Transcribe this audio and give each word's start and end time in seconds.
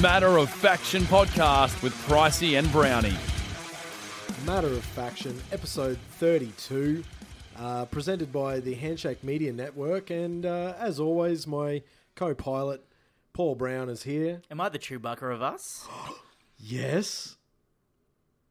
Matter 0.00 0.38
of 0.38 0.48
Faction 0.48 1.02
podcast 1.02 1.82
with 1.82 1.92
Pricey 2.06 2.58
and 2.58 2.70
Brownie. 2.72 3.14
Matter 4.46 4.68
of 4.68 4.82
Faction, 4.84 5.38
episode 5.52 5.98
32, 6.12 7.02
uh, 7.58 7.84
presented 7.86 8.32
by 8.32 8.60
the 8.60 8.74
Handshake 8.74 9.22
Media 9.22 9.52
Network. 9.52 10.08
And 10.10 10.46
uh, 10.46 10.74
as 10.78 10.98
always, 11.00 11.46
my 11.46 11.82
co 12.14 12.34
pilot, 12.34 12.82
Paul 13.34 13.56
Brown, 13.56 13.88
is 13.90 14.04
here. 14.04 14.40
Am 14.50 14.60
I 14.60 14.68
the 14.70 14.78
Chewbacca 14.78 15.32
of 15.34 15.42
us? 15.42 15.86
Yes. 16.62 17.38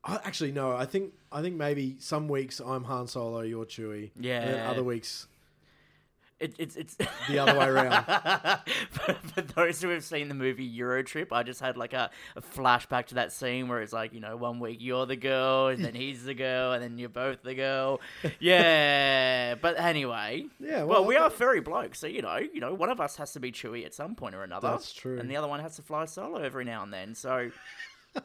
I, 0.03 0.15
actually, 0.23 0.51
no. 0.51 0.75
I 0.75 0.85
think 0.87 1.13
I 1.31 1.43
think 1.43 1.55
maybe 1.57 1.97
some 1.99 2.27
weeks 2.27 2.59
I'm 2.59 2.85
Han 2.85 3.05
Solo, 3.05 3.41
you're 3.41 3.65
Chewie. 3.65 4.09
And 4.15 4.25
Yeah. 4.25 4.67
other 4.67 4.83
weeks 4.83 5.27
It, 6.39 6.55
it's 6.57 6.75
it's 6.75 6.95
the 7.27 7.39
other 7.39 7.57
way 7.57 7.67
around. 7.67 8.03
for, 8.91 9.13
for 9.13 9.41
those 9.41 9.81
who 9.81 9.89
have 9.89 10.03
seen 10.03 10.29
the 10.29 10.35
movie 10.35 10.63
Euro 10.63 11.03
Trip, 11.03 11.33
I 11.33 11.43
just 11.43 11.59
had 11.59 11.75
like 11.75 11.93
a, 11.93 12.09
a 12.35 12.41
flashback 12.41 13.07
to 13.07 13.15
that 13.15 13.31
scene 13.31 13.67
where 13.67 13.81
it's 13.81 13.91
like 13.93 14.13
you 14.13 14.19
know 14.19 14.37
one 14.37 14.59
week 14.59 14.77
you're 14.79 15.05
the 15.05 15.15
girl 15.17 15.67
and 15.67 15.83
then 15.83 15.93
he's 15.95 16.23
the 16.23 16.33
girl 16.33 16.71
and 16.71 16.81
then 16.83 16.97
you're 16.97 17.09
both 17.09 17.43
the 17.43 17.55
girl. 17.55 17.99
Yeah, 18.39 19.55
but 19.55 19.79
anyway. 19.79 20.45
Yeah, 20.59 20.83
Well, 20.83 21.01
well, 21.01 21.05
we 21.05 21.15
are 21.17 21.29
furry 21.29 21.59
blokes, 21.59 21.99
so 21.99 22.07
you 22.07 22.21
know, 22.21 22.37
you 22.37 22.61
know, 22.61 22.73
one 22.73 22.89
of 22.89 22.99
us 23.01 23.17
has 23.17 23.33
to 23.33 23.39
be 23.39 23.51
Chewie 23.51 23.85
at 23.85 23.93
some 23.93 24.15
point 24.15 24.35
or 24.35 24.43
another. 24.43 24.69
That's 24.69 24.93
true. 24.93 25.19
And 25.19 25.29
the 25.29 25.35
other 25.35 25.47
one 25.47 25.59
has 25.59 25.75
to 25.75 25.81
fly 25.81 26.05
solo 26.05 26.37
every 26.41 26.63
now 26.63 26.83
and 26.83 26.93
then. 26.93 27.15
So 27.15 27.51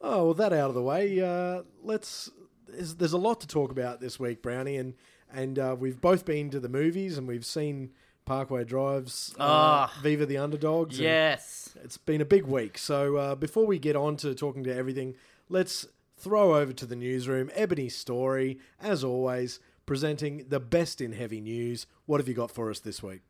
Oh, 0.00 0.26
well, 0.26 0.34
that 0.34 0.52
out 0.52 0.68
of 0.68 0.74
the 0.74 0.82
way. 0.82 1.20
Uh, 1.20 1.62
let's. 1.82 2.30
There's, 2.68 2.94
there's 2.96 3.12
a 3.14 3.18
lot 3.18 3.40
to 3.40 3.46
talk 3.46 3.70
about 3.72 4.00
this 4.00 4.20
week, 4.20 4.42
Brownie, 4.42 4.76
and 4.76 4.94
and 5.32 5.58
uh, 5.58 5.76
we've 5.78 6.00
both 6.00 6.24
been 6.24 6.50
to 6.50 6.60
the 6.60 6.68
movies 6.68 7.18
and 7.18 7.26
we've 7.28 7.44
seen 7.46 7.90
Parkway 8.24 8.64
Drives, 8.64 9.34
uh, 9.38 9.42
Ah. 9.42 9.98
Viva 10.02 10.26
the 10.26 10.36
Underdogs. 10.36 10.96
and 10.98 11.04
yes, 11.04 11.74
it's 11.82 11.96
been 11.96 12.20
a 12.20 12.24
big 12.26 12.44
week. 12.44 12.76
So 12.78 13.16
uh, 13.16 13.34
before 13.34 13.66
we 13.66 13.78
get 13.78 13.96
on 13.96 14.16
to 14.18 14.34
talking 14.34 14.64
to 14.64 14.74
everything, 14.74 15.14
let's 15.48 15.86
throw 16.16 16.56
over 16.56 16.72
to 16.72 16.84
the 16.86 16.96
newsroom. 16.96 17.50
Ebony 17.54 17.88
Story, 17.88 18.58
as 18.82 19.02
always, 19.04 19.60
presenting 19.86 20.46
the 20.48 20.60
best 20.60 21.00
in 21.00 21.12
heavy 21.12 21.40
news. 21.40 21.86
What 22.06 22.20
have 22.20 22.28
you 22.28 22.34
got 22.34 22.50
for 22.50 22.68
us 22.70 22.80
this 22.80 23.02
week? 23.02 23.22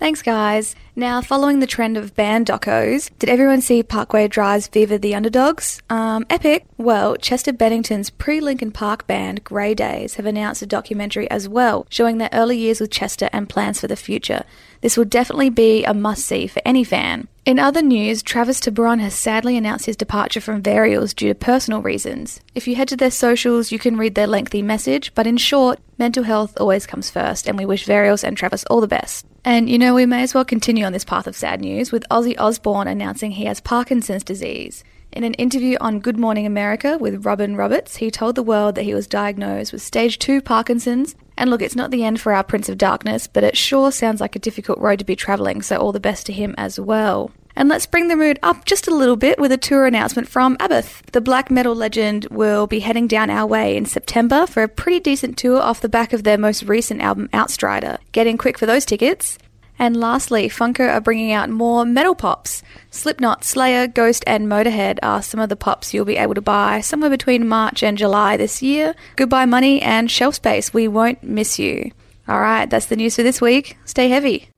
Thanks, 0.00 0.22
guys. 0.22 0.74
Now, 0.96 1.20
following 1.20 1.60
the 1.60 1.66
trend 1.66 1.98
of 1.98 2.14
band 2.14 2.46
docos, 2.46 3.10
did 3.18 3.28
everyone 3.28 3.60
see 3.60 3.82
Parkway 3.82 4.28
Drive's 4.28 4.66
Viva 4.66 4.96
the 4.96 5.14
Underdogs? 5.14 5.82
Um, 5.90 6.24
epic. 6.30 6.64
Well, 6.78 7.16
Chester 7.16 7.52
Bennington's 7.52 8.08
pre-Linkin 8.08 8.72
Park 8.72 9.06
band 9.06 9.44
Grey 9.44 9.74
Daze 9.74 10.14
have 10.14 10.24
announced 10.24 10.62
a 10.62 10.66
documentary 10.66 11.30
as 11.30 11.50
well, 11.50 11.86
showing 11.90 12.16
their 12.16 12.30
early 12.32 12.56
years 12.56 12.80
with 12.80 12.90
Chester 12.90 13.28
and 13.30 13.46
plans 13.46 13.78
for 13.78 13.88
the 13.88 13.94
future. 13.94 14.44
This 14.80 14.96
will 14.96 15.04
definitely 15.04 15.50
be 15.50 15.84
a 15.84 15.92
must-see 15.92 16.46
for 16.46 16.62
any 16.64 16.82
fan. 16.82 17.28
In 17.44 17.58
other 17.58 17.82
news, 17.82 18.22
Travis 18.22 18.58
Tiburon 18.58 19.00
has 19.00 19.14
sadly 19.14 19.58
announced 19.58 19.84
his 19.84 19.96
departure 19.96 20.40
from 20.40 20.62
Varials 20.62 21.14
due 21.14 21.28
to 21.28 21.34
personal 21.34 21.82
reasons. 21.82 22.40
If 22.54 22.66
you 22.66 22.74
head 22.74 22.88
to 22.88 22.96
their 22.96 23.10
socials, 23.10 23.70
you 23.70 23.78
can 23.78 23.98
read 23.98 24.14
their 24.14 24.26
lengthy 24.26 24.62
message, 24.62 25.14
but 25.14 25.26
in 25.26 25.36
short, 25.36 25.78
mental 25.98 26.24
health 26.24 26.58
always 26.58 26.86
comes 26.86 27.10
first, 27.10 27.46
and 27.46 27.58
we 27.58 27.66
wish 27.66 27.86
Varials 27.86 28.24
and 28.24 28.34
Travis 28.34 28.64
all 28.64 28.80
the 28.80 28.88
best. 28.88 29.26
And 29.44 29.70
you 29.70 29.78
know, 29.78 29.94
we 29.94 30.04
may 30.04 30.22
as 30.22 30.34
well 30.34 30.44
continue 30.44 30.84
on 30.84 30.92
this 30.92 31.04
path 31.04 31.26
of 31.26 31.34
sad 31.34 31.60
news 31.60 31.90
with 31.90 32.04
Ozzy 32.10 32.38
Osbourne 32.38 32.86
announcing 32.86 33.30
he 33.30 33.46
has 33.46 33.60
Parkinson's 33.60 34.22
disease. 34.22 34.84
In 35.12 35.24
an 35.24 35.34
interview 35.34 35.76
on 35.80 35.98
Good 35.98 36.18
Morning 36.18 36.46
America 36.46 36.96
with 36.98 37.24
Robin 37.24 37.56
Roberts, 37.56 37.96
he 37.96 38.10
told 38.10 38.34
the 38.34 38.42
world 38.42 38.74
that 38.74 38.84
he 38.84 38.94
was 38.94 39.06
diagnosed 39.06 39.72
with 39.72 39.82
stage 39.82 40.18
2 40.18 40.40
Parkinson's. 40.40 41.16
And 41.36 41.50
look, 41.50 41.62
it's 41.62 41.74
not 41.74 41.90
the 41.90 42.04
end 42.04 42.20
for 42.20 42.32
our 42.32 42.44
Prince 42.44 42.68
of 42.68 42.78
Darkness, 42.78 43.26
but 43.26 43.42
it 43.42 43.56
sure 43.56 43.90
sounds 43.90 44.20
like 44.20 44.36
a 44.36 44.40
difficult 44.40 44.78
road 44.78 44.98
to 45.00 45.04
be 45.04 45.16
travelling, 45.16 45.62
so 45.62 45.78
all 45.78 45.90
the 45.90 45.98
best 45.98 46.26
to 46.26 46.32
him 46.32 46.54
as 46.58 46.78
well. 46.78 47.30
And 47.56 47.68
let's 47.68 47.86
bring 47.86 48.08
the 48.08 48.16
mood 48.16 48.38
up 48.42 48.64
just 48.64 48.88
a 48.88 48.94
little 48.94 49.16
bit 49.16 49.38
with 49.38 49.52
a 49.52 49.58
tour 49.58 49.86
announcement 49.86 50.28
from 50.28 50.56
Abbath. 50.58 51.02
The 51.12 51.20
black 51.20 51.50
metal 51.50 51.74
legend 51.74 52.26
will 52.30 52.66
be 52.66 52.80
heading 52.80 53.06
down 53.06 53.30
our 53.30 53.46
way 53.46 53.76
in 53.76 53.86
September 53.86 54.46
for 54.46 54.62
a 54.62 54.68
pretty 54.68 55.00
decent 55.00 55.36
tour 55.36 55.60
off 55.60 55.80
the 55.80 55.88
back 55.88 56.12
of 56.12 56.22
their 56.22 56.38
most 56.38 56.62
recent 56.62 57.00
album, 57.00 57.28
Outstrider. 57.34 57.98
Get 58.12 58.26
in 58.26 58.38
quick 58.38 58.58
for 58.58 58.66
those 58.66 58.84
tickets. 58.84 59.38
And 59.78 59.96
lastly, 59.96 60.50
Funko 60.50 60.92
are 60.92 61.00
bringing 61.00 61.32
out 61.32 61.48
more 61.48 61.86
metal 61.86 62.14
pops. 62.14 62.62
Slipknot, 62.90 63.44
Slayer, 63.44 63.86
Ghost, 63.86 64.22
and 64.26 64.46
Motorhead 64.46 64.98
are 65.02 65.22
some 65.22 65.40
of 65.40 65.48
the 65.48 65.56
pops 65.56 65.94
you'll 65.94 66.04
be 66.04 66.18
able 66.18 66.34
to 66.34 66.42
buy 66.42 66.82
somewhere 66.82 67.08
between 67.08 67.48
March 67.48 67.82
and 67.82 67.96
July 67.96 68.36
this 68.36 68.60
year. 68.62 68.94
Goodbye, 69.16 69.46
money 69.46 69.80
and 69.80 70.10
shelf 70.10 70.34
space. 70.34 70.74
We 70.74 70.86
won't 70.86 71.22
miss 71.22 71.58
you. 71.58 71.92
All 72.28 72.40
right, 72.40 72.68
that's 72.68 72.86
the 72.86 72.96
news 72.96 73.16
for 73.16 73.22
this 73.22 73.40
week. 73.40 73.78
Stay 73.86 74.10
heavy. 74.10 74.49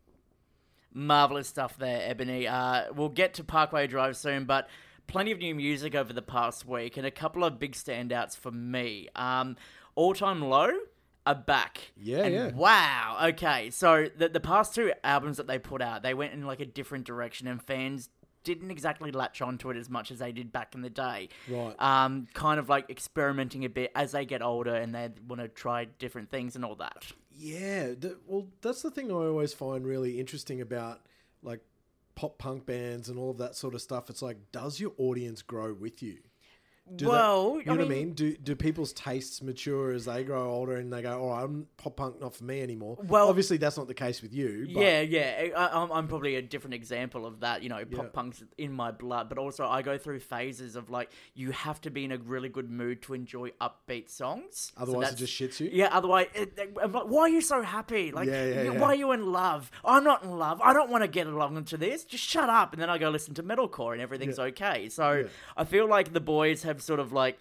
Marvelous 0.95 1.49
stuff 1.49 1.77
there, 1.79 2.09
Ebony. 2.09 2.47
Uh, 2.47 2.93
we'll 2.95 3.09
get 3.09 3.35
to 3.35 3.45
Parkway 3.45 3.87
Drive 3.87 4.17
soon, 4.17 4.45
but 4.45 4.69
plenty 5.07 5.33
of 5.33 5.39
new 5.39 5.55
music 5.55 5.95
over 5.95 6.13
the 6.13 6.23
past 6.23 6.67
week 6.67 6.97
and 6.97 7.07
a 7.07 7.11
couple 7.11 7.45
of 7.45 7.59
big 7.59 7.73
standouts 7.73 8.37
for 8.37 8.51
me. 8.51 9.09
Um, 9.15 9.57
All 9.95 10.15
Time 10.15 10.41
Low 10.43 10.71
are 11.27 11.35
back. 11.35 11.93
Yeah, 11.97 12.25
And 12.25 12.35
yeah. 12.35 12.51
Wow. 12.53 13.19
Okay, 13.29 13.71
so 13.71 14.09
the 14.17 14.29
the 14.29 14.41
past 14.41 14.75
two 14.75 14.93
albums 15.05 15.37
that 15.37 15.47
they 15.47 15.59
put 15.59 15.83
out, 15.83 16.03
they 16.03 16.15
went 16.15 16.33
in 16.33 16.47
like 16.47 16.61
a 16.61 16.67
different 16.67 17.05
direction, 17.05 17.47
and 17.47 17.63
fans 17.63 18.09
didn't 18.45 18.71
exactly 18.71 19.13
latch 19.13 19.41
onto 19.41 19.71
it 19.71 19.77
as 19.77 19.89
much 19.89 20.11
as 20.11 20.19
they 20.19 20.33
did 20.33 20.53
back 20.53 20.75
in 20.75 20.83
the 20.83 20.91
day. 20.91 21.29
Right. 21.49 21.81
Um, 21.81 22.27
kind 22.35 22.59
of 22.59 22.69
like 22.69 22.91
experimenting 22.91 23.65
a 23.65 23.69
bit 23.69 23.93
as 23.95 24.13
they 24.13 24.25
get 24.25 24.43
older 24.43 24.75
and 24.75 24.95
they 24.95 25.11
want 25.29 25.41
to 25.41 25.49
try 25.49 25.85
different 25.85 26.31
things 26.31 26.57
and 26.57 26.65
all 26.65 26.75
that. 26.77 27.07
Yeah, 27.35 27.95
well, 28.27 28.49
that's 28.61 28.83
the 28.83 28.91
thing 28.91 29.11
I 29.11 29.15
always 29.15 29.55
find 29.55 29.87
really 29.87 30.21
interesting 30.21 30.61
about 30.61 31.01
like 31.43 31.61
pop 32.15 32.39
punk 32.39 32.67
bands 32.67 33.09
and 33.09 33.19
all 33.19 33.31
of 33.31 33.39
that 33.39 33.57
sort 33.57 33.75
of 33.75 33.83
stuff. 33.83 34.11
It's 34.11 34.23
like, 34.23 34.37
does 34.53 34.79
your 34.81 34.93
audience 34.99 35.43
grow 35.43 35.73
with 35.73 36.03
you? 36.03 36.19
Do 36.97 37.05
they- 37.05 37.11
Well, 37.11 37.59
you 37.61 37.65
know 37.67 37.73
I 37.75 37.77
what 37.77 37.85
I 37.87 37.89
mean- 37.89 38.07
mean? 38.09 38.15
Do 38.15 38.37
do 38.37 38.57
people's 38.57 38.93
tastes 38.93 39.41
mature 39.41 39.93
as 39.93 40.05
they 40.07 40.25
grow 40.25 40.51
older 40.53 40.75
and 40.77 40.93
they 40.93 41.01
go, 41.01 41.23
"Oh, 41.23 41.31
I'm 41.31 41.69
pop 41.77 41.97
punk, 41.97 42.21
not 42.21 42.35
for 42.35 42.45
me 42.45 42.61
anymore." 42.61 42.99
Well- 43.05 43.29
obviously 43.29 43.57
that's 43.57 43.77
not 43.79 43.87
the 43.87 43.95
case 43.95 44.21
with 44.21 44.35
you. 44.35 44.67
But 44.75 44.81
Yeah, 44.83 45.01
yeah. 45.01 45.49
I, 45.57 45.81
I'm, 45.83 45.93
I'm 45.93 46.09
probably 46.09 46.35
a 46.35 46.43
different 46.43 46.75
example 46.75 47.25
of 47.25 47.41
that. 47.41 47.63
You 47.63 47.69
know, 47.69 47.85
pop 47.85 48.05
Yeah. 48.07 48.11
punk's 48.13 48.43
in 48.59 48.73
my 48.73 48.91
blood, 48.91 49.29
but 49.29 49.39
also 49.39 49.65
I 49.65 49.81
go 49.83 49.97
through 49.97 50.21
phases 50.21 50.75
of 50.77 50.91
like 50.91 51.11
you 51.35 51.53
have 51.53 51.81
to 51.83 51.91
be 51.91 52.05
in 52.05 52.13
a 52.13 52.19
really 52.19 52.49
good 52.49 52.69
mood 52.69 53.01
to 53.03 53.15
enjoy 53.15 53.53
upbeat 53.61 54.11
songs. 54.11 54.73
So 54.77 54.83
Otherwise, 54.83 55.13
it 55.13 55.17
just 55.17 55.33
shits 55.33 55.61
you. 55.61 55.71
Yeah, 55.73 55.89
otherwise, 55.93 56.27
it, 56.35 56.59
it- 56.59 56.77
I'm 56.83 56.93
like, 56.93 57.05
why 57.07 57.23
are 57.23 57.29
you 57.29 57.41
so 57.41 57.63
happy? 57.63 58.11
Like, 58.11 58.29
Yeah, 58.29 58.45
yeah, 58.45 58.63
you- 58.65 58.73
why 58.75 58.89
are 58.89 58.95
you 58.97 59.13
in 59.13 59.31
love? 59.33 59.71
I'm 59.85 60.03
not 60.05 60.25
in 60.25 60.33
love. 60.37 60.61
I 60.61 60.73
don't 60.73 60.91
want 60.91 61.05
to 61.05 61.09
get 61.09 61.27
along 61.29 61.63
to 61.65 61.77
this. 61.77 62.05
Just 62.05 62.25
shut 62.25 62.51
up. 62.51 62.73
And 62.73 62.83
then 62.83 62.91
I 62.91 62.99
go 62.99 63.09
listen 63.09 63.35
to 63.35 63.43
metalcore, 63.45 63.93
and 63.93 64.03
everything's 64.03 64.39
okay. 64.41 64.89
So. 64.89 65.29
I 65.57 65.65
feel 65.65 65.87
like 65.89 66.13
the 66.13 66.21
boys 66.21 66.65
have 66.65 66.82
sort 66.83 67.01
of 67.01 67.13
like 67.13 67.39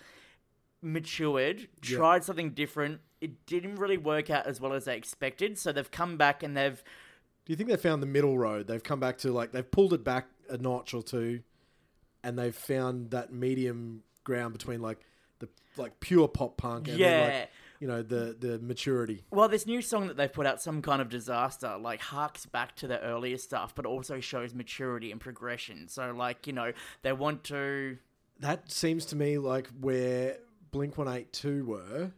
matured, 0.81 1.67
Yeah. 1.83 1.97
tried 1.97 2.23
something 2.23 2.51
different. 2.51 3.01
It 3.19 3.45
didn't 3.45 3.75
really 3.75 3.97
work 3.97 4.29
out 4.29 4.47
as 4.47 4.59
well 4.59 4.73
as 4.73 4.85
they 4.85 4.97
expected. 4.97 5.57
So 5.59 5.71
they've 5.71 5.89
come 5.91 6.17
back 6.17 6.41
and 6.43 6.55
they've 6.57 6.83
Do 7.45 7.51
you 7.53 7.55
think 7.55 7.69
they 7.69 7.77
found 7.77 8.01
the 8.01 8.07
middle 8.07 8.37
road? 8.37 8.67
They've 8.67 8.83
come 8.83 8.99
back 8.99 9.17
to 9.19 9.31
like 9.31 9.51
they've 9.51 9.69
pulled 9.69 9.93
it 9.93 10.03
back 10.03 10.27
a 10.49 10.57
notch 10.57 10.93
or 10.93 11.01
two, 11.03 11.41
and 12.23 12.37
they've 12.37 12.55
found 12.55 13.11
that 13.11 13.31
medium 13.33 14.03
ground 14.23 14.53
between 14.53 14.81
like 14.81 14.99
the 15.39 15.49
like 15.77 15.99
pure 15.99 16.27
pop 16.27 16.57
punk 16.57 16.87
and 16.87 16.99
then, 16.99 17.29
Yeah. 17.29 17.39
like, 17.39 17.49
you 17.79 17.87
know 17.87 18.03
the 18.03 18.35
the 18.39 18.59
maturity. 18.59 19.23
Well, 19.31 19.49
this 19.49 19.65
new 19.65 19.81
song 19.81 20.07
that 20.07 20.17
they've 20.17 20.31
put 20.31 20.45
out, 20.45 20.61
Some 20.61 20.81
Kind 20.83 21.01
of 21.01 21.09
Disaster, 21.09 21.77
like 21.79 21.99
harks 22.01 22.45
back 22.45 22.75
to 22.77 22.87
the 22.87 22.99
earlier 23.01 23.37
stuff, 23.37 23.73
but 23.73 23.85
also 23.87 24.19
shows 24.19 24.53
maturity 24.53 25.11
and 25.11 25.19
progression. 25.19 25.87
So, 25.87 26.11
like, 26.11 26.45
you 26.47 26.53
know, 26.53 26.73
they 27.01 27.11
want 27.13 27.43
to. 27.45 27.97
That 28.41 28.71
seems 28.71 29.05
to 29.07 29.15
me 29.15 29.37
like 29.37 29.69
where 29.79 30.37
Blink 30.71 30.97
One 30.97 31.07
Eight 31.07 31.31
Two 31.31 31.63
were 31.65 32.11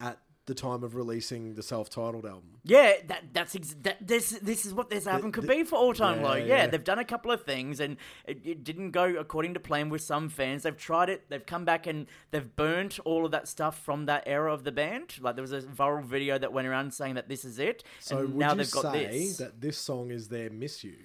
at 0.00 0.18
the 0.46 0.54
time 0.54 0.82
of 0.84 0.94
releasing 0.94 1.54
the 1.54 1.62
self-titled 1.62 2.26
album. 2.26 2.58
Yeah, 2.64 2.92
that 3.08 3.24
that's 3.32 3.56
ex- 3.56 3.74
that, 3.82 4.06
this 4.06 4.30
this 4.42 4.66
is 4.66 4.74
what 4.74 4.90
this 4.90 5.06
album 5.06 5.32
could 5.32 5.44
the- 5.44 5.48
be 5.48 5.62
for 5.64 5.76
All 5.76 5.94
Time 5.94 6.20
yeah, 6.20 6.26
Low. 6.28 6.34
Yeah, 6.34 6.44
yeah. 6.46 6.66
they've 6.66 6.82
done 6.84 6.98
a 6.98 7.04
couple 7.04 7.30
of 7.30 7.44
things 7.44 7.78
and 7.80 7.96
it, 8.26 8.40
it 8.44 8.64
didn't 8.64 8.90
go 8.92 9.04
according 9.16 9.54
to 9.54 9.60
plan 9.60 9.88
with 9.90 10.00
some 10.02 10.28
fans. 10.28 10.62
They've 10.64 10.76
tried 10.76 11.08
it. 11.10 11.24
They've 11.28 11.44
come 11.44 11.64
back 11.64 11.86
and 11.86 12.06
they've 12.30 12.54
burnt 12.56 12.98
all 13.04 13.24
of 13.26 13.30
that 13.32 13.46
stuff 13.48 13.78
from 13.78 14.06
that 14.06 14.22
era 14.26 14.52
of 14.52 14.64
the 14.64 14.72
band. 14.72 15.14
Like 15.20 15.34
there 15.36 15.42
was 15.42 15.52
a 15.52 15.60
viral 15.62 16.04
video 16.04 16.38
that 16.38 16.52
went 16.54 16.66
around 16.68 16.92
saying 16.94 17.14
that 17.16 17.28
this 17.28 17.44
is 17.44 17.58
it, 17.58 17.84
So 18.00 18.18
and 18.20 18.36
now 18.36 18.54
they've 18.54 18.70
got 18.70 18.92
say 18.92 19.06
this. 19.06 19.36
that 19.38 19.60
this 19.60 19.76
song 19.78 20.10
is 20.10 20.28
their 20.28 20.48
"Miss 20.50 20.82
You"? 20.84 20.96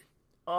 Oh, 0.51 0.55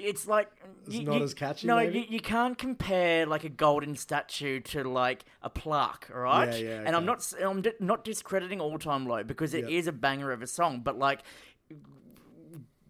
it's 0.00 0.26
like 0.26 0.48
It's 0.86 0.96
you- 0.96 1.04
not 1.04 1.18
you- 1.18 1.24
as 1.24 1.34
catchy, 1.34 1.66
No, 1.66 1.76
maybe? 1.76 2.00
you, 2.00 2.04
you 2.08 2.20
can't 2.20 2.56
compare 2.58 3.26
like 3.26 3.44
a 3.44 3.48
golden 3.48 3.94
statue 3.96 4.60
to 4.60 4.84
like 4.84 5.24
a 5.42 5.50
plaque, 5.50 6.08
right? 6.12 6.48
Yeah, 6.52 6.68
yeah, 6.68 6.82
And 6.86 6.96
I'm 6.96 7.04
not 7.04 7.32
I'm 7.42 7.62
not 7.80 8.04
discrediting 8.04 8.60
All 8.60 8.78
Time 8.78 9.06
Low 9.06 9.22
because 9.24 9.54
it 9.54 9.68
is 9.68 9.86
Yeah. 9.86 9.90
a 9.90 9.92
banger 9.92 10.32
of 10.32 10.42
a 10.42 10.46
song, 10.46 10.80
but 10.82 10.98
like 10.98 11.20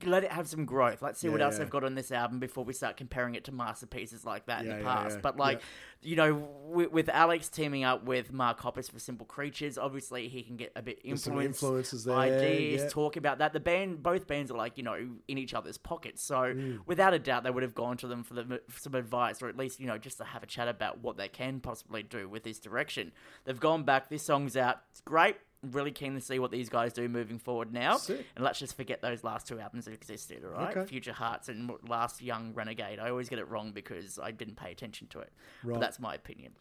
let 0.04 0.24
it 0.24 0.32
have 0.32 0.48
some 0.48 0.64
growth. 0.64 1.02
Let's 1.02 1.18
see 1.20 1.28
what 1.28 1.40
else 1.40 1.54
yeah. 1.54 1.60
they've 1.60 1.70
got 1.70 1.84
on 1.84 1.94
this 1.94 2.10
album 2.12 2.38
before 2.38 2.64
we 2.64 2.72
start 2.72 2.96
comparing 2.96 3.34
it 3.34 3.44
to 3.44 3.52
masterpieces 3.52 4.24
like 4.24 4.46
that 4.46 4.64
Yeah, 4.64 4.72
in 4.72 4.78
the 4.78 4.84
past. 4.84 5.16
yeah. 5.16 5.20
But 5.22 5.36
like, 5.36 5.58
Yeah. 6.02 6.08
you 6.10 6.16
know, 6.16 6.34
with, 6.66 6.90
with 6.92 7.08
Alex 7.08 7.48
teaming 7.48 7.84
up 7.84 8.04
with 8.04 8.32
Mark 8.32 8.60
Hoppus 8.60 8.90
for 8.90 8.98
Simple 8.98 9.26
Creatures, 9.26 9.78
obviously 9.78 10.28
he 10.28 10.42
can 10.42 10.56
get 10.56 10.72
a 10.76 10.82
bit 10.82 11.00
influence, 11.04 11.62
influences 11.62 12.04
there, 12.04 12.16
ideas, 12.16 12.82
yeah. 12.82 12.88
talk 12.88 13.16
about 13.16 13.38
that. 13.38 13.52
The 13.52 13.60
band, 13.60 14.02
both 14.02 14.26
bands 14.26 14.50
are 14.50 14.56
like 14.56 14.76
you 14.78 14.82
know 14.84 15.08
in 15.28 15.38
each 15.38 15.54
other's 15.54 15.78
pockets, 15.78 16.22
so 16.22 16.36
Mm. 16.40 16.80
without 16.86 17.14
a 17.14 17.18
doubt 17.18 17.44
they 17.44 17.50
would 17.50 17.62
have 17.62 17.74
gone 17.74 17.96
to 17.98 18.06
them 18.06 18.22
for, 18.24 18.34
the, 18.34 18.60
for 18.68 18.80
some 18.80 18.94
advice, 18.94 19.42
or 19.42 19.48
at 19.48 19.56
least 19.56 19.80
you 19.80 19.86
know 19.86 19.98
just 19.98 20.18
to 20.18 20.24
have 20.24 20.42
a 20.42 20.46
chat 20.46 20.68
about 20.68 20.98
what 21.00 21.16
they 21.16 21.28
can 21.28 21.60
possibly 21.60 22.02
do 22.02 22.28
with 22.28 22.42
this 22.44 22.58
direction. 22.58 23.12
They've 23.44 23.60
gone 23.60 23.82
back. 23.84 24.08
This 24.08 24.22
song's 24.22 24.56
out. 24.56 24.78
It's 24.90 25.00
great. 25.00 25.36
Really 25.62 25.90
keen 25.90 26.14
to 26.14 26.20
see 26.20 26.38
what 26.38 26.50
these 26.50 26.68
guys 26.68 26.92
do 26.92 27.08
moving 27.08 27.38
forward 27.38 27.72
now. 27.72 27.98
Sick. 27.98 28.24
And 28.34 28.44
let's 28.44 28.58
just 28.58 28.76
forget 28.76 29.02
those 29.02 29.22
last 29.22 29.46
two 29.46 29.60
albums 29.60 29.84
that 29.84 29.92
existed, 29.92 30.42
all 30.44 30.52
right? 30.52 30.76
Okay. 30.76 30.86
Future 30.86 31.12
Hearts 31.12 31.48
and 31.48 31.70
Last 31.86 32.22
Young 32.22 32.54
Renegade. 32.54 32.98
I 32.98 33.10
always 33.10 33.28
get 33.28 33.38
it 33.38 33.48
wrong 33.48 33.72
because 33.72 34.18
I 34.18 34.30
didn't 34.30 34.56
pay 34.56 34.72
attention 34.72 35.08
to 35.08 35.20
it. 35.20 35.32
Right. 35.62 35.74
But 35.74 35.80
that's 35.80 36.00
my 36.00 36.14
opinion. 36.14 36.52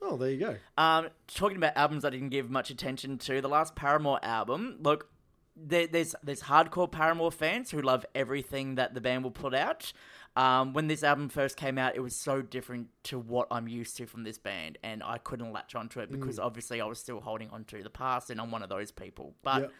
Oh, 0.00 0.16
there 0.16 0.30
you 0.30 0.38
go. 0.38 0.56
Um, 0.76 1.08
talking 1.28 1.56
about 1.56 1.76
albums 1.76 2.04
I 2.04 2.10
didn't 2.10 2.30
give 2.30 2.50
much 2.50 2.70
attention 2.70 3.18
to, 3.18 3.40
the 3.40 3.48
last 3.48 3.76
Paramore 3.76 4.18
album. 4.24 4.78
Look, 4.80 5.08
there, 5.56 5.86
there's 5.86 6.14
there's 6.22 6.42
hardcore 6.42 6.90
Paramore 6.90 7.30
fans 7.30 7.70
who 7.70 7.80
love 7.80 8.04
everything 8.14 8.76
that 8.76 8.94
the 8.94 9.00
band 9.00 9.22
will 9.22 9.30
put 9.30 9.54
out. 9.54 9.92
Um, 10.34 10.72
when 10.72 10.86
this 10.88 11.02
album 11.02 11.28
first 11.28 11.56
came 11.56 11.76
out, 11.76 11.94
it 11.94 12.00
was 12.00 12.16
so 12.16 12.40
different 12.40 12.88
to 13.04 13.18
what 13.18 13.48
I'm 13.50 13.68
used 13.68 13.96
to 13.98 14.06
from 14.06 14.24
this 14.24 14.38
band, 14.38 14.78
and 14.82 15.02
I 15.02 15.18
couldn't 15.18 15.52
latch 15.52 15.74
onto 15.74 16.00
it 16.00 16.10
because 16.10 16.38
obviously 16.38 16.80
I 16.80 16.86
was 16.86 16.98
still 16.98 17.20
holding 17.20 17.50
on 17.50 17.64
to 17.64 17.82
the 17.82 17.90
past, 17.90 18.30
and 18.30 18.40
I'm 18.40 18.50
one 18.50 18.62
of 18.62 18.70
those 18.70 18.90
people. 18.90 19.34
But 19.42 19.60
Yep. 19.62 19.72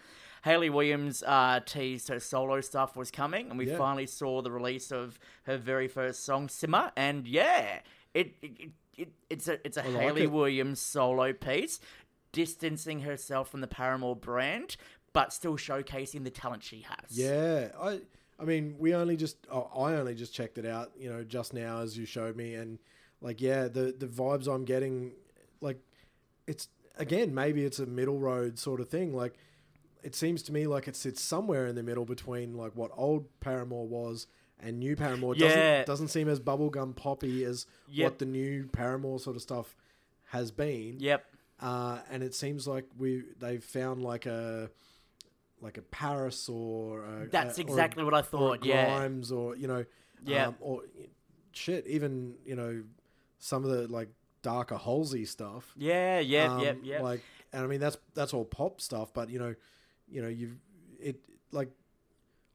Hayley 0.44 0.70
Williams 0.70 1.22
uh, 1.26 1.60
teased 1.64 2.08
her 2.08 2.20
solo 2.20 2.60
stuff 2.60 2.96
was 2.96 3.10
coming, 3.10 3.49
and 3.49 3.58
we 3.58 3.66
Yeah. 3.70 3.78
finally 3.78 4.06
saw 4.06 4.43
the 4.43 4.50
release 4.50 4.90
of 4.93 5.19
her 5.44 5.56
very 5.56 5.88
first 5.88 6.25
song, 6.25 6.49
Simmer, 6.49 6.93
and 6.96 7.26
yeah, 7.26 7.78
it, 8.12 8.34
it, 8.43 8.50
it, 8.60 8.70
it 8.99 9.12
it's 9.31 9.49
a 9.49 9.64
it's 9.66 9.76
a 9.78 9.82
like 9.82 9.94
Hayley 10.02 10.22
it. 10.25 10.32
Williams 10.32 10.81
solo 10.81 11.32
piece, 11.32 11.81
distancing 12.32 13.00
herself 13.00 13.49
from 13.49 13.60
the 13.62 13.66
Paramore 13.66 14.16
brand, 14.16 14.76
but 15.12 15.32
still 15.32 15.56
showcasing 15.56 16.25
the 16.25 16.31
talent 16.31 16.62
she 16.62 16.84
has. 16.88 17.16
Yeah, 17.19 17.69
I 17.81 18.00
I 18.43 18.44
mean, 18.44 18.75
we 18.79 18.94
only 18.94 19.17
just 19.17 19.37
oh, 19.50 19.71
I 19.77 19.94
only 19.94 20.15
just 20.17 20.35
checked 20.35 20.59
it 20.59 20.67
out, 20.67 20.91
you 20.99 21.09
know, 21.09 21.23
just 21.23 21.55
now 21.55 21.79
as 21.81 21.97
you 21.97 22.05
showed 22.05 22.37
me, 22.37 22.55
and 22.55 22.79
like, 23.21 23.41
yeah, 23.41 23.69
the 23.69 23.94
the 23.97 24.06
vibes 24.06 24.49
I'm 24.53 24.65
getting, 24.65 25.12
like, 25.61 25.79
it's 26.47 26.69
again 26.99 27.33
maybe 27.35 27.65
it's 27.65 27.79
a 27.79 27.87
middle 27.87 28.19
road 28.19 28.59
sort 28.59 28.81
of 28.81 28.89
thing. 28.89 29.15
Like, 29.15 29.35
it 30.03 30.15
seems 30.17 30.43
to 30.44 30.53
me 30.53 30.67
like 30.67 30.89
it 30.89 30.97
sits 30.97 31.23
somewhere 31.23 31.67
in 31.67 31.77
the 31.77 31.83
middle 31.83 32.05
between 32.05 32.56
like 32.56 32.73
what 32.75 32.91
old 32.97 33.27
Paramore 33.41 33.87
was 33.87 34.27
and 34.59 34.79
new 34.81 34.97
Paramore. 34.97 35.35
Yeah. 35.37 35.49
Doesn't 35.49 35.87
doesn't 35.87 36.09
seem 36.09 36.29
as 36.29 36.41
bubblegum 36.41 36.97
poppy 36.97 37.45
as 37.45 37.67
Yep. 37.88 38.05
what 38.05 38.19
the 38.19 38.27
new 38.27 38.67
Paramore 38.67 39.21
sort 39.21 39.37
of 39.37 39.43
stuff 39.43 39.77
has 40.27 40.50
been. 40.50 40.97
Yep. 40.99 41.25
uh, 41.61 41.99
and 42.11 42.23
it 42.25 42.35
seems 42.35 42.67
like 42.67 42.87
we 42.99 43.23
they've 43.38 43.62
found 43.62 44.03
like 44.03 44.27
a 44.27 44.71
like 45.62 45.79
a 45.79 45.82
Paris 45.82 46.49
or 46.49 47.05
a, 47.05 47.29
That's 47.31 47.56
a- 47.59 47.62
or 47.62 47.64
a- 47.64 47.70
exactly 47.70 48.05
what 48.05 48.12
I 48.14 48.19
or 48.20 48.23
thought, 48.23 48.64
yeah. 48.64 48.87
Grimes 48.99 49.32
or 49.32 49.56
you 49.56 49.67
know 49.69 49.85
Yeah. 50.25 50.49
um, 50.49 50.56
or 50.61 50.82
shit 51.53 51.87
even 51.87 52.35
you 52.44 52.56
know 52.56 52.82
some 53.38 53.64
of 53.64 53.70
the 53.70 53.87
like 53.88 54.09
darker 54.43 54.76
Halsey 54.76 55.25
stuff 55.25 55.73
Yeah. 55.76 56.19
yeah, 56.20 56.53
um, 56.55 56.61
yep. 56.61 56.79
Yep. 56.82 57.03
like 57.03 57.20
and 57.53 57.62
I 57.62 57.67
mean 57.69 57.81
that's 57.81 57.97
that's 58.14 58.35
all 58.35 58.44
pop 58.44 58.81
stuff 58.81 59.14
but 59.14 59.31
you 59.31 59.38
know 59.38 59.55
you 60.09 60.20
know 60.23 60.29
you've 60.29 60.56
it 61.00 61.20
like 61.53 61.70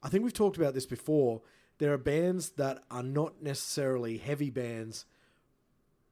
I 0.04 0.10
think 0.10 0.24
we've 0.24 0.34
talked 0.34 0.58
about 0.58 0.74
this 0.74 0.86
before 0.86 1.42
there 1.80 1.94
are 1.94 1.98
bands 1.98 2.50
that 2.52 2.84
are 2.92 3.04
not 3.04 3.42
necessarily 3.42 4.18
heavy 4.18 4.50
bands 4.50 5.06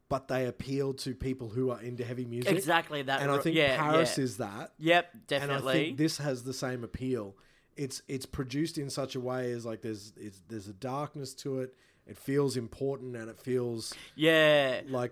but 0.09 0.27
they 0.27 0.45
appeal 0.45 0.93
to 0.93 1.15
people 1.15 1.49
who 1.49 1.71
are 1.71 1.81
into 1.81 2.03
heavy 2.03 2.25
music 2.25 2.55
exactly 2.55 3.01
that. 3.01 3.21
and 3.21 3.31
I 3.31 3.39
think 3.39 3.55
yeah, 3.55 3.77
Paris 3.77 4.17
yeah. 4.17 4.23
is 4.23 4.37
that. 4.37 4.71
Yep. 4.77 5.27
definitely. 5.27 5.55
And 5.55 5.69
I 5.69 5.73
think 5.73 5.97
this 5.97 6.17
has 6.17 6.43
the 6.43 6.53
same 6.53 6.83
appeal. 6.83 7.35
It's 7.75 8.01
it's 8.07 8.25
produced 8.25 8.77
in 8.77 8.89
such 8.89 9.15
a 9.15 9.19
way 9.19 9.51
as 9.51 9.65
like 9.65 9.81
there's 9.81 10.13
it's, 10.17 10.41
there's 10.47 10.67
a 10.67 10.73
darkness 10.73 11.33
to 11.35 11.59
it. 11.61 11.75
It 12.07 12.17
feels 12.17 12.55
important 12.55 13.15
and 13.15 13.29
it 13.29 13.39
feels 13.39 13.93
yeah. 14.15 14.81
like 14.87 15.11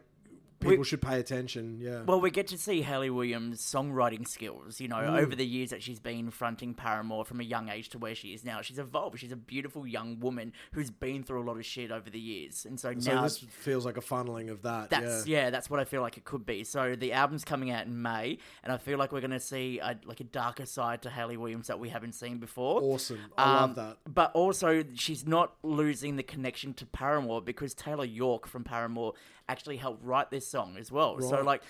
We- 0.63 0.71
people 0.71 0.83
should 0.83 1.01
pay 1.01 1.19
attention. 1.19 1.77
Yeah. 1.79 2.01
Well, 2.03 2.19
we 2.21 2.31
get 2.31 2.47
to 2.47 2.57
see 2.57 2.81
Hayley 2.81 3.09
Williams' 3.09 3.61
songwriting 3.61 4.27
skills, 4.27 4.79
you 4.81 4.87
know, 4.87 4.95
Mm. 4.97 5.19
over 5.21 5.35
the 5.35 5.45
years 5.45 5.69
that 5.71 5.83
she's 5.83 5.99
been 5.99 6.31
fronting 6.31 6.73
Paramore 6.73 7.25
from 7.25 7.39
a 7.39 7.43
young 7.43 7.69
age 7.69 7.89
to 7.89 7.97
where 7.97 8.15
she 8.15 8.33
is 8.33 8.43
now. 8.43 8.61
She's 8.61 8.79
evolved. 8.79 9.19
She's 9.19 9.31
a 9.31 9.35
beautiful 9.35 9.85
young 9.87 10.19
woman 10.19 10.53
who's 10.73 10.89
been 10.91 11.23
through 11.23 11.41
a 11.41 11.45
lot 11.45 11.57
of 11.57 11.65
shit 11.65 11.91
over 11.91 12.09
the 12.09 12.19
years. 12.19 12.65
And 12.65 12.79
so, 12.79 12.93
so 12.99 13.13
now 13.13 13.23
this 13.23 13.39
feels 13.39 13.85
like 13.85 13.97
a 13.97 14.01
funneling 14.01 14.49
of 14.49 14.61
that. 14.63 14.89
that's 14.89 15.27
yeah. 15.27 15.43
yeah. 15.45 15.49
that's 15.49 15.69
what 15.69 15.79
I 15.79 15.85
feel 15.85 16.01
like 16.01 16.17
it 16.17 16.23
could 16.25 16.45
be. 16.45 16.63
So 16.63 16.95
the 16.95 17.13
album's 17.13 17.43
coming 17.43 17.71
out 17.71 17.85
in 17.85 18.01
May, 18.01 18.37
and 18.63 18.71
I 18.71 18.77
feel 18.77 18.97
like 18.97 19.11
we're 19.11 19.21
going 19.21 19.31
to 19.31 19.39
see 19.39 19.79
a, 19.79 19.97
like 20.05 20.19
a 20.19 20.23
darker 20.25 20.65
side 20.65 21.01
to 21.03 21.09
Hayley 21.09 21.37
Williams 21.37 21.67
that 21.67 21.79
we 21.79 21.89
haven't 21.89 22.13
seen 22.13 22.37
before. 22.39 22.81
Awesome. 22.81 23.19
I 23.37 23.53
love 23.53 23.69
Um, 23.69 23.75
that. 23.75 23.97
But 24.11 24.31
also, 24.33 24.83
she's 24.95 25.25
not 25.27 25.55
losing 25.63 26.15
the 26.15 26.23
connection 26.23 26.73
to 26.75 26.85
Paramore 26.85 27.41
because 27.41 27.73
Taylor 27.73 28.05
York 28.05 28.47
from 28.47 28.63
Paramore 28.63 29.13
actually 29.49 29.77
helped 29.77 30.03
write 30.03 30.31
this 30.31 30.47
song 30.47 30.77
as 30.79 30.91
well. 30.91 31.19
So, 31.21 31.41
like, 31.41 31.61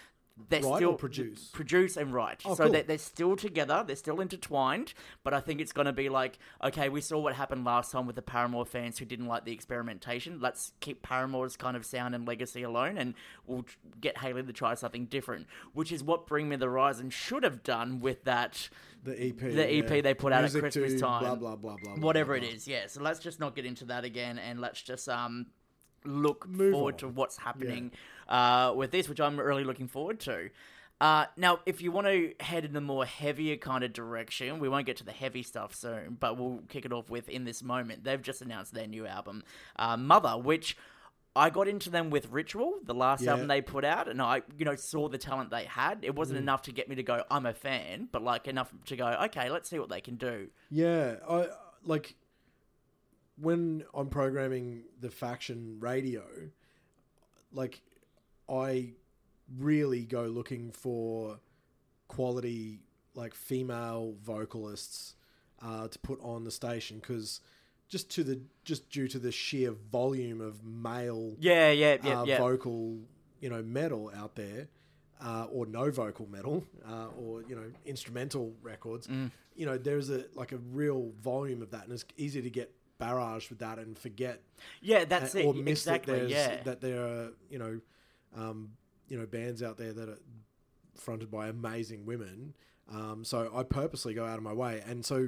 they're 0.49 0.61
Write 0.61 0.71
or 0.71 0.77
still 0.77 0.93
produce? 0.93 1.49
produce 1.49 1.95
and 1.95 2.11
write. 2.11 2.41
Oh, 2.43 2.55
so 2.55 2.63
cool. 2.63 2.73
they're, 2.73 2.83
they're 2.83 2.97
still 2.97 3.35
together. 3.35 3.83
They're 3.85 3.95
still 3.95 4.19
intertwined. 4.19 4.95
But 5.23 5.35
I 5.35 5.39
think 5.39 5.61
it's 5.61 5.71
going 5.71 5.85
to 5.85 5.93
be 5.93 6.09
like, 6.09 6.39
okay, 6.63 6.89
we 6.89 7.01
saw 7.01 7.19
what 7.19 7.35
happened 7.35 7.65
last 7.65 7.91
time 7.91 8.07
with 8.07 8.15
the 8.15 8.23
Paramore 8.23 8.65
fans 8.65 8.97
who 8.97 9.05
didn't 9.05 9.27
like 9.27 9.45
the 9.45 9.51
experimentation. 9.51 10.39
Let's 10.41 10.73
keep 10.79 11.03
Paramore's 11.03 11.55
kind 11.55 11.77
of 11.77 11.85
sound 11.85 12.15
and 12.15 12.27
legacy 12.27 12.63
alone, 12.63 12.97
and 12.97 13.13
we'll 13.45 13.65
get 14.01 14.17
Hayley 14.17 14.41
to 14.41 14.53
try 14.53 14.73
something 14.73 15.05
different, 15.05 15.45
which 15.73 15.91
is 15.91 16.03
what 16.03 16.25
Bring 16.25 16.49
Me 16.49 16.55
the 16.55 16.65
Horizon 16.65 17.11
should 17.11 17.43
have 17.43 17.61
done 17.61 17.99
with 17.99 18.23
that 18.23 18.69
The 19.03 19.27
EP. 19.27 19.37
the 19.37 19.71
EP 19.71 19.89
yeah. 19.91 20.01
they 20.01 20.13
put 20.15 20.33
out 20.33 20.45
at 20.45 20.51
Christmas 20.51 20.73
to 20.93 20.99
time. 20.99 21.21
Blah 21.21 21.35
blah 21.35 21.55
blah 21.55 21.75
blah. 21.75 21.93
blah, 21.95 22.03
whatever 22.03 22.39
blah, 22.39 22.47
it 22.47 22.55
is. 22.55 22.67
Yeah. 22.67 22.87
So 22.87 23.01
let's 23.03 23.19
just 23.19 23.39
not 23.39 23.55
get 23.55 23.67
into 23.67 23.85
that 23.85 24.03
again, 24.03 24.39
and 24.39 24.59
let's 24.59 24.81
just 24.81 25.07
um 25.07 25.45
look 26.05 26.47
Move 26.47 26.71
forward 26.71 26.95
on. 26.95 26.99
to 26.99 27.07
what's 27.09 27.37
happening 27.37 27.91
uh, 28.27 28.73
with 28.75 28.91
this, 28.91 29.07
which 29.09 29.19
I'm 29.19 29.39
really 29.39 29.63
looking 29.63 29.87
forward 29.87 30.19
to. 30.21 30.49
Uh, 31.01 31.25
now, 31.35 31.59
if 31.65 31.81
you 31.81 31.91
want 31.91 32.07
to 32.07 32.33
head 32.39 32.63
in 32.63 32.75
a 32.75 32.81
more 32.81 33.05
heavier 33.05 33.57
kind 33.57 33.83
of 33.83 33.91
direction, 33.91 34.59
we 34.59 34.69
won't 34.69 34.85
get 34.85 34.95
to 34.97 35.03
the 35.03 35.11
heavy 35.11 35.43
stuff 35.43 35.75
soon, 35.75 36.15
but 36.19 36.37
we'll 36.37 36.61
kick 36.69 36.85
it 36.85 36.93
off 36.93 37.09
with 37.09 37.27
in 37.27 37.43
this 37.43 37.61
moment. 37.61 38.03
They've 38.05 38.21
just 38.21 38.41
announced 38.41 38.73
their 38.73 38.87
new 38.87 39.05
album, 39.05 39.43
uh, 39.75 39.97
Mother, 39.97 40.37
which 40.37 40.77
I 41.35 41.49
got 41.49 41.67
into 41.67 41.89
them 41.89 42.09
with 42.11 42.29
Ritual, 42.29 42.75
the 42.83 42.93
last 42.93 43.23
Yeah. 43.23 43.31
album 43.31 43.47
they 43.47 43.59
put 43.59 43.83
out, 43.83 44.07
and 44.07 44.21
I, 44.21 44.43
you 44.57 44.63
know, 44.65 44.75
saw 44.75 45.09
the 45.09 45.17
talent 45.17 45.49
they 45.49 45.65
had. 45.65 45.99
It 46.03 46.15
wasn't 46.15 46.37
Mm. 46.37 46.43
enough 46.43 46.61
to 46.63 46.71
get 46.71 46.87
me 46.87 46.95
to 46.95 47.03
go, 47.03 47.23
I'm 47.29 47.47
a 47.47 47.53
fan, 47.53 48.07
but 48.11 48.23
like 48.23 48.47
enough 48.47 48.71
to 48.85 48.95
go, 48.95 49.07
okay, 49.25 49.49
let's 49.49 49.67
see 49.69 49.79
what 49.79 49.89
they 49.89 49.99
can 49.99 50.15
do. 50.15 50.51
Yeah, 50.69 51.15
I 51.27 51.47
like 51.83 52.15
when 53.37 53.83
I'm 53.93 54.09
programming 54.09 54.83
the 54.99 55.09
faction 55.09 55.77
radio, 55.79 56.23
like 57.51 57.81
I 58.49 58.93
really 59.57 60.05
go 60.05 60.23
looking 60.23 60.71
for 60.71 61.39
quality 62.07 62.79
like 63.15 63.33
female 63.33 64.15
vocalists 64.23 65.15
uh, 65.61 65.87
to 65.87 65.99
put 65.99 66.19
on 66.21 66.43
the 66.43 66.51
station 66.51 66.99
because 66.99 67.41
just 67.87 68.09
to 68.11 68.23
the 68.23 68.39
just 68.63 68.89
due 68.89 69.07
to 69.07 69.19
the 69.19 69.31
sheer 69.31 69.71
volume 69.71 70.41
of 70.41 70.63
male 70.63 71.35
Yeah, 71.39 71.71
yeah, 71.71 71.97
yeah, 72.03 72.21
uh, 72.21 72.23
yeah. 72.25 72.37
vocal, 72.39 72.97
you 73.39 73.49
know, 73.49 73.61
metal 73.61 74.11
out 74.15 74.35
there, 74.35 74.67
uh, 75.21 75.45
or 75.51 75.65
no 75.65 75.91
vocal 75.91 76.27
metal, 76.27 76.65
uh, 76.87 77.07
or 77.19 77.43
you 77.43 77.55
know, 77.55 77.65
instrumental 77.85 78.53
records. 78.61 79.07
Mm. 79.07 79.31
You 79.55 79.65
know, 79.67 79.77
there's 79.77 80.09
a 80.09 80.25
like 80.33 80.51
a 80.51 80.57
real 80.57 81.11
volume 81.21 81.61
of 81.61 81.71
that, 81.71 81.83
and 81.83 81.93
it's 81.93 82.05
easy 82.17 82.41
to 82.41 82.49
get 82.49 82.73
barraged 83.03 83.49
with 83.49 83.59
that 83.59 83.79
and 83.79 83.97
forget 83.97 84.41
Yeah, 84.81 85.05
that's 85.05 85.35
uh, 85.35 85.39
it. 85.39 85.45
or 85.45 85.53
miss 85.53 85.81
exactly. 85.81 86.13
that 86.13 86.19
there's 86.19 86.31
yeah. 86.31 86.63
that 86.63 86.81
there 86.81 87.01
are 87.01 87.29
you 87.49 87.59
know, 87.59 87.79
um, 88.35 88.71
you 89.07 89.17
know, 89.17 89.25
bands 89.25 89.61
out 89.61 89.77
there 89.77 89.93
that 89.93 90.09
are 90.09 90.19
fronted 90.95 91.29
by 91.31 91.47
amazing 91.47 92.05
women. 92.05 92.53
Um, 92.91 93.23
so 93.23 93.51
I 93.55 93.63
purposely 93.63 94.13
go 94.13 94.25
out 94.25 94.37
of 94.37 94.43
my 94.43 94.53
way, 94.53 94.83
and 94.85 95.05
so 95.05 95.27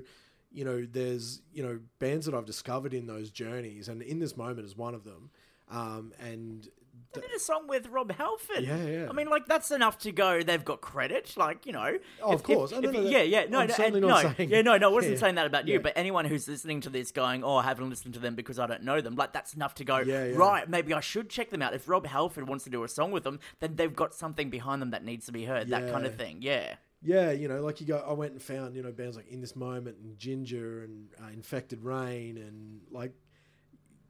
you 0.52 0.64
know, 0.64 0.86
there's 0.90 1.42
you 1.54 1.64
know 1.64 1.80
bands 2.00 2.26
that 2.26 2.36
I've 2.36 2.46
discovered 2.46 2.94
in 2.94 3.08
those 3.08 3.30
journeys, 3.30 3.90
and 3.90 4.02
in 4.02 4.20
this 4.20 4.38
moment 4.38 4.66
is 4.66 4.76
one 4.76 4.96
of 4.96 5.04
them. 5.04 5.30
Um, 5.70 6.14
and 6.20 6.68
They 7.16 7.22
did 7.28 7.36
a 7.36 7.40
song 7.40 7.68
with 7.68 7.88
Rob 7.88 8.12
Halford. 8.12 8.64
Yeah, 8.64 8.84
yeah. 8.86 9.08
I 9.10 9.14
mean, 9.14 9.28
like 9.30 9.46
that's 9.48 9.72
enough 9.72 9.98
to 10.00 10.12
go. 10.12 10.42
They've 10.44 10.64
got 10.64 10.82
credit, 10.82 11.34
like 11.38 11.66
you 11.66 11.72
know. 11.74 11.98
Oh, 12.22 12.34
of 12.34 12.44
course. 12.44 12.72
Oh, 12.74 12.80
no, 12.80 12.92
no, 12.92 13.02
yeah, 13.02 13.22
yeah. 13.24 13.46
No, 13.50 13.60
I'm 13.60 13.68
no, 13.68 13.74
certainly 13.74 14.02
not 14.02 14.24
no, 14.24 14.34
saying- 14.38 14.50
yeah, 14.50 14.62
no, 14.62 14.78
no. 14.78 14.90
I 14.90 14.94
wasn't 14.94 15.14
Yeah. 15.14 15.20
saying 15.20 15.36
that 15.36 15.46
about 15.48 15.68
you, 15.68 15.76
Yeah. 15.76 15.80
but 15.80 15.94
anyone 15.96 16.26
who's 16.26 16.48
listening 16.48 16.82
to 16.82 16.90
this, 16.90 17.12
going, 17.12 17.44
"Oh, 17.44 17.56
I 17.56 17.64
haven't 17.64 17.90
listened 17.90 18.14
to 18.16 18.20
them 18.20 18.36
because 18.36 18.60
I 18.60 18.68
don't 18.68 18.84
know 18.84 19.02
them," 19.02 19.16
like 19.16 19.34
that's 19.34 19.54
enough 19.54 19.76
to 19.76 19.84
go. 19.84 20.02
Right, 20.02 20.70
maybe 20.70 20.94
I 20.94 21.00
should 21.00 21.30
check 21.30 21.50
them 21.50 21.62
out. 21.62 21.74
If 21.74 21.88
Rob 21.88 22.06
Halford 22.06 22.48
wants 22.48 22.64
to 22.66 22.70
do 22.70 22.84
a 22.84 22.88
song 22.88 23.12
with 23.12 23.24
them, 23.24 23.40
then 23.60 23.76
they've 23.76 23.96
got 23.96 24.14
something 24.14 24.50
behind 24.50 24.82
them 24.82 24.92
that 24.92 25.04
needs 25.04 25.26
to 25.28 25.32
be 25.32 25.46
heard. 25.46 25.70
That 25.70 25.92
kind 25.92 26.06
of 26.06 26.16
thing. 26.16 26.38
Yeah. 26.42 26.76
yeah, 27.02 27.32
you 27.32 27.48
know, 27.48 27.62
like 27.62 27.80
you 27.82 27.86
go, 27.88 28.04
I 28.08 28.14
went 28.14 28.32
and 28.32 28.42
found 28.42 28.76
you 28.76 28.82
know 28.82 28.92
bands 28.92 29.16
like 29.16 29.28
In 29.28 29.40
This 29.42 29.56
Moment 29.56 29.98
and 29.98 30.18
Jinjer 30.18 30.84
and 30.86 31.08
uh, 31.22 31.28
Infected 31.32 31.84
Rain 31.84 32.38
and 32.38 32.82
like 32.92 33.14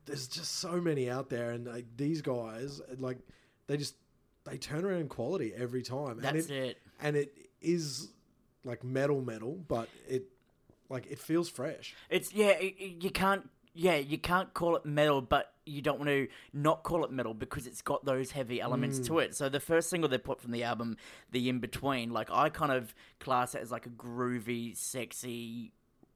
there's 0.06 0.28
just 0.28 0.56
so 0.60 0.80
many 0.80 1.10
out 1.10 1.30
there, 1.30 1.52
and 1.52 1.66
like 1.66 1.86
these 1.98 2.22
guys, 2.22 2.82
like 3.00 3.18
they 3.68 3.78
just 3.78 3.96
they 4.46 4.58
turn 4.58 4.86
around 4.86 5.10
quality 5.10 5.54
every 5.56 5.82
time. 5.82 6.12
and 6.12 6.22
That's 6.22 6.48
it. 6.48 6.78
And 7.02 7.16
it 7.16 7.34
is 7.62 8.10
like 8.64 8.84
metal, 8.84 9.22
metal, 9.22 9.60
but 9.68 9.90
it 10.08 10.26
like 10.90 11.08
it 11.10 11.20
feels 11.20 11.50
fresh. 11.50 11.96
It's 12.10 12.34
yeah, 12.34 12.52
it, 12.52 12.76
it- 12.78 13.04
you 13.04 13.10
can't 13.10 13.50
yeah, 13.78 13.98
you 13.98 14.18
can't 14.18 14.54
call 14.54 14.78
it 14.78 14.86
metal, 14.86 15.22
but 15.22 15.52
you 15.66 15.82
don't 15.82 16.00
want 16.00 16.08
to 16.08 16.30
not 16.54 16.84
call 16.84 17.04
it 17.04 17.12
metal 17.12 17.34
because 17.34 17.68
it's 17.68 17.82
got 17.82 18.06
those 18.06 18.32
heavy 18.32 18.62
elements 18.62 19.00
to 19.00 19.14
mm. 19.14 19.24
it. 19.24 19.36
So 19.36 19.50
the 19.50 19.60
first 19.60 19.90
single 19.90 20.10
they 20.10 20.18
put 20.18 20.40
from 20.40 20.52
the 20.52 20.64
album, 20.64 20.96
the 21.32 21.50
in 21.50 21.60
between, 21.60 22.12
like 22.12 22.30
I 22.32 22.48
kind 22.48 22.72
of 22.72 22.96
class 23.20 23.54
it 23.54 23.62
as 23.62 23.72
like 23.72 23.86
a 23.86 23.90
groovy, 23.90 24.78
sexy 24.78 25.74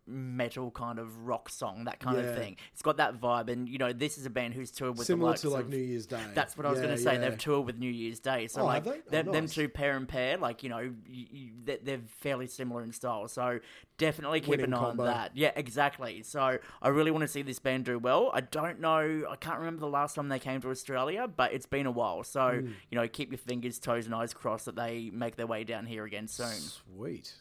metal 0.10 0.72
kind 0.72 1.00
of 1.00 1.26
rock 1.28 1.50
song, 1.50 1.86
that 1.86 2.00
kind 2.00 2.18
Yeah. 2.18 2.24
of 2.26 2.36
thing. 2.36 2.58
It's 2.74 2.82
got 2.82 2.98
that 2.98 3.20
vibe, 3.22 3.50
and 3.50 3.70
you 3.70 3.78
know, 3.78 3.94
this 3.94 4.18
is 4.18 4.26
a 4.26 4.30
band 4.30 4.56
who's 4.56 4.72
toured 4.72 4.98
with 4.98 5.08
Similar 5.08 5.28
the 5.28 5.32
likes 5.32 5.42
to 5.42 5.50
like 5.50 5.64
of, 5.66 5.70
New 5.70 5.78
Year's 5.78 6.06
Day. 6.08 6.20
That's 6.34 6.58
what 6.58 6.66
I 6.66 6.70
was 6.72 6.80
Yeah, 6.80 6.86
going 6.86 6.98
to 6.98 7.04
say. 7.04 7.14
yeah. 7.14 7.20
They've 7.30 7.38
toured 7.38 7.66
with 7.66 7.78
New 7.78 7.92
Year's 7.92 8.20
Day, 8.20 8.48
so 8.48 8.62
Oh, 8.62 8.66
like 8.66 8.84
have 8.86 8.94
they? 8.94 9.00
Oh, 9.00 9.12
them, 9.12 9.26
them 9.32 9.44
nice. 9.46 9.54
two 9.54 9.70
pair 9.70 9.96
and 9.96 10.08
pair, 10.08 10.38
like 10.38 10.64
you 10.64 10.70
know, 10.70 10.80
you, 10.80 10.94
you, 11.08 11.50
they're, 11.64 11.78
they're 11.84 12.02
fairly 12.08 12.48
similar 12.48 12.82
in 12.84 12.92
style. 12.92 13.28
So 13.28 13.60
definitely 13.98 14.40
keep 14.40 14.50
Winning 14.50 14.66
an 14.68 14.74
eye 14.74 14.78
combo. 14.78 15.04
on 15.04 15.10
that. 15.10 15.32
Yeah, 15.36 15.52
exactly. 15.56 16.24
So 16.24 16.58
I 16.82 16.88
really 16.88 17.12
want 17.12 17.22
to 17.24 17.28
see 17.28 17.42
this 17.42 17.60
band 17.60 17.86
do 17.86 18.00
well. 18.00 18.32
I 18.34 18.42
don't 18.42 18.80
know. 18.80 19.26
I 19.30 19.36
can't 19.36 19.60
remember 19.60 19.82
the 19.82 19.88
last 19.88 20.16
time 20.16 20.30
they 20.30 20.40
came 20.40 20.62
to 20.62 20.70
Australia, 20.70 21.28
but 21.28 21.54
it's 21.54 21.66
been 21.66 21.86
a 21.86 21.92
while. 21.92 22.24
So 22.24 22.62
Hmm. 22.62 22.72
you 22.90 22.98
know, 22.98 23.08
keep 23.08 23.32
your 23.32 23.38
fingers, 23.38 23.78
toes, 23.80 24.06
and 24.06 24.16
eyes 24.16 24.34
crossed 24.34 24.66
that 24.66 24.76
they 24.76 25.10
make 25.14 25.36
their 25.36 25.48
way 25.48 25.64
down 25.64 25.86
here 25.86 26.06
again 26.06 26.28
soon. 26.28 26.48
Sweet. 26.48 27.34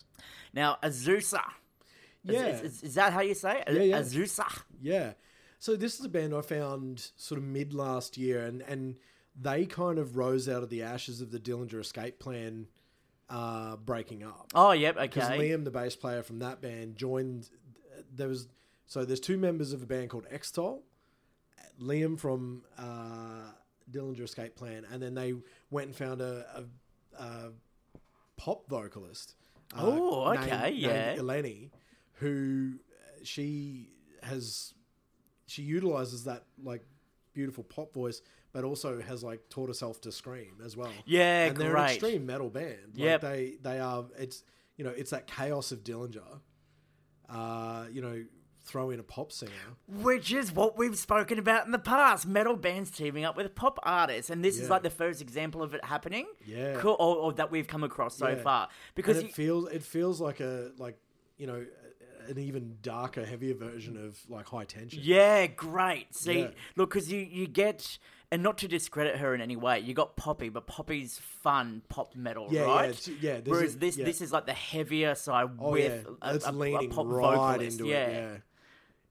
Now, 0.52 0.78
Azusa. 0.82 1.42
Yeah. 2.24 2.46
Is, 2.48 2.60
is, 2.62 2.82
is 2.82 2.94
that 2.94 3.12
how 3.12 3.20
you 3.20 3.34
say 3.34 3.62
it? 3.66 3.72
Yeah, 3.72 3.82
yeah. 3.82 4.00
Azusa. 4.00 4.62
Yeah. 4.80 5.12
So 5.58 5.76
this 5.76 5.98
is 5.98 6.04
a 6.04 6.08
band 6.08 6.34
I 6.34 6.40
found 6.40 7.10
sort 7.16 7.38
of 7.38 7.44
mid 7.44 7.74
last 7.74 8.16
year, 8.16 8.44
and 8.44 8.62
and 8.62 8.96
they 9.40 9.66
kind 9.66 9.98
of 9.98 10.16
rose 10.16 10.48
out 10.48 10.62
of 10.62 10.68
the 10.70 10.82
ashes 10.82 11.20
of 11.20 11.30
the 11.30 11.38
Dillinger 11.38 11.80
Escape 11.80 12.18
Plan 12.18 12.66
uh, 13.30 13.76
breaking 13.76 14.22
up. 14.24 14.50
Oh, 14.54 14.72
yep. 14.72 14.96
okay. 14.96 15.06
Because 15.06 15.30
Liam, 15.30 15.64
the 15.64 15.70
bass 15.70 15.96
player 15.96 16.22
from 16.22 16.38
that 16.40 16.60
band, 16.60 16.96
joined. 16.96 17.48
There 18.14 18.28
was 18.28 18.48
so 18.86 19.04
there's 19.04 19.20
two 19.20 19.36
members 19.36 19.72
of 19.72 19.82
a 19.82 19.86
band 19.86 20.10
called 20.10 20.26
Extol. 20.30 20.82
Liam 21.80 22.18
from 22.18 22.62
uh, 22.76 23.52
Dillinger 23.90 24.22
Escape 24.22 24.56
Plan, 24.56 24.84
and 24.92 25.00
then 25.02 25.14
they 25.14 25.34
went 25.70 25.86
and 25.88 25.96
found 25.96 26.20
a, 26.20 26.64
a, 27.18 27.22
a 27.22 27.50
pop 28.36 28.68
vocalist. 28.68 29.34
uh, 29.76 29.82
Oh, 29.84 30.32
okay, 30.32 30.70
named 30.70 30.76
yeah. 30.78 31.16
Eleni, 31.16 31.70
who 32.18 32.74
uh, 32.74 33.20
she 33.24 33.90
has 34.22 34.74
she 35.46 35.62
utilizes 35.62 36.24
that 36.24 36.44
like 36.62 36.84
beautiful 37.32 37.64
pop 37.64 37.92
voice, 37.94 38.20
but 38.52 38.64
also 38.64 39.00
has 39.00 39.22
like 39.24 39.48
taught 39.48 39.68
herself 39.68 40.00
to 40.02 40.12
scream 40.12 40.58
as 40.64 40.76
well. 40.76 40.92
Yeah, 41.06 41.46
and 41.46 41.56
they're 41.56 41.76
an 41.76 41.84
extreme 41.90 42.26
metal 42.26 42.50
band. 42.50 42.94
Like 42.94 43.04
Yep. 43.04 43.20
they 43.22 43.54
they 43.62 43.80
are. 43.80 44.04
It's 44.18 44.42
you 44.76 44.84
know 44.84 44.90
it's 44.90 45.10
that 45.10 45.26
chaos 45.26 45.72
of 45.72 45.82
Dillinger. 45.84 46.40
Uh, 47.28 47.84
you 47.92 48.00
know, 48.00 48.24
throw 48.62 48.88
in 48.90 49.00
a 49.00 49.02
pop 49.02 49.30
singer. 49.32 49.52
Which 49.86 50.32
is 50.32 50.50
what 50.50 50.78
we've 50.78 50.96
spoken 50.96 51.38
about 51.38 51.66
in 51.66 51.72
the 51.72 51.78
past. 51.78 52.26
Metal 52.26 52.56
bands 52.56 52.90
teaming 52.90 53.24
up 53.26 53.36
with 53.36 53.54
pop 53.54 53.78
artists. 53.82 54.30
And 54.30 54.42
this 54.42 54.58
is 54.58 54.70
like 54.70 54.82
the 54.82 54.88
first 54.90 55.20
example 55.20 55.62
of 55.62 55.74
it 55.74 55.84
happening. 55.84 56.26
Yeah. 56.46 56.76
Cool. 56.80 56.96
Or, 56.98 57.16
or 57.16 57.32
that 57.34 57.50
we've 57.50 57.66
come 57.66 57.84
across 57.84 58.16
so 58.16 58.28
Yeah. 58.28 58.36
far. 58.36 58.68
Because 58.94 59.18
and 59.18 59.26
it 59.26 59.28
you- 59.28 59.34
feels 59.34 59.68
it 59.70 59.82
feels 59.82 60.20
like 60.22 60.40
a 60.40 60.70
like 60.78 60.98
you 61.36 61.46
know 61.46 61.64
an 62.28 62.38
even 62.38 62.76
darker, 62.82 63.24
heavier 63.24 63.54
version 63.54 63.96
of 63.96 64.18
like 64.28 64.46
high 64.46 64.64
tension. 64.64 65.00
Yeah, 65.02 65.46
great. 65.46 66.14
See, 66.14 66.40
Yeah. 66.40 66.48
look, 66.76 66.90
because 66.90 67.10
you, 67.10 67.20
you 67.20 67.46
get, 67.46 67.98
and 68.30 68.42
not 68.42 68.58
to 68.58 68.68
discredit 68.68 69.16
her 69.16 69.34
in 69.34 69.40
any 69.40 69.56
way, 69.56 69.80
you 69.80 69.94
got 69.94 70.16
Poppy, 70.16 70.48
but 70.48 70.66
Poppy's 70.66 71.18
fun 71.18 71.82
pop 71.88 72.14
metal, 72.14 72.48
Yeah, 72.50 72.60
yeah, 72.62 72.66
right? 72.66 72.90
it's- 72.90 73.08
yeah, 73.20 73.40
Whereas 73.44 73.74
a- 73.74 73.78
this 73.78 73.96
yeah. 73.96 74.04
this 74.04 74.20
is 74.20 74.32
like 74.32 74.46
the 74.46 74.52
heavier 74.52 75.14
side 75.14 75.48
Oh 75.58 75.72
with 75.72 76.06
yeah, 76.06 76.12
a, 76.22 76.34
a- 76.34 76.84
a 76.84 76.88
pop 76.88 77.06
right 77.06 77.36
vocalist. 77.36 77.80
into 77.80 77.90
yeah. 77.90 77.96
it. 78.06 78.42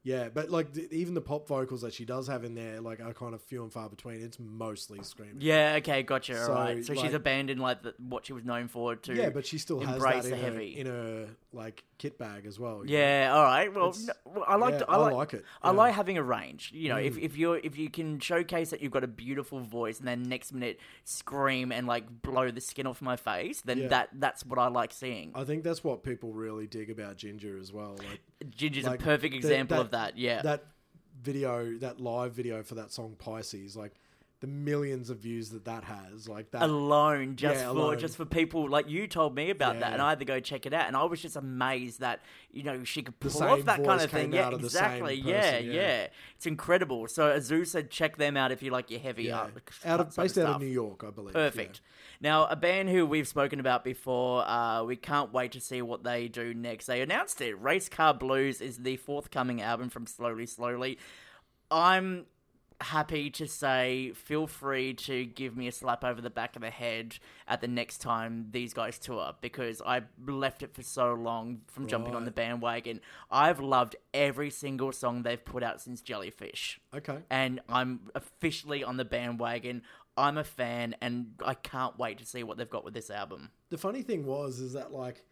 Yeah, 0.07 0.29
but 0.33 0.49
like 0.49 0.73
th- 0.73 0.89
even 0.91 1.15
the 1.15 1.21
pop 1.21 1.47
vocals 1.49 1.81
that 1.81 1.93
she 1.93 2.05
does 2.05 2.27
have 2.27 2.45
in 2.45 2.55
there, 2.55 2.79
like 2.79 3.01
are 3.01 3.13
kind 3.13 3.33
of 3.33 3.41
few 3.41 3.61
and 3.63 3.73
far 3.73 3.89
between. 3.89 4.21
It's 4.23 4.39
mostly 4.39 5.03
screaming. 5.03 5.37
Yeah, 5.41 5.75
okay, 5.79 6.01
gotcha. 6.03 6.35
So, 6.45 6.53
all 6.53 6.59
right. 6.61 6.85
So 6.85 6.93
she's 6.93 7.13
abandoned 7.13 7.59
like 7.59 7.83
the, 7.83 7.93
what 7.97 8.25
she 8.25 8.31
was 8.31 8.45
known 8.45 8.69
for 8.69 8.95
to 8.95 9.13
Yeah, 9.13 9.29
but 9.31 9.45
she 9.45 9.57
still 9.57 9.81
has 9.81 9.95
embrace 9.95 10.23
that 10.23 10.29
the 10.29 10.35
in 10.35 10.41
her, 10.41 10.49
heavy. 10.51 10.79
in 10.79 10.87
her 10.87 11.27
like 11.51 11.83
kit 11.97 12.17
bag 12.17 12.45
as 12.45 12.57
well. 12.57 12.85
you 12.85 12.91
know? 12.95 12.99
Yeah, 13.03 13.31
all 13.33 13.43
right. 13.43 13.73
Well, 13.73 13.89
It's- 13.89 14.05
no, 14.05 14.13
well, 14.33 14.45
I 14.47 14.55
like 14.55 14.73
yeah, 14.75 14.79
to, 14.79 14.89
I 14.89 14.93
I 14.93 14.97
like, 14.97 15.13
like 15.13 15.33
it, 15.33 15.45
I 15.61 15.67
yeah. 15.69 15.73
Mm. 15.73 15.77
like 15.77 15.93
having 15.95 16.17
a 16.17 16.23
range. 16.23 16.71
You 16.73 16.89
know, 16.89 16.97
if, 16.97 17.17
if 17.17 17.35
you're 17.35 17.57
if 17.57 17.77
you 17.77 17.89
can 17.89 18.19
showcase 18.19 18.69
that 18.69 18.81
you've 18.81 18.91
got 18.93 19.03
a 19.03 19.07
beautiful 19.07 19.59
voice, 19.59 19.99
and 19.99 20.07
then 20.07 20.23
next 20.23 20.53
minute 20.53 20.79
scream 21.03 21.71
and 21.71 21.87
like 21.87 22.21
blow 22.21 22.51
the 22.51 22.61
skin 22.61 22.87
off 22.87 23.01
my 23.01 23.15
face, 23.17 23.61
then 23.61 23.79
Yeah. 23.79 23.87
that 23.89 24.09
that's 24.13 24.45
what 24.45 24.59
I 24.59 24.67
like 24.67 24.93
seeing. 24.93 25.31
I 25.35 25.43
think 25.43 25.63
that's 25.63 25.83
what 25.83 26.03
people 26.03 26.31
really 26.31 26.67
dig 26.67 26.89
about 26.89 27.17
Jinjer 27.17 27.59
as 27.59 27.73
well. 27.73 27.95
Like 27.97 28.21
Jinjer's 28.51 28.85
like, 28.85 29.01
a 29.01 29.03
perfect 29.03 29.31
the- 29.31 29.37
example 29.37 29.77
that- 29.77 29.83
of 29.85 29.91
that. 29.97 30.17
Yeah. 30.17 30.41
that 30.43 30.65
video, 31.21 31.77
that 31.79 31.99
live 31.99 32.33
video 32.33 32.63
for 32.63 32.75
that 32.75 32.91
song 32.91 33.15
Pisces, 33.17 33.75
like 33.75 33.93
the 34.39 34.47
millions 34.47 35.09
of 35.09 35.17
views 35.17 35.49
that 35.49 35.65
that 35.65 35.83
has, 35.83 36.29
like 36.29 36.51
that. 36.51 36.61
alone 36.61 37.35
just 37.35 37.55
Yeah, 37.59 37.71
for 37.71 37.77
alone. 37.77 37.99
just 37.99 38.17
for 38.17 38.25
people 38.25 38.69
like 38.69 38.87
you 38.87 39.07
told 39.07 39.33
me 39.35 39.49
about 39.49 39.79
that 39.79 39.87
Yeah. 39.87 39.93
and 39.93 40.01
I 40.01 40.09
had 40.09 40.19
to 40.19 40.25
go 40.25 40.39
check 40.39 40.65
it 40.65 40.73
out 40.73 40.87
and 40.87 40.95
I 40.95 41.03
was 41.05 41.21
just 41.21 41.35
amazed 41.35 42.01
that 42.01 42.21
you 42.51 42.61
know 42.63 42.83
she 42.83 43.01
could 43.01 43.19
pull 43.19 43.43
off 43.43 43.65
that 43.65 43.83
kind 43.83 44.01
of 44.01 44.11
thing 44.11 44.31
yeah 44.33 44.49
of 44.49 44.63
exactly 44.63 45.17
person, 45.17 45.29
yeah, 45.29 45.57
yeah. 45.57 45.73
yeah 45.73 46.07
it's 46.35 46.45
incredible 46.45 47.07
so 47.07 47.35
Azusa 47.35 47.89
check 47.89 48.17
them 48.17 48.37
out 48.37 48.51
if 48.51 48.61
you 48.61 48.69
like 48.69 48.91
your 48.91 48.99
heavy 48.99 49.31
art 49.31 49.53
out 49.83 49.99
of 49.99 50.15
based 50.15 50.37
out 50.37 50.55
of 50.55 50.61
New 50.61 50.67
York, 50.67 51.03
I 51.05 51.09
believe. 51.09 51.33
Perfect. 51.33 51.81
Now, 52.19 52.45
a 52.47 52.55
band 52.55 52.89
who 52.89 53.05
we've 53.05 53.27
spoken 53.27 53.59
about 53.59 53.83
before, 53.83 54.47
uh, 54.47 54.83
we 54.83 54.95
can't 54.95 55.31
wait 55.31 55.51
to 55.53 55.59
see 55.61 55.81
what 55.81 56.03
they 56.03 56.27
do 56.27 56.53
next. 56.53 56.87
They 56.87 57.01
announced 57.01 57.41
it. 57.41 57.53
Race 57.61 57.89
Car 57.89 58.13
Blues 58.13 58.59
is 58.61 58.77
the 58.79 58.97
forthcoming 58.97 59.61
album 59.61 59.89
from 59.89 60.07
Slowly 60.07 60.45
Slowly. 60.47 60.97
I'm 61.69 62.25
happy 62.79 63.29
to 63.31 63.47
say, 63.47 64.11
feel 64.13 64.45
free 64.47 64.93
to 64.93 65.25
give 65.25 65.57
me 65.57 65.67
a 65.67 65.71
slap 65.71 66.03
over 66.03 66.21
the 66.21 66.29
back 66.29 66.55
of 66.55 66.61
the 66.61 66.69
head 66.69 67.17
at 67.47 67.59
the 67.61 67.67
next 67.67 67.99
time 67.99 68.47
these 68.51 68.73
guys 68.73 68.99
tour 68.99 69.33
because 69.41 69.81
I 69.85 70.03
left 70.27 70.61
it 70.63 70.73
for 70.73 70.83
so 70.83 71.13
long 71.13 71.61
from 71.67 71.87
jumping 71.87 72.13
on 72.15 72.25
the 72.25 72.31
bandwagon. 72.31 73.01
I've 73.31 73.59
loved 73.59 73.95
every 74.13 74.49
single 74.51 74.91
song 74.91 75.23
they've 75.23 75.43
put 75.43 75.63
out 75.63 75.81
since 75.81 76.01
Jellyfish 76.01 76.79
Okay. 76.95 77.17
and 77.29 77.61
I'm 77.67 78.01
officially 78.13 78.83
on 78.83 78.97
the 78.97 79.05
bandwagon. 79.05 79.81
I'm 80.19 80.37
a 80.39 80.43
fan, 80.43 80.95
and 80.99 81.33
I 81.45 81.53
can't 81.53 81.97
wait 81.99 82.17
to 82.17 82.25
see 82.25 82.41
what 82.41 82.57
they've 82.57 82.67
got 82.67 82.83
with 82.83 82.95
this 82.95 83.11
album. 83.11 83.51
The 83.69 83.77
funny 83.77 84.01
thing 84.01 84.25
was 84.25 84.59
is 84.59 84.73
that 84.73 84.91
like 84.91 85.23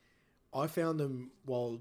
I 0.54 0.68
found 0.68 1.00
them 1.00 1.32
while 1.46 1.80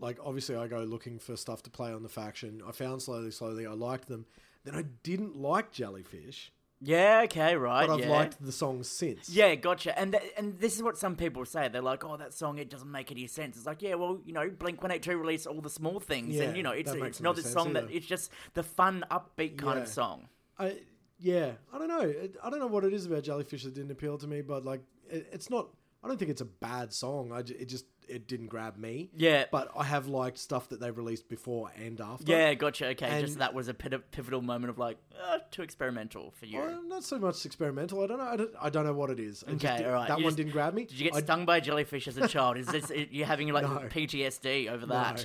like 0.00 0.18
obviously 0.24 0.56
I 0.56 0.66
go 0.66 0.80
looking 0.80 1.18
for 1.20 1.36
stuff 1.36 1.62
to 1.64 1.70
play 1.70 1.92
on 1.92 2.02
the 2.02 2.08
faction. 2.08 2.60
I 2.66 2.72
found 2.72 3.00
slowly 3.02 3.30
slowly 3.30 3.66
I 3.66 3.72
liked 3.72 4.08
them. 4.08 4.26
Then 4.64 4.74
I 4.74 4.82
didn't 5.02 5.36
like 5.36 5.72
Jellyfish, 5.72 6.52
Yeah, 6.80 7.22
okay, 7.24 7.56
right. 7.56 7.86
but 7.86 7.94
I've 7.94 8.00
yeah. 8.00 8.10
liked 8.10 8.44
the 8.44 8.52
songs 8.52 8.88
since. 8.88 9.28
Yeah, 9.28 9.54
gotcha. 9.56 9.96
And 9.98 10.12
th- 10.12 10.32
and 10.36 10.58
this 10.60 10.76
is 10.76 10.82
what 10.82 10.96
some 10.98 11.16
people 11.16 11.44
say. 11.44 11.68
They're 11.68 11.82
like, 11.82 12.04
"Oh, 12.04 12.16
that 12.16 12.32
song 12.32 12.58
it 12.58 12.70
doesn't 12.70 12.90
make 12.90 13.10
any 13.10 13.26
sense." 13.26 13.56
It's 13.56 13.66
like, 13.66 13.82
yeah, 13.82 13.94
well, 13.94 14.20
you 14.24 14.32
know, 14.32 14.48
Blink 14.50 14.80
One 14.82 14.90
Eight 14.92 15.02
Two 15.02 15.16
released 15.16 15.46
all 15.46 15.60
the 15.60 15.70
small 15.70 15.98
things, 16.00 16.36
Yeah, 16.36 16.44
and 16.44 16.56
you 16.56 16.62
know, 16.62 16.70
it's 16.72 16.92
it's 16.92 17.20
not 17.20 17.36
sense 17.36 17.52
song 17.52 17.72
that 17.74 17.90
it's 17.90 18.06
just 18.06 18.30
the 18.54 18.62
fun, 18.62 19.04
upbeat 19.10 19.58
kind 19.58 19.76
Yeah. 19.78 19.82
of 19.82 19.88
song. 19.88 20.28
I 20.58 20.78
yeah, 21.18 21.52
I 21.72 21.78
don't 21.78 21.88
know. 21.88 22.14
I 22.42 22.50
don't 22.50 22.58
know 22.60 22.66
what 22.68 22.84
it 22.84 22.92
is 22.92 23.06
about 23.06 23.22
Jellyfish 23.24 23.64
that 23.64 23.74
didn't 23.74 23.90
appeal 23.92 24.18
to 24.18 24.26
me, 24.26 24.42
but 24.42 24.64
like 24.64 24.80
it, 25.08 25.28
it's 25.32 25.50
not. 25.50 25.68
I 26.04 26.08
don't 26.08 26.18
think 26.18 26.30
it's 26.32 26.40
a 26.40 26.44
bad 26.46 26.92
song. 26.92 27.32
I 27.32 27.38
it 27.40 27.66
just 27.68 27.86
it 28.08 28.26
didn't 28.28 28.48
grab 28.48 28.76
me. 28.76 29.10
Yeah. 29.16 29.44
but 29.50 29.70
I 29.76 29.84
have 29.84 30.06
liked 30.06 30.38
stuff 30.38 30.68
that 30.70 30.80
they've 30.80 30.96
released 30.96 31.28
before 31.28 31.70
and 31.76 32.00
after. 32.00 32.30
Yeah, 32.30 32.54
gotcha. 32.54 32.88
Okay, 32.88 33.06
And- 33.06 33.26
just 33.26 33.38
that 33.38 33.54
was 33.54 33.68
a 33.68 33.74
pivotal 33.74 34.42
moment 34.42 34.70
of 34.70 34.78
like, 34.78 34.98
uh, 35.22 35.38
too 35.50 35.62
experimental 35.62 36.30
for 36.32 36.46
you. 36.46 36.58
Well, 36.58 36.82
not 36.86 37.04
so 37.04 37.18
much 37.18 37.44
experimental. 37.46 38.02
I 38.02 38.06
don't 38.06 38.18
know. 38.18 38.24
I 38.24 38.36
don't, 38.36 38.50
I 38.62 38.70
don't 38.70 38.84
know 38.84 38.92
what 38.92 39.10
it 39.10 39.18
is. 39.20 39.42
Okay, 39.44 39.56
just, 39.56 39.84
all 39.84 39.92
right. 39.92 40.08
That 40.08 40.18
You 40.18 40.24
one 40.24 40.30
just- 40.30 40.36
didn't 40.38 40.52
grab 40.52 40.74
me. 40.74 40.84
Did 40.84 40.98
you 40.98 41.04
get 41.10 41.16
I- 41.16 41.20
stung 41.22 41.44
by 41.44 41.58
a 41.58 41.60
jellyfish 41.60 42.08
as 42.08 42.16
a 42.16 42.28
child? 42.28 42.56
Is 42.58 42.66
this 42.66 42.90
you 43.10 43.24
having 43.24 43.48
like 43.52 43.62
No. 43.68 43.78
PTSD 43.88 44.70
over 44.70 44.86
that? 44.86 45.24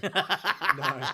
no. 0.77 1.07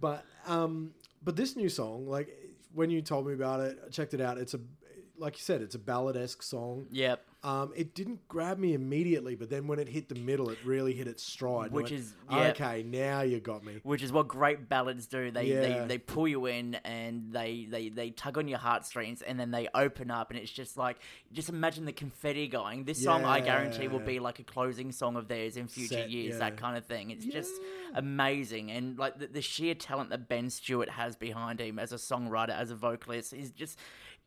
But 0.00 0.24
um, 0.46 0.92
but 1.22 1.36
this 1.36 1.56
new 1.56 1.68
song, 1.68 2.06
like 2.06 2.28
when 2.74 2.90
you 2.90 3.02
told 3.02 3.26
me 3.26 3.34
about 3.34 3.60
it, 3.60 3.78
I 3.86 3.88
checked 3.90 4.14
it 4.14 4.20
out. 4.20 4.38
It's 4.38 4.54
a 4.54 4.60
like 5.16 5.34
you 5.36 5.42
said, 5.42 5.62
it's 5.62 5.74
a 5.74 5.78
ballad 5.80 6.16
esque 6.16 6.42
song. 6.42 6.86
yep. 6.92 7.24
Um, 7.44 7.72
it 7.76 7.94
didn't 7.94 8.26
grab 8.26 8.58
me 8.58 8.74
immediately, 8.74 9.36
but 9.36 9.48
then 9.48 9.68
when 9.68 9.78
it 9.78 9.88
hit 9.88 10.08
the 10.08 10.16
middle, 10.16 10.50
it 10.50 10.58
really 10.64 10.92
hit 10.92 11.06
its 11.06 11.22
stride. 11.22 11.70
Which 11.70 11.90
went, 11.90 12.00
is- 12.00 12.14
yeah. 12.28 12.48
okay. 12.48 12.82
Now 12.82 13.20
you 13.20 13.38
got 13.38 13.64
me. 13.64 13.78
which 13.84 14.02
is 14.02 14.10
what 14.10 14.26
great 14.26 14.68
ballads 14.68 15.06
do. 15.06 15.30
They, 15.30 15.44
Yeah. 15.44 15.60
they 15.60 15.86
they 15.86 15.98
pull 15.98 16.26
you 16.26 16.46
in 16.46 16.74
and 16.84 17.32
they, 17.32 17.68
they 17.70 17.90
they 17.90 18.10
tug 18.10 18.38
on 18.38 18.48
your 18.48 18.58
heartstrings 18.58 19.22
and 19.22 19.38
then 19.38 19.52
they 19.52 19.68
open 19.72 20.10
up 20.10 20.30
and 20.30 20.38
it's 20.40 20.50
just 20.50 20.76
like 20.76 20.96
just 21.32 21.48
imagine 21.48 21.84
the 21.84 21.92
confetti 21.92 22.48
going. 22.48 22.82
This 22.84 23.00
song 23.02 23.24
I 23.24 23.38
guarantee 23.40 23.86
will 23.86 24.00
be 24.00 24.18
like 24.18 24.40
a 24.40 24.44
closing 24.44 24.90
song 24.90 25.14
of 25.14 25.28
theirs 25.28 25.56
in 25.56 25.68
future 25.68 25.94
Set, 25.94 26.10
years, 26.10 26.32
yeah. 26.32 26.38
that 26.50 26.56
kind 26.56 26.76
of 26.76 26.86
thing. 26.86 27.10
It's 27.12 27.24
just 27.24 27.52
amazing 27.94 28.70
and 28.70 28.98
like 28.98 29.18
the, 29.18 29.26
the 29.28 29.42
sheer 29.42 29.74
talent 29.74 30.10
that 30.10 30.28
Ben 30.28 30.50
Stewart 30.50 30.88
has 30.88 31.16
behind 31.16 31.60
him 31.60 31.78
as 31.78 31.92
a 31.92 31.96
songwriter, 31.96 32.50
as 32.50 32.70
a 32.70 32.74
vocalist, 32.74 33.32
is 33.32 33.50
just 33.50 33.78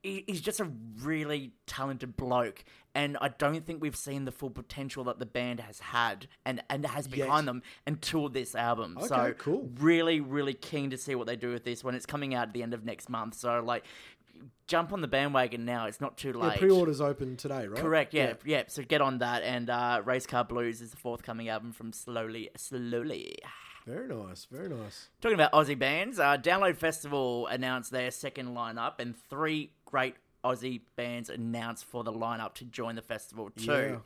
he's 0.03 0.41
just 0.41 0.59
a 0.59 0.71
really 1.03 1.53
talented 1.67 2.17
bloke 2.17 2.63
and 2.93 3.17
I 3.21 3.29
don't 3.29 3.65
think 3.65 3.81
we've 3.81 3.95
seen 3.95 4.25
the 4.25 4.31
full 4.31 4.49
potential 4.49 5.03
that 5.05 5.19
the 5.19 5.25
band 5.25 5.59
has 5.59 5.79
had 5.79 6.27
and 6.45 6.61
and 6.69 6.85
has 6.85 7.07
behind 7.07 7.47
them 7.47 7.61
until 7.87 8.27
this 8.29 8.55
album. 8.55 8.97
so 9.07 9.33
cool. 9.37 9.69
really, 9.79 10.19
really 10.19 10.53
keen 10.53 10.89
to 10.89 10.97
see 10.97 11.15
what 11.15 11.27
they 11.27 11.35
do 11.35 11.51
with 11.51 11.63
this 11.63 11.83
when 11.83 11.95
it's 11.95 12.05
coming 12.05 12.33
out 12.33 12.49
at 12.49 12.53
the 12.53 12.63
end 12.63 12.73
of 12.73 12.83
next 12.83 13.09
month. 13.09 13.35
So 13.35 13.61
like, 13.63 13.85
jump 14.67 14.91
on 14.91 15.01
the 15.01 15.07
bandwagon 15.07 15.65
now. 15.65 15.85
It's 15.85 16.01
not 16.01 16.17
too 16.17 16.33
Yeah, 16.35 16.47
late. 16.49 16.59
pre-orders 16.59 16.99
open 16.99 17.37
today, 17.37 17.67
right? 17.67 17.79
Correct. 17.79 18.13
Yeah, 18.13 18.33
yeah. 18.45 18.63
So 18.67 18.83
get 18.83 19.01
on 19.01 19.19
that. 19.19 19.43
And 19.43 19.69
uh, 19.69 20.01
Race 20.03 20.25
Car 20.25 20.43
Blues 20.43 20.81
is 20.81 20.91
the 20.91 20.97
forthcoming 20.97 21.47
album 21.49 21.71
from 21.71 21.93
Slowly, 21.93 22.49
Slowly. 22.57 23.37
Very 23.87 24.07
nice. 24.07 24.45
Very 24.45 24.69
nice. 24.69 25.09
Talking 25.21 25.35
about 25.35 25.51
Aussie 25.53 25.77
bands, 25.79 26.19
uh, 26.19 26.37
Download 26.37 26.77
Festival 26.77 27.47
announced 27.47 27.91
their 27.91 28.11
second 28.11 28.49
lineup, 28.49 28.99
and 28.99 29.15
three 29.29 29.71
great 29.91 30.15
Aussie 30.43 30.81
bands 30.95 31.29
announced 31.29 31.85
for 31.85 32.03
the 32.03 32.11
lineup 32.11 32.55
to 32.55 32.65
join 32.65 32.95
the 32.95 33.01
festival 33.01 33.51
too. 33.55 34.01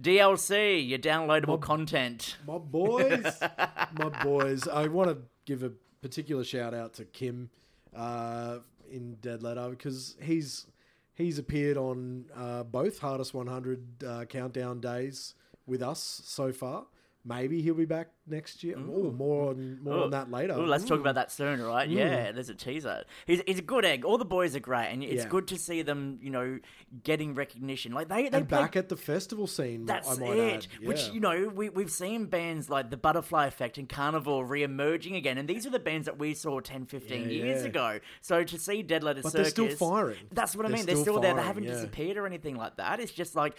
DLC, 0.00 0.88
your 0.88 0.98
downloadable 0.98 1.60
content. 1.60 2.36
My 2.46 2.58
boys, 2.58 3.24
my 3.98 4.08
boys. 4.22 4.66
I 4.66 4.88
want 4.88 5.10
to 5.10 5.18
give 5.44 5.62
a 5.62 5.72
particular 6.00 6.44
shout 6.44 6.72
out 6.72 6.94
to 6.94 7.04
Kim 7.04 7.50
uh, 7.94 8.58
in 8.90 9.16
Dead 9.20 9.42
Letter 9.42 9.68
because 9.70 10.16
he's 10.22 10.66
he's 11.14 11.38
appeared 11.38 11.76
on 11.76 12.24
uh, 12.34 12.62
both 12.62 12.98
Hardest 12.98 13.34
100 13.34 14.04
uh, 14.04 14.24
countdown 14.24 14.80
days 14.80 15.34
with 15.66 15.82
us 15.82 16.22
so 16.24 16.52
far. 16.52 16.86
Maybe 17.24 17.62
he'll 17.62 17.74
be 17.74 17.86
back 17.86 18.08
next 18.26 18.64
year. 18.64 18.76
Oh, 18.78 19.10
more 19.10 19.50
on 19.50 19.78
more 19.82 20.04
on 20.04 20.10
that 20.10 20.30
later. 20.30 20.54
Ooh, 20.54 20.66
let's 20.66 20.84
talk 20.84 20.98
Mm. 20.98 21.02
about 21.02 21.14
that 21.16 21.30
soon, 21.32 21.60
right? 21.62 21.88
Yeah, 21.88 22.32
there's 22.32 22.48
a 22.48 22.54
teaser. 22.54 23.04
He's, 23.26 23.42
he's 23.46 23.58
a 23.58 23.62
good 23.62 23.84
egg. 23.84 24.04
All 24.04 24.18
the 24.18 24.24
boys 24.24 24.56
are 24.56 24.60
great, 24.60 24.86
and 24.88 25.02
it's 25.02 25.24
Yeah. 25.24 25.28
good 25.28 25.48
to 25.48 25.58
see 25.58 25.82
them, 25.82 26.18
you 26.22 26.30
know, 26.30 26.58
getting 27.02 27.34
recognition. 27.34 27.92
Like 27.92 28.08
they, 28.08 28.24
they 28.24 28.42
play 28.42 28.60
back 28.60 28.76
at 28.76 28.88
the 28.88 28.96
festival 28.96 29.46
scene. 29.46 29.84
That's 29.86 30.08
I 30.10 30.20
might 30.20 30.36
it. 30.38 30.68
add. 30.80 30.86
Which 30.86 31.08
you 31.10 31.20
know 31.20 31.48
we 31.54 31.68
we've 31.68 31.90
seen 31.90 32.26
bands 32.26 32.70
like 32.70 32.90
the 32.90 32.96
Butterfly 32.96 33.46
Effect 33.46 33.78
and 33.78 33.88
Karnivool 33.88 34.48
re-emerging 34.48 35.14
again, 35.16 35.38
and 35.38 35.48
these 35.48 35.66
are 35.66 35.70
the 35.70 35.78
bands 35.78 36.06
that 36.06 36.18
we 36.18 36.34
saw 36.34 36.60
10, 36.60 36.86
15 36.86 37.22
Yeah, 37.22 37.26
years 37.28 37.62
yeah. 37.62 37.68
ago. 37.68 37.98
So 38.20 38.42
to 38.44 38.58
see 38.58 38.82
Dead 38.82 39.02
Letter 39.02 39.22
But 39.22 39.32
they're 39.32 39.44
still 39.46 39.68
firing. 39.68 40.16
That's 40.32 40.56
what 40.56 40.64
I 40.66 40.68
They're 40.68 40.76
mean. 40.78 40.86
They're 40.86 40.94
still 40.96 41.04
still 41.14 41.20
there. 41.20 41.34
They 41.34 41.42
haven't 41.42 41.64
yeah. 41.64 41.72
disappeared 41.72 42.16
or 42.16 42.26
anything 42.26 42.56
like 42.56 42.76
that. 42.76 43.00
It's 43.00 43.12
just 43.12 43.34
like 43.36 43.56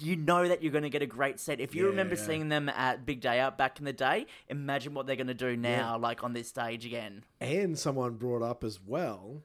you 0.00 0.16
know 0.16 0.48
that 0.48 0.62
you're 0.62 0.72
going 0.72 0.82
to 0.82 0.90
get 0.90 1.02
a 1.02 1.06
great 1.06 1.40
set. 1.40 1.60
If 1.60 1.74
you 1.74 1.86
remember 1.86 2.14
Yeah. 2.14 2.22
seeing 2.26 2.48
them 2.48 2.68
at 2.68 3.06
Big 3.06 3.20
Day 3.20 3.38
Out 3.40 3.56
back 3.56 3.78
in 3.78 3.84
the 3.84 3.91
day, 3.92 4.26
imagine 4.48 4.94
what 4.94 5.06
they're 5.06 5.16
going 5.16 5.26
to 5.28 5.34
do 5.34 5.56
now, 5.56 5.98
like 5.98 6.24
on 6.24 6.32
this 6.32 6.48
stage 6.48 6.84
again. 6.86 7.24
And 7.40 7.78
someone 7.78 8.14
brought 8.14 8.42
up 8.42 8.64
as 8.64 8.80
well 8.84 9.42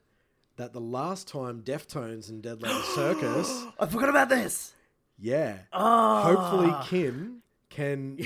that 0.56 0.74
the 0.74 0.82
last 0.82 1.28
time 1.28 1.62
Deftones 1.62 2.30
and 2.30 2.42
Dead 2.42 2.62
Letter 2.62 2.82
Circus, 2.96 3.66
I 3.80 3.86
forgot 3.86 4.10
about 4.10 4.30
this. 4.30 4.74
yeah, 5.20 5.60
Oh. 5.74 6.22
hopefully 6.22 6.74
Kim 6.86 7.44
can. 7.70 8.16
do 8.18 8.26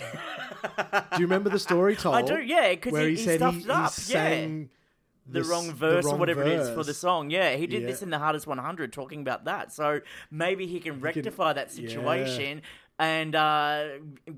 you 1.17 1.21
remember 1.25 1.49
the 1.49 1.59
story 1.59 1.95
told? 1.95 2.15
I 2.15 2.21
do, 2.21 2.39
yeah, 2.41 2.69
because 2.69 2.97
he, 2.97 3.03
he, 3.03 3.09
he 3.11 3.17
said 3.17 3.39
stuffed 3.39 3.57
he, 3.57 3.63
it 3.63 3.69
up. 3.69 3.93
he 3.93 4.13
yeah. 4.13 4.19
sang 4.19 4.69
the 5.27 5.43
wrong 5.43 5.71
verse 5.71 6.05
or 6.05 6.09
wrong 6.09 6.19
whatever 6.19 6.41
it 6.43 6.47
is 6.59 6.69
for 6.69 6.83
the 6.83 6.93
song. 6.93 7.29
Yeah, 7.29 7.55
he 7.55 7.67
did 7.67 7.81
Yeah. 7.83 7.87
this 7.87 8.01
in 8.01 8.09
the 8.09 8.19
hardest 8.19 8.47
100, 8.47 8.91
talking 8.91 9.21
about 9.21 9.45
that. 9.45 9.71
So 9.71 10.01
maybe 10.29 10.67
he 10.67 10.79
can 10.79 10.99
rectify 10.99 11.53
that 11.53 11.71
yeah. 11.77 12.59
And 13.01 13.33
uh, 13.33 13.87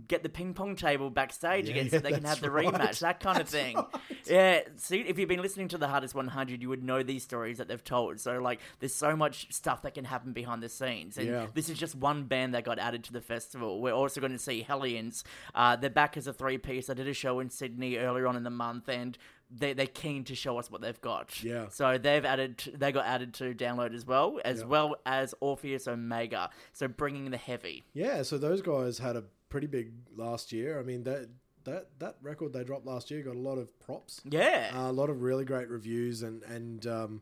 get 0.08 0.24
the 0.24 0.30
ping 0.30 0.54
pong 0.54 0.78
table 0.78 1.10
backstage 1.10 1.66
Yeah, 1.66 1.72
again, 1.72 1.90
so 1.90 1.98
yeah, 1.98 2.02
they 2.02 2.12
can 2.14 2.24
have 2.24 2.40
the 2.40 2.50
right. 2.50 2.66
rematch, 2.66 3.00
that 3.00 3.20
kind 3.20 3.42
of 3.42 3.50
thing. 3.50 3.78
Yeah, 4.26 4.62
see, 4.78 5.02
if 5.02 5.20
you've 5.20 5.28
been 5.28 5.42
listening 5.42 5.68
to 5.68 5.78
the 5.78 5.90
hardest 5.90 6.16
100, 6.16 6.62
you 6.62 6.70
would 6.70 6.82
know 6.82 7.04
these 7.04 7.24
stories 7.24 7.58
that 7.58 7.68
they've 7.68 7.84
told. 7.84 8.22
So, 8.22 8.40
like, 8.40 8.62
there's 8.80 8.96
so 8.96 9.18
much 9.18 9.54
stuff 9.54 9.82
that 9.82 9.96
can 9.96 10.06
happen 10.06 10.32
behind 10.32 10.64
the 10.64 10.70
scenes, 10.70 11.18
and 11.18 11.28
Yeah. 11.28 11.48
this 11.54 11.68
is 11.68 11.78
just 11.78 11.94
one 11.94 12.24
band 12.24 12.54
that 12.54 12.64
got 12.64 12.80
added 12.80 13.04
to 13.04 13.12
the 13.12 13.20
festival. 13.20 13.82
We're 13.82 13.92
also 13.92 14.22
going 14.22 14.32
to 14.32 14.40
see 14.40 14.62
Hellions. 14.62 15.26
Uh, 15.54 15.76
they're 15.76 15.90
back 15.90 16.16
as 16.16 16.26
a 16.28 16.32
three 16.32 16.58
piece. 16.58 16.90
I 16.90 16.94
did 16.94 17.10
a 17.10 17.14
show 17.14 17.42
in 17.42 17.50
Sydney 17.50 17.98
earlier 17.98 18.28
on 18.28 18.38
in 18.38 18.44
the 18.44 18.50
month, 18.50 18.88
and 18.88 19.18
they 19.56 19.74
they're 19.74 19.86
keen 19.88 20.24
to 20.26 20.36
show 20.36 20.58
us 20.58 20.72
what 20.72 20.82
they've 20.82 21.00
got. 21.02 21.44
Yeah. 21.44 21.68
So 21.70 21.98
they've 21.98 22.26
added 22.26 22.64
they 22.76 22.92
got 22.92 23.06
added 23.06 23.34
to 23.36 23.54
download 23.54 23.94
as 23.94 24.06
well, 24.06 24.40
as 24.44 24.60
Yeah. 24.62 24.66
well 24.66 24.96
as 25.06 25.36
Orpheus 25.40 25.88
Omega. 25.88 26.50
So 26.72 26.88
bringing 26.88 27.30
the 27.32 27.38
heavy. 27.38 27.86
Yeah, 27.94 28.24
so 28.24 28.38
those 28.38 28.62
guys 28.62 28.98
had 29.00 29.16
a 29.16 29.24
pretty 29.50 29.68
big 29.68 29.92
last 30.16 30.52
year. 30.52 30.80
I 30.80 30.84
mean 30.84 31.04
that 31.04 31.30
that 31.66 31.88
that 32.00 32.18
record 32.22 32.52
they 32.54 32.64
dropped 32.64 32.86
last 32.86 33.10
year 33.12 33.22
got 33.22 33.36
a 33.36 33.40
lot 33.40 33.58
of 33.58 33.80
props. 33.80 34.22
Yeah. 34.30 34.72
Uh, 34.76 34.90
a 34.90 34.92
lot 34.92 35.10
of 35.10 35.22
really 35.22 35.46
great 35.46 35.70
reviews 35.70 36.24
and 36.24 36.42
and 36.44 36.86
um, 36.88 37.22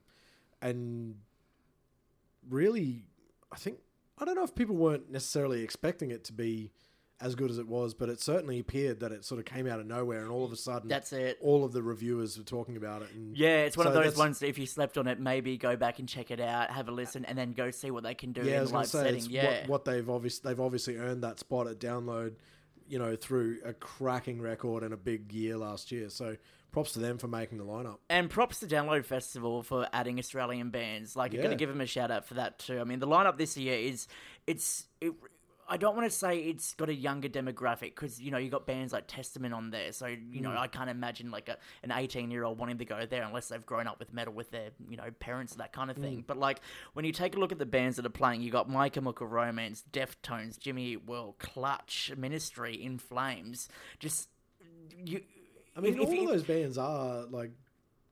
and 0.62 1.15
really, 2.49 3.06
I 3.51 3.56
think 3.58 3.79
I 4.17 4.25
don't 4.25 4.36
know 4.36 4.43
if 4.43 4.56
people 4.56 4.75
weren't 4.75 5.10
necessarily 5.12 5.63
expecting 5.63 6.12
it 6.12 6.23
to 6.25 6.34
be 6.34 6.71
as 7.21 7.36
good 7.36 7.51
as 7.51 7.57
it 7.57 7.67
was, 7.67 7.93
but 7.93 8.10
it 8.10 8.19
certainly 8.19 8.60
appeared 8.60 8.99
that 9.01 9.12
it 9.12 9.23
sort 9.23 9.39
of 9.39 9.45
came 9.45 9.67
out 9.67 9.79
of 9.79 9.86
nowhere, 9.86 10.21
and 10.21 10.31
all 10.31 10.43
of 10.43 10.51
a 10.51 10.55
sudden, 10.55 10.89
That's 10.89 11.13
it. 11.13 11.38
all 11.41 11.63
of 11.63 11.71
the 11.71 11.84
reviewers 11.84 12.38
were 12.38 12.43
talking 12.43 12.77
about 12.77 13.03
it. 13.03 13.10
And 13.13 13.38
Yeah, 13.38 13.60
it's 13.63 13.77
one 13.77 13.86
so 13.86 13.93
of 13.93 14.03
those 14.03 14.17
ones 14.17 14.39
that 14.39 14.47
if 14.47 14.57
you 14.57 14.65
slept 14.65 14.97
on 14.97 15.07
it, 15.07 15.19
maybe 15.19 15.57
go 15.57 15.75
back 15.75 15.99
and 15.99 16.10
check 16.10 16.31
it 16.31 16.39
out, 16.39 16.71
have 16.71 16.89
a 16.89 16.91
listen, 16.91 17.23
and 17.25 17.38
then 17.38 17.51
go 17.53 17.71
see 17.71 17.91
what 17.91 18.03
they 18.03 18.15
can 18.15 18.31
do 18.31 18.41
Yeah, 18.41 18.53
I 18.53 18.55
in 18.55 18.62
was 18.62 18.71
the 18.71 18.77
live 18.77 18.88
say 18.88 19.03
setting. 19.03 19.25
Yeah. 19.29 19.62
what, 19.62 19.69
what 19.69 19.86
they've 19.86 20.10
obviously 20.10 20.49
they've 20.49 20.60
obviously 20.62 20.97
earned 20.97 21.23
that 21.23 21.39
spot 21.39 21.67
at 21.67 21.79
download, 21.79 22.34
you 22.88 22.99
know, 22.99 23.15
through 23.15 23.60
a 23.63 23.73
cracking 23.73 24.41
record 24.41 24.84
and 24.84 24.93
a 24.93 24.97
big 24.97 25.31
year 25.31 25.57
last 25.57 25.91
year. 25.91 26.10
So 26.10 26.38
props 26.71 26.93
to 26.93 26.99
them 26.99 27.17
for 27.17 27.27
making 27.27 27.57
the 27.57 27.65
lineup. 27.65 27.97
And 28.10 28.29
props 28.29 28.60
to 28.62 28.65
Download 28.65 29.05
Festival 29.05 29.62
for 29.62 29.88
adding 29.93 30.17
Australian 30.19 30.69
bands. 30.69 31.15
Like, 31.15 31.34
you're 31.34 31.41
going 31.41 31.51
to 31.51 31.57
give 31.57 31.69
them 31.69 31.81
a 31.81 31.86
shout 31.86 32.12
out 32.12 32.25
for 32.25 32.36
that 32.36 32.60
too. 32.60 32.79
I 32.79 32.86
mean, 32.86 32.99
the 32.99 33.07
lineup 33.07 33.38
this 33.38 33.57
year 33.57 33.77
is 33.77 34.07
it's. 34.47 34.88
It, 35.01 35.13
I 35.71 35.77
don't 35.77 35.95
want 35.95 36.07
to 36.12 36.15
say 36.15 36.38
it's 36.39 36.73
got 36.75 36.89
a 36.89 36.93
younger 36.93 37.29
demographic 37.29 37.95
because 37.95 38.19
you 38.21 38.29
know 38.29 38.38
you 38.38 38.49
got 38.49 38.67
bands 38.67 38.91
like 38.93 39.05
Testament 39.07 39.53
on 39.53 39.71
there, 39.71 39.91
so 39.93 40.05
you 40.07 40.41
know 40.41 40.49
Mm. 40.49 40.57
I 40.57 40.67
can't 40.67 40.89
imagine 40.89 41.31
like 41.31 41.47
a, 41.49 41.57
an 41.81 41.91
eighteen 41.91 42.29
year 42.29 42.43
old 42.43 42.60
wanting 42.60 42.77
to 42.79 42.86
go 42.86 43.05
there 43.05 43.23
unless 43.23 43.47
they've 43.47 43.65
grown 43.65 43.88
up 43.88 43.97
with 43.97 44.13
metal 44.13 44.34
with 44.34 44.51
their 44.51 44.69
you 44.89 44.97
know 44.97 45.10
parents 45.19 45.55
that 45.55 45.71
kind 45.73 45.89
of 45.89 45.97
Mm. 45.97 46.01
thing. 46.01 46.23
But 46.27 46.38
like 46.38 46.60
when 46.93 47.05
you 47.05 47.13
take 47.13 47.36
a 47.36 47.39
look 47.39 47.51
at 47.51 47.57
the 47.57 47.65
bands 47.65 47.95
that 47.95 48.05
are 48.05 48.10
playing, 48.10 48.41
you 48.41 48.51
got 48.51 48.69
My 48.69 48.89
Chemical 48.89 49.27
Romance, 49.27 49.84
Deftones, 49.91 50.60
Jimmy 50.60 50.88
Eat 50.93 51.05
World, 51.07 51.36
Clutch, 51.39 52.12
Ministry, 52.17 52.75
In 52.75 52.97
Flames. 52.97 53.69
Just 53.99 54.27
you. 55.05 55.21
I 55.75 55.79
mean, 55.79 55.93
if- 55.93 55.99
if 56.01 56.07
all 56.10 56.13
you- 56.13 56.23
of 56.23 56.29
those 56.31 56.43
bands 56.43 56.77
are 56.77 57.23
like 57.27 57.51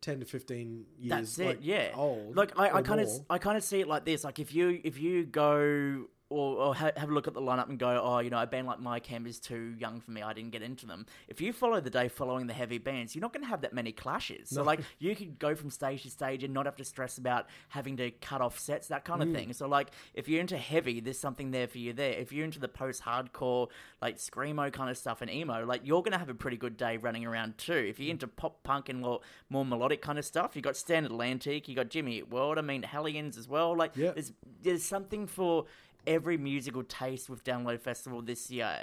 ten 0.02 0.22
to 0.22 0.26
fifteen 0.26 0.86
years. 0.98 1.10
That's 1.10 1.40
it, 1.40 1.46
like, 1.46 1.60
yeah. 1.62 1.92
Old. 1.94 2.38
Like 2.38 2.58
I, 2.58 2.70
I 2.78 2.82
kind 2.84 3.02
of. 3.02 3.10
I 3.30 3.38
kind 3.38 3.58
of 3.58 3.64
see 3.66 3.82
it 3.82 3.88
like 3.90 4.06
this. 4.06 4.24
Like 4.24 4.40
if 4.40 4.54
you, 4.56 4.80
if 4.84 4.98
you 4.98 5.26
go 5.26 6.06
or, 6.30 6.58
or 6.58 6.76
ha- 6.76 6.92
have 6.96 7.10
a 7.10 7.14
look 7.14 7.28
at 7.28 7.34
the 7.34 7.42
lineup 7.42 7.70
and 7.70 7.80
go, 7.80 8.00
oh, 8.04 8.20
you 8.20 8.30
know, 8.30 8.42
a 8.42 8.48
band 8.48 8.68
like 8.68 8.80
My 8.80 9.00
Chem 9.00 9.26
is 9.26 9.40
too 9.40 9.76
young 9.78 10.00
for 10.00 10.12
me. 10.12 10.22
I 10.22 10.34
didn't 10.34 10.52
get 10.52 10.62
into 10.62 10.86
them. 10.86 11.06
If 11.28 11.42
you 11.42 11.52
follow 11.52 11.82
the 11.82 11.90
day 11.90 12.08
following 12.08 12.48
the 12.48 12.54
heavy 12.54 12.78
bands, 12.78 13.16
you're 13.16 13.22
not 13.22 13.34
going 13.34 13.44
to 13.44 13.50
have 13.50 13.62
that 13.62 13.74
many 13.74 13.92
clashes. 13.92 14.50
So 14.50 14.64
like 14.64 14.82
you 15.00 15.16
could 15.16 15.40
go 15.40 15.56
from 15.56 15.70
stage 15.70 16.04
to 16.04 16.10
stage 16.10 16.44
and 16.44 16.54
not 16.54 16.66
have 16.66 16.76
to 16.78 16.86
stress 16.86 17.18
about 17.18 17.48
having 17.70 17.98
to 17.98 18.12
cut 18.12 18.42
off 18.42 18.60
sets, 18.60 18.88
that 18.88 19.06
kind 19.06 19.24
of 19.24 19.30
mm. 19.30 19.36
thing. 19.36 19.54
So 19.54 19.68
like 19.68 19.90
if 20.14 20.28
you're 20.28 20.42
into 20.42 20.58
heavy, 20.58 21.00
there's 21.00 21.20
something 21.20 21.52
there 21.52 21.68
for 21.68 21.80
you 21.80 21.94
there. 21.94 22.14
If 22.14 22.32
you're 22.32 22.46
into 22.46 22.60
the 22.60 22.68
post-hardcore, 22.68 23.70
like 24.02 24.18
screamo 24.18 24.72
kind 24.72 24.90
of 24.90 24.98
stuff 24.98 25.22
and 25.22 25.32
emo, 25.32 25.66
like 25.66 25.82
you're 25.84 26.02
going 26.02 26.14
to 26.14 26.20
have 26.20 26.30
a 26.30 26.36
pretty 26.36 26.58
good 26.58 26.78
day 26.78 26.98
running 26.98 27.26
around 27.26 27.58
too. 27.58 27.74
If 27.74 28.00
you're 28.00 28.10
mm. 28.10 28.12
into 28.12 28.28
pop 28.28 28.62
punk 28.64 28.90
and 28.90 29.02
more, 29.02 29.22
more 29.50 29.66
melodic 29.66 30.02
kind 30.02 30.20
of 30.20 30.26
stuff, 30.26 30.56
you 30.56 30.62
got 30.62 30.78
Stand 30.78 31.06
Atlantic, 31.06 31.68
you 31.68 31.76
got 31.76 31.90
Jimmy 31.90 32.18
Eat 32.18 32.30
World. 32.30 32.58
I 32.58 32.62
mean 32.62 32.84
Hellions 32.84 33.38
as 33.38 33.48
well. 33.48 33.76
Like 33.76 33.96
Yeah. 33.96 34.12
there's 34.12 34.32
there's 34.62 34.84
something 34.84 35.28
for 35.28 35.66
every 36.10 36.38
musical 36.38 36.84
taste 36.84 37.30
with 37.30 37.44
Download 37.44 37.80
Festival 37.80 38.22
this 38.24 38.50
year. 38.50 38.76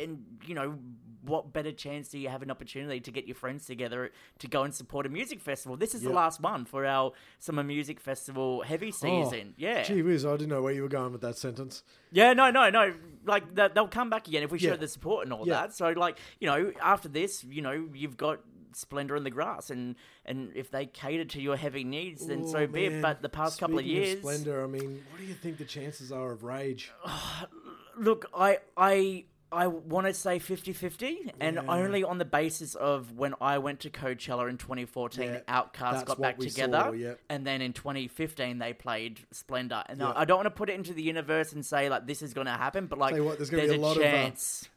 And, 0.00 0.24
you 0.46 0.54
know, 0.54 0.78
what 1.20 1.52
better 1.52 1.72
chance 1.72 2.08
do 2.08 2.18
you 2.18 2.30
have 2.30 2.42
an 2.42 2.50
opportunity 2.50 3.00
to 3.00 3.10
get 3.10 3.26
your 3.26 3.34
friends 3.34 3.66
together 3.66 4.10
to 4.38 4.48
go 4.48 4.62
and 4.62 4.74
support 4.74 5.04
a 5.04 5.10
music 5.10 5.40
festival? 5.40 5.76
This 5.76 5.94
is 5.94 6.00
the 6.00 6.10
last 6.10 6.40
one 6.40 6.64
for 6.64 6.86
our 6.86 7.12
Summer 7.38 7.62
Music 7.62 8.00
Festival 8.00 8.62
heavy 8.62 8.88
oh, 8.88 8.90
season. 8.90 9.48
Oh, 9.50 9.54
yeah. 9.58 9.82
Gee 9.82 10.02
whiz, 10.02 10.24
I 10.24 10.32
didn't 10.32 10.48
know 10.48 10.62
where 10.62 10.72
you 10.72 10.82
were 10.82 10.88
going 10.88 11.12
with 11.12 11.20
that 11.20 11.36
sentence. 11.36 11.82
Yeah, 12.10 12.32
no, 12.32 12.50
no, 12.50 12.70
no. 12.70 12.94
Like 13.26 13.54
they'll 13.54 13.88
come 13.88 14.08
back 14.08 14.26
again 14.26 14.42
if 14.42 14.50
we 14.50 14.58
show 14.58 14.70
Yeah. 14.70 14.76
the 14.76 14.88
support 14.88 15.24
and 15.24 15.34
all 15.34 15.46
Yeah. 15.46 15.54
that. 15.54 15.74
So, 15.74 15.90
like, 15.90 16.18
you 16.40 16.48
know, 16.48 16.72
after 16.82 17.08
this, 17.08 17.44
you 17.44 17.60
know, 17.60 17.88
you've 17.92 18.16
got 18.16 18.40
Splendor 18.76 19.16
in 19.16 19.24
the 19.24 19.30
Grass, 19.30 19.70
and 19.70 19.96
and 20.24 20.52
if 20.54 20.70
they 20.70 20.86
cater 20.86 21.24
to 21.24 21.40
your 21.40 21.56
heavy 21.56 21.84
needs, 21.84 22.26
then 22.26 22.42
Oh, 22.44 22.52
so 22.52 22.66
be 22.66 22.86
it. 22.86 23.02
But 23.02 23.22
the 23.22 23.28
past 23.28 23.58
couple 23.60 23.78
of 23.78 23.84
Speaking 23.84 24.02
years, 24.02 24.18
Splendor. 24.20 24.62
I 24.62 24.66
mean, 24.66 25.04
what 25.10 25.18
do 25.20 25.24
you 25.24 25.34
think 25.34 25.58
the 25.58 25.64
chances 25.64 26.10
are 26.12 26.32
of 26.32 26.44
Rage? 26.44 26.90
look, 27.96 28.26
I 28.34 28.58
I 28.76 29.24
I 29.52 29.68
want 29.68 30.08
to 30.08 30.14
say 30.14 30.40
50-50, 30.40 31.30
and 31.40 31.54
Yeah. 31.56 31.62
only 31.68 32.02
on 32.02 32.18
the 32.18 32.24
basis 32.24 32.74
of 32.74 33.12
when 33.12 33.34
I 33.40 33.58
went 33.58 33.78
to 33.80 33.90
Coachella 33.90 34.50
in 34.50 34.58
2014, 34.58 35.22
Yeah, 35.22 35.40
OutKast 35.46 36.06
got 36.06 36.20
back 36.20 36.38
together, 36.38 36.80
saw, 36.86 36.90
yep. 36.90 37.20
and 37.30 37.46
then 37.46 37.62
in 37.62 37.72
2015 37.72 38.58
they 38.58 38.72
played 38.72 39.20
Splendor. 39.30 39.84
And 39.86 40.02
I- 40.02 40.12
Yeah. 40.18 40.24
Don't 40.24 40.38
want 40.38 40.46
to 40.46 40.50
put 40.50 40.70
it 40.70 40.72
into 40.72 40.92
the 40.92 41.02
universe 41.04 41.52
and 41.52 41.64
say 41.64 41.88
like 41.88 42.04
this 42.04 42.20
is 42.20 42.34
going 42.34 42.46
to 42.48 42.52
happen, 42.52 42.86
but 42.86 42.98
like 42.98 43.16
what, 43.22 43.36
there's 43.38 43.48
gonna 43.48 43.62
there's 43.68 43.74
be 43.76 43.78
a 43.78 43.86
lot 43.86 43.96
of, 43.96 44.02
uh. 44.02 44.30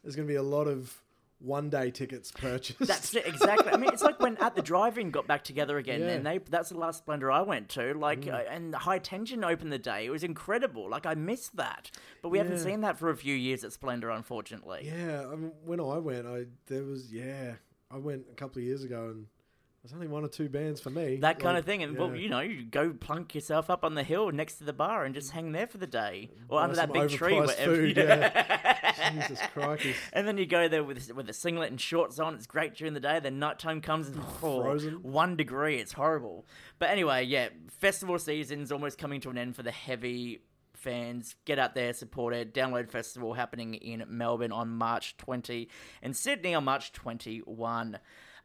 There's 0.04 0.14
going 0.14 0.28
to 0.28 0.32
be 0.32 0.36
a 0.36 0.42
lot 0.44 0.68
of 0.68 0.96
one 1.40 1.70
day 1.70 1.90
tickets 1.90 2.32
purchased. 2.32 2.78
That's 2.80 3.14
it, 3.14 3.26
exactly. 3.26 3.72
I 3.72 3.76
mean, 3.76 3.90
it's 3.92 4.02
like 4.02 4.18
when 4.20 4.36
at 4.38 4.54
the 4.56 4.62
drive-in 4.62 5.10
got 5.10 5.26
back 5.26 5.44
together 5.44 5.78
again, 5.78 6.00
Yeah. 6.00 6.08
and 6.08 6.26
they—that's 6.26 6.70
the 6.70 6.78
last 6.78 6.98
Splendor 6.98 7.30
I 7.30 7.42
went 7.42 7.68
to. 7.70 7.94
Like, 7.94 8.22
Mm. 8.22 8.34
uh, 8.34 8.50
and 8.50 8.74
High 8.74 8.98
Tension 8.98 9.44
opened 9.44 9.72
the 9.72 9.78
day. 9.78 10.04
It 10.06 10.10
was 10.10 10.24
incredible. 10.24 10.90
Like, 10.90 11.06
I 11.06 11.14
missed 11.14 11.56
that, 11.56 11.90
but 12.22 12.30
we 12.30 12.38
haven't 12.38 12.58
seen 12.58 12.80
that 12.80 12.98
for 12.98 13.10
a 13.10 13.16
few 13.16 13.34
years 13.34 13.62
at 13.64 13.72
Splendor, 13.72 14.10
unfortunately. 14.10 14.82
Yeah, 14.84 15.26
I 15.32 15.36
mean, 15.36 15.52
when 15.64 15.80
I 15.80 15.98
went, 15.98 16.26
I 16.26 16.46
there 16.66 16.84
was 16.84 17.12
yeah, 17.12 17.54
I 17.90 17.98
went 17.98 18.26
a 18.30 18.34
couple 18.34 18.58
of 18.60 18.64
years 18.66 18.82
ago, 18.82 19.08
and 19.10 19.26
there's 19.88 19.96
only 19.96 20.08
one 20.08 20.22
or 20.22 20.28
two 20.28 20.50
bands 20.50 20.82
for 20.82 20.90
me. 20.90 21.16
That 21.16 21.38
kind 21.38 21.54
Like, 21.54 21.60
of 21.60 21.64
thing, 21.64 21.82
and 21.82 21.96
well, 21.96 22.14
you 22.14 22.28
know, 22.28 22.40
you 22.40 22.62
go 22.64 22.92
plunk 22.92 23.34
yourself 23.34 23.70
up 23.70 23.84
on 23.84 23.94
the 23.94 24.02
hill 24.02 24.30
next 24.30 24.56
to 24.56 24.64
the 24.64 24.74
bar 24.74 25.06
and 25.06 25.14
just 25.14 25.30
hang 25.30 25.52
there 25.52 25.66
for 25.66 25.78
the 25.78 25.86
day, 25.86 26.28
or 26.50 26.60
under 26.60 26.76
that 26.76 26.92
big 26.92 27.08
tree, 27.08 27.34
whatever. 27.34 27.74
food, 27.74 27.96
yeah. 27.96 29.12
Jesus 29.26 29.40
crikey. 29.54 29.94
And 30.12 30.28
then 30.28 30.36
you 30.36 30.44
go 30.44 30.68
there 30.68 30.84
with 30.84 31.10
with 31.14 31.30
a 31.30 31.32
singlet 31.32 31.70
and 31.70 31.80
shorts 31.80 32.18
on. 32.18 32.34
It's 32.34 32.46
great 32.46 32.74
during 32.74 32.92
the 32.92 33.00
day. 33.00 33.18
Then 33.18 33.38
nighttime 33.38 33.80
comes 33.80 34.08
and 34.08 34.20
oh, 34.42 34.62
Frozen. 34.62 35.02
one 35.02 35.36
degree. 35.36 35.76
It's 35.78 35.94
horrible. 35.94 36.44
But 36.78 36.90
anyway, 36.90 37.24
yeah, 37.24 37.48
festival 37.68 38.18
season's 38.18 38.70
almost 38.70 38.98
coming 38.98 39.22
to 39.22 39.30
an 39.30 39.38
end 39.38 39.56
for 39.56 39.62
the 39.62 39.70
heavy 39.70 40.42
fans. 40.74 41.34
Get 41.46 41.58
out 41.58 41.74
there, 41.74 41.94
support 41.94 42.34
it. 42.34 42.52
Download 42.52 42.90
Festival 42.90 43.32
happening 43.32 43.74
in 43.74 44.04
Melbourne 44.06 44.52
on 44.52 44.68
March 44.68 45.16
20 45.16 45.68
and 46.02 46.14
Sydney 46.14 46.54
on 46.54 46.64
March 46.64 46.92
21. 46.92 47.98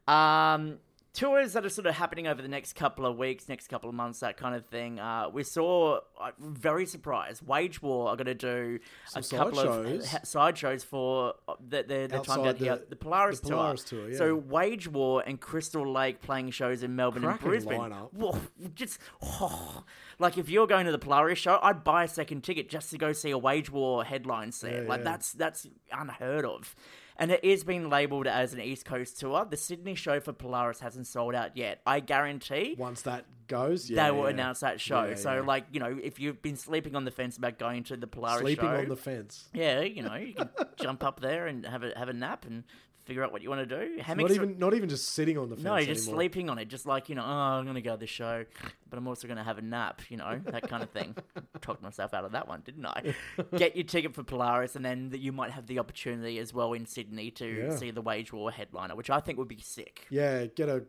Um, 0.07 0.77
tours 1.13 1.53
that 1.53 1.63
are 1.63 1.69
sort 1.69 1.85
of 1.85 1.95
happening 1.95 2.25
over 2.27 2.41
the 2.41 2.47
next 2.47 2.73
couple 2.73 3.05
of 3.05 3.17
weeks, 3.17 3.47
next 3.47 3.67
couple 3.67 3.87
of 3.87 3.93
months, 3.95 4.19
that 4.21 4.35
kind 4.35 4.55
of 4.55 4.65
thing. 4.65 4.99
Uh, 4.99 5.29
we 5.31 5.43
saw, 5.43 5.99
uh, 6.19 6.31
very 6.39 6.85
surprised, 6.87 7.45
Wage 7.47 7.81
War 7.81 8.09
are 8.09 8.15
going 8.15 8.25
to 8.25 8.33
do 8.33 8.79
Some 9.07 9.21
a 9.23 9.37
couple 9.37 9.59
of 9.59 9.85
shows. 9.85 10.09
ha- 10.09 10.19
side 10.23 10.57
shows 10.57 10.83
for 10.83 11.35
uh, 11.47 11.53
the, 11.59 11.83
the, 11.83 12.07
the 12.09 12.19
time 12.19 12.43
down 12.43 12.55
here, 12.55 12.77
the- 12.77 12.85
the 12.89 12.95
Polaris, 12.95 13.39
the 13.41 13.49
Polaris 13.49 13.83
tour, 13.83 14.09
yeah. 14.09 14.17
So 14.17 14.35
Wage 14.35 14.87
War 14.87 15.23
and 15.25 15.39
Crystal 15.39 15.87
Lake 15.89 16.21
playing 16.21 16.49
shows 16.49 16.81
in 16.81 16.95
Melbourne 16.95 17.23
Cracking 17.23 17.41
and 17.43 17.49
Brisbane. 17.51 17.79
lineup. 17.79 18.13
Whoa, 18.13 18.39
just 18.73 18.99
oh, 19.21 19.83
like 20.17 20.37
if 20.39 20.49
you're 20.49 20.67
going 20.67 20.87
to 20.87 20.91
the 20.91 20.99
Polaris 20.99 21.37
show, 21.37 21.59
I'd 21.61 21.83
buy 21.83 22.05
a 22.05 22.07
second 22.07 22.43
ticket 22.43 22.69
just 22.69 22.89
to 22.89 22.97
go 22.97 23.13
see 23.13 23.29
a 23.29 23.37
Wage 23.37 23.69
War 23.71 24.03
headline 24.03 24.51
set. 24.51 24.83
Yeah, 24.83 24.89
like 24.89 24.99
yeah. 24.99 25.03
that's 25.03 25.31
that's 25.33 25.67
unheard 25.91 26.45
of. 26.45 26.75
And 27.17 27.31
it 27.31 27.43
is 27.43 27.63
being 27.63 27.89
labelled 27.89 28.27
as 28.27 28.53
an 28.53 28.61
East 28.61 28.85
Coast 28.85 29.19
tour. 29.19 29.45
The 29.49 29.57
Sydney 29.57 29.95
show 29.95 30.19
for 30.19 30.33
Polaris 30.33 30.79
hasn't 30.79 31.07
sold 31.07 31.35
out 31.35 31.55
yet. 31.55 31.81
I 31.85 31.99
guarantee 31.99 32.75
Once 32.77 33.03
that 33.03 33.25
goes, 33.47 33.89
yeah, 33.89 34.05
they 34.05 34.11
will 34.11 34.23
yeah. 34.23 34.31
announce 34.31 34.61
that 34.61 34.81
show. 34.81 35.03
Yeah, 35.03 35.15
so, 35.15 35.43
like, 35.45 35.65
you 35.71 35.79
know, 35.79 35.99
if 36.01 36.19
you've 36.19 36.41
been 36.41 36.55
sleeping 36.55 36.95
on 36.95 37.05
the 37.05 37.11
fence 37.11 37.37
about 37.37 37.59
going 37.59 37.83
to 37.85 37.97
the 37.97 38.07
Polaris 38.07 38.39
show. 38.39 38.45
sleeping 38.45 38.69
show, 38.69 38.75
on 38.75 38.89
the 38.89 38.95
fence. 38.95 39.49
yeah, 39.53 39.81
you 39.81 40.01
know, 40.01 40.15
you 40.15 40.33
can 40.33 40.49
jump 40.77 41.03
up 41.03 41.19
there 41.19 41.47
and 41.47 41.65
have 41.65 41.83
a 41.83 41.93
have 41.97 42.09
a 42.09 42.13
nap 42.13 42.45
and 42.45 42.63
figure 43.05 43.23
out 43.23 43.31
what 43.31 43.41
you 43.41 43.49
want 43.49 43.67
to 43.67 43.85
do. 43.87 43.95
Not 43.97 44.05
Hammocks 44.05 44.31
are- 44.31 44.35
even 44.35 44.57
not 44.59 44.73
even 44.73 44.89
just 44.89 45.09
sitting 45.09 45.37
on 45.37 45.49
the 45.49 45.55
fence. 45.55 45.63
no, 45.65 45.75
you're 45.77 45.85
just 45.87 46.07
anymore. 46.07 46.21
sleeping 46.21 46.49
on 46.49 46.57
it, 46.59 46.67
just 46.67 46.85
like 46.85 47.09
you 47.09 47.15
know. 47.15 47.23
Oh, 47.23 47.27
I'm 47.59 47.65
gonna 47.65 47.81
go 47.81 47.91
to 47.91 47.97
the 47.97 48.07
show, 48.07 48.45
but 48.89 48.97
I'm 48.97 49.07
also 49.07 49.27
gonna 49.27 49.43
have 49.43 49.57
a 49.57 49.61
nap. 49.61 50.01
You 50.09 50.17
know, 50.17 50.39
that 50.45 50.67
kind 50.69 50.83
of 50.83 50.89
thing. 50.91 51.15
Talked 51.61 51.81
myself 51.83 52.13
out 52.13 52.25
of 52.25 52.31
that 52.33 52.47
one, 52.47 52.61
didn't 52.65 52.85
I? 52.85 53.13
Get 53.55 53.75
your 53.75 53.85
ticket 53.85 54.13
for 54.13 54.23
Polaris, 54.23 54.75
and 54.75 54.83
then 54.83 55.11
you 55.15 55.31
might 55.31 55.51
have 55.51 55.67
the 55.67 55.79
opportunity 55.79 56.39
as 56.39 56.53
well 56.53 56.73
in 56.73 56.85
Sydney 56.85 57.31
to 57.31 57.45
Yeah. 57.47 57.75
see 57.75 57.91
the 57.91 58.01
Wage 58.01 58.33
War 58.33 58.51
headliner, 58.51 58.95
which 58.95 59.09
I 59.09 59.19
think 59.19 59.37
would 59.37 59.47
be 59.47 59.59
sick. 59.61 60.07
Yeah, 60.09 60.45
get 60.47 60.69
a, 60.69 60.83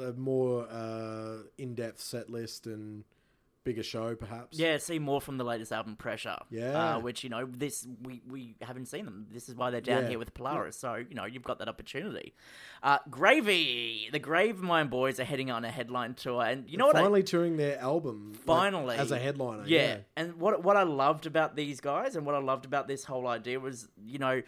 a 0.00 0.12
more 0.14 0.66
uh, 0.70 1.38
in-depth 1.58 2.00
set 2.00 2.30
list 2.30 2.66
and 2.66 3.04
bigger 3.64 3.82
show, 3.82 4.14
perhaps. 4.14 4.58
Yeah, 4.58 4.76
see 4.76 4.98
more 4.98 5.20
from 5.20 5.38
the 5.38 5.44
latest 5.44 5.72
album, 5.72 5.96
Pressure. 5.96 6.36
Yeah. 6.50 6.96
uh, 6.96 7.00
which 7.00 7.24
you 7.24 7.30
know, 7.30 7.46
this 7.46 7.86
we 8.02 8.22
we 8.28 8.56
haven't 8.60 8.86
seen 8.86 9.04
them. 9.06 9.26
This 9.32 9.48
is 9.48 9.54
why 9.54 9.70
they're 9.70 9.80
down 9.80 10.02
Yeah. 10.04 10.10
here 10.10 10.18
with 10.18 10.34
Polaris. 10.34 10.76
So 10.76 10.94
you 10.94 11.14
know, 11.14 11.24
you've 11.24 11.42
got 11.42 11.58
that 11.58 11.68
opportunity. 11.68 12.34
Uh, 12.82 12.98
Gravy, 13.10 14.08
the 14.12 14.20
Gravemind 14.20 14.90
Boys 14.90 15.18
are 15.18 15.24
heading 15.24 15.50
on 15.50 15.64
a 15.64 15.70
headline 15.70 16.14
tour, 16.14 16.44
and 16.44 16.68
you 16.68 16.76
know 16.76 16.86
what? 16.86 16.96
I- 16.96 17.00
finally 17.00 17.22
touring 17.22 17.56
their 17.56 17.78
album. 17.80 18.32
like, 18.34 18.42
finally 18.44 18.96
as 18.96 19.10
a 19.10 19.18
headliner. 19.18 19.64
Yeah. 19.66 19.80
Yeah, 19.86 19.96
and 20.16 20.34
what 20.36 20.62
what 20.62 20.76
I 20.76 20.82
loved 20.84 21.26
about 21.26 21.56
these 21.56 21.80
guys 21.80 22.14
and 22.16 22.24
what 22.26 22.34
I 22.34 22.38
loved 22.38 22.64
about 22.66 22.86
this 22.86 23.04
whole 23.04 23.26
idea 23.26 23.58
was, 23.58 23.88
you 24.04 24.18
know, 24.18 24.42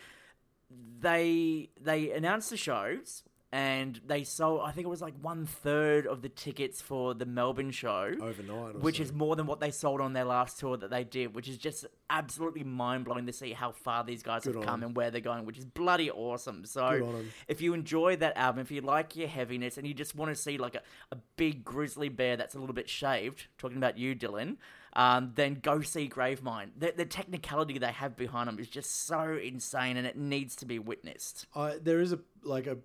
they 1.01 1.71
they 1.81 2.11
announced 2.13 2.51
the 2.51 2.57
shows 2.57 3.23
and 3.53 4.01
they 4.07 4.25
sold. 4.25 4.63
I 4.65 4.73
think 4.73 4.87
it 4.87 4.91
was 4.91 5.01
like 5.01 5.15
one 5.21 5.47
third 5.47 6.07
of 6.07 6.21
the 6.21 6.29
tickets 6.29 6.83
for 6.83 7.15
the 7.15 7.27
Melbourne 7.27 7.71
show. 7.71 8.13
overnight. 8.21 8.81
Which 8.81 8.97
so. 8.97 9.05
is 9.05 9.13
more 9.13 9.37
than 9.37 9.47
what 9.47 9.61
they 9.61 9.71
sold 9.71 10.01
on 10.01 10.13
their 10.13 10.25
last 10.25 10.59
tour 10.59 10.77
that 10.77 10.91
they 10.91 11.05
did, 11.05 11.35
which 11.35 11.49
is 11.49 11.57
just 11.57 11.87
absolutely 12.11 12.65
mind 12.65 13.05
blowing 13.05 13.27
to 13.27 13.33
see 13.33 13.53
how 13.53 13.73
far 13.73 14.05
these 14.05 14.23
guys 14.23 14.43
Good 14.45 14.57
have 14.57 14.65
come 14.65 14.67
come 14.67 14.83
'em. 14.83 14.87
and 14.89 14.97
where 14.97 15.11
they're 15.11 15.21
going, 15.21 15.47
which 15.47 15.59
is 15.59 15.65
bloody 15.65 16.11
awesome. 16.11 16.65
So, 16.65 16.89
Good 16.91 17.03
on 17.03 17.15
'em. 17.17 17.33
if 17.49 17.61
you 17.61 17.73
enjoy 17.73 18.17
that 18.17 18.37
album, 18.37 18.61
if 18.61 18.71
you 18.71 18.81
like 18.81 19.15
your 19.17 19.29
heaviness, 19.29 19.79
and 19.79 19.87
you 19.87 19.95
just 19.95 20.15
want 20.15 20.31
to 20.31 20.35
see 20.35 20.59
like 20.59 20.75
a, 20.75 20.83
a 21.13 21.17
big 21.37 21.65
grizzly 21.65 22.09
bear 22.09 22.37
that's 22.37 22.55
a 22.55 22.59
little 22.59 22.75
bit 22.75 22.89
shaved, 22.89 23.47
talking 23.59 23.77
about 23.77 23.97
you, 23.97 24.15
Dylan, 24.15 24.57
um, 24.95 25.33
then 25.35 25.55
go 25.63 25.83
see 25.83 26.09
Gravemind. 26.09 26.71
The, 26.79 26.93
the 26.97 27.05
technicality 27.05 27.79
they 27.79 27.93
have 27.93 28.17
behind 28.17 28.49
them 28.49 28.59
is 28.59 28.69
just 28.69 29.07
so 29.07 29.39
insane, 29.43 29.97
and 29.97 30.07
it 30.07 30.17
needs 30.17 30.57
to 30.57 30.67
be 30.67 30.79
witnessed. 30.79 31.47
I, 31.55 31.77
there 31.81 32.01
is 32.01 32.13
a 32.13 32.19
like 32.43 32.67
a, 32.67 32.79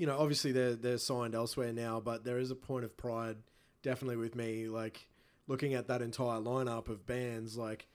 you 0.00 0.06
know, 0.06 0.16
obviously 0.18 0.52
they're 0.52 0.74
they're 0.74 0.98
signed 0.98 1.34
elsewhere 1.34 1.72
now, 1.72 2.00
but 2.00 2.24
there 2.24 2.38
is 2.38 2.50
a 2.50 2.54
point 2.54 2.84
of 2.84 2.96
pride, 2.96 3.36
definitely 3.82 4.16
with 4.16 4.34
me, 4.34 4.66
like 4.68 5.06
looking 5.46 5.74
at 5.74 5.88
that 5.88 6.00
entire 6.00 6.40
lineup 6.40 6.88
of 6.88 7.04
bands, 7.06 7.56
like, 7.58 7.86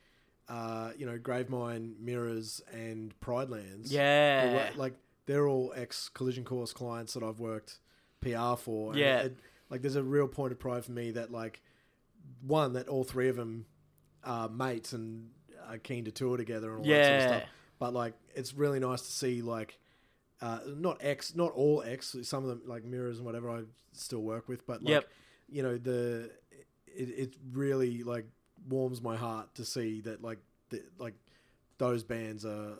uh, 0.48 0.92
you 0.98 1.06
know, 1.06 1.18
Gravemind, 1.18 2.00
Mirrors, 2.00 2.62
and 2.72 3.20
Pridelands. 3.22 3.88
Yeah. 3.92 4.70
Like 4.76 4.94
they're 5.26 5.48
all 5.48 5.74
ex 5.76 6.10
Collision 6.10 6.44
Course 6.44 6.74
clients 6.74 7.14
that 7.16 7.24
I've 7.24 7.40
worked 7.40 7.80
PR 8.22 8.56
for. 8.56 8.96
Yeah. 8.96 9.22
it- 9.22 9.40
like 9.72 9.82
there's 9.82 9.96
a 9.96 10.04
real 10.04 10.28
point 10.28 10.52
of 10.52 10.60
pride 10.60 10.86
for 10.86 10.92
me 10.92 11.10
that 11.12 11.32
like 11.32 11.60
one 12.46 12.74
that 12.74 12.88
all 12.88 13.04
three 13.04 13.30
of 13.30 13.36
them 13.36 13.66
are 14.24 14.48
mates 14.48 14.94
and 14.94 15.32
are 15.68 15.80
keen 15.80 16.06
to 16.06 16.12
tour 16.12 16.38
together 16.38 16.70
and 16.76 16.80
all 16.80 16.86
that 16.86 17.04
sort 17.06 17.16
of 17.16 17.22
Yeah. 17.22 17.38
stuff. 17.40 17.50
But 17.80 17.94
like 17.96 18.14
it's 18.36 18.54
really 18.54 18.80
nice 18.80 19.02
to 19.02 19.12
see 19.12 19.42
like 19.42 19.80
uh, 20.42 20.60
not 20.68 20.98
ex, 21.02 21.36
not 21.36 21.52
all 21.54 21.84
X. 21.86 22.16
Some 22.24 22.44
of 22.44 22.50
them 22.50 22.62
like 22.66 22.84
mirrors 22.84 23.18
and 23.18 23.26
whatever 23.26 23.50
I 23.50 23.62
still 23.94 24.22
work 24.22 24.48
with, 24.48 24.66
but 24.66 24.84
like 24.84 24.92
Yep. 24.92 25.10
you 25.50 25.64
know 25.64 25.78
the 25.78 26.32
it, 26.88 27.10
it 27.10 27.36
really 27.52 28.04
like 28.04 28.26
warms 28.68 29.02
my 29.02 29.16
heart 29.16 29.54
to 29.56 29.66
see 29.66 30.02
that 30.02 30.22
like 30.22 30.40
the, 30.70 30.82
like 30.98 31.14
those 31.78 32.04
bands 32.04 32.46
are 32.46 32.74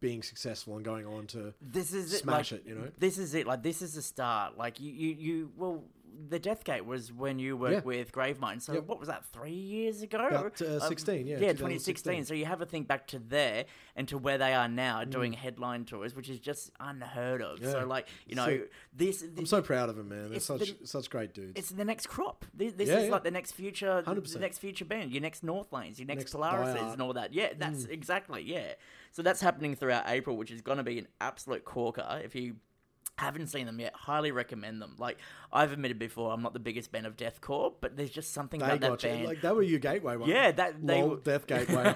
being 0.00 0.22
successful 0.22 0.76
and 0.76 0.84
going 0.84 1.06
on 1.06 1.26
to 1.26 1.52
this 1.60 1.92
is 1.92 2.12
it, 2.12 2.18
smash 2.18 2.52
like, 2.52 2.62
it, 2.62 2.68
you 2.68 2.74
know? 2.74 2.88
This 2.98 3.18
is 3.18 3.34
it. 3.34 3.46
Like 3.46 3.62
this 3.62 3.82
is 3.82 3.94
the 3.94 4.02
start. 4.02 4.56
Like 4.56 4.80
you, 4.80 4.90
you, 4.90 5.14
you. 5.18 5.52
Well, 5.56 5.84
the 6.28 6.38
Deathgate 6.40 6.84
was 6.84 7.12
when 7.12 7.38
you 7.38 7.56
worked 7.56 7.72
Yeah. 7.74 7.80
with 7.80 8.12
Gravemind. 8.12 8.62
So 8.62 8.74
Yep. 8.74 8.86
what 8.86 8.98
was 8.98 9.08
that? 9.08 9.24
Three 9.26 9.50
years 9.52 10.02
ago? 10.02 10.26
About, 10.26 10.60
uh, 10.62 10.74
Um, 10.74 10.80
16, 10.80 11.26
yeah, 11.26 11.34
yeah, 11.38 11.52
2016. 11.52 11.56
2016. 12.14 12.24
So 12.24 12.34
you 12.34 12.44
have 12.46 12.60
a 12.60 12.66
think 12.66 12.86
back 12.88 13.06
to 13.08 13.18
there 13.18 13.66
and 13.96 14.06
to 14.08 14.18
where 14.18 14.38
they 14.38 14.54
are 14.54 14.68
now, 14.68 15.02
Mm. 15.04 15.10
doing 15.10 15.32
headline 15.32 15.84
tours, 15.84 16.14
which 16.14 16.28
is 16.28 16.38
just 16.40 16.70
unheard 16.80 17.42
of. 17.42 17.60
Yeah. 17.60 17.72
So 17.72 17.86
like 17.86 18.08
you 18.26 18.34
know, 18.36 18.46
So- 18.46 18.66
this. 18.92 19.22
I'm 19.22 19.46
so 19.46 19.62
proud 19.62 19.88
of 19.88 19.96
them, 19.96 20.08
man. 20.08 20.30
They're 20.30 20.40
such 20.40 20.78
the- 20.78 20.86
such 20.86 21.10
great 21.10 21.34
dudes. 21.34 21.52
it's 21.56 21.70
the 21.70 21.84
next 21.84 22.06
crop. 22.08 22.44
This, 22.54 22.72
this 22.74 22.88
Yeah, 22.88 22.98
is 23.00 23.10
like 23.10 23.24
the 23.24 23.30
next 23.30 23.52
future, 23.52 24.02
the 24.02 24.10
100%. 24.10 24.40
next 24.40 24.58
future 24.58 24.84
band, 24.84 25.12
your 25.12 25.22
next 25.22 25.44
Northlanes, 25.44 25.98
your 25.98 26.06
next, 26.06 26.20
Next 26.20 26.34
Polarises, 26.34 26.92
and 26.92 27.00
all 27.02 27.12
that. 27.14 27.32
Yeah, 27.32 27.52
that's 27.56 27.84
Mm. 27.84 27.90
exactly 27.90 28.42
yeah. 28.42 28.74
So 29.12 29.22
that's 29.22 29.40
happening 29.40 29.74
throughout 29.74 30.04
April, 30.06 30.36
which 30.36 30.50
is 30.50 30.60
going 30.62 30.78
to 30.78 30.84
be 30.84 30.98
an 30.98 31.08
absolute 31.20 31.64
corker. 31.64 32.20
If 32.24 32.34
you 32.34 32.56
haven't 33.20 33.48
seen 33.48 33.66
them 33.66 33.78
yet, 33.80 33.92
highly 33.94 34.32
recommend 34.32 34.80
them. 34.82 34.94
Like 34.98 35.18
I've 35.52 35.72
admitted 35.72 35.98
before, 35.98 36.32
I'm 36.32 36.42
not 36.42 36.52
the 36.52 36.60
biggest 36.60 36.90
fan 36.90 37.06
of 37.06 37.16
deathcore, 37.16 37.72
but 37.80 37.96
there's 37.96 38.10
just 38.10 38.32
something 38.32 38.60
they 38.60 38.66
about 38.66 39.00
that 39.00 39.02
you. 39.04 39.08
band. 39.16 39.24
Like 39.26 39.40
they 39.42 39.52
were 39.52 39.62
your 39.62 39.78
gateway 39.78 40.16
one. 40.16 40.28
yeah, 40.28 40.50
that 40.52 40.86
they 40.86 41.00
Lol, 41.00 41.10
were- 41.10 41.16
Death 41.16 41.46
Gateway. 41.52 41.94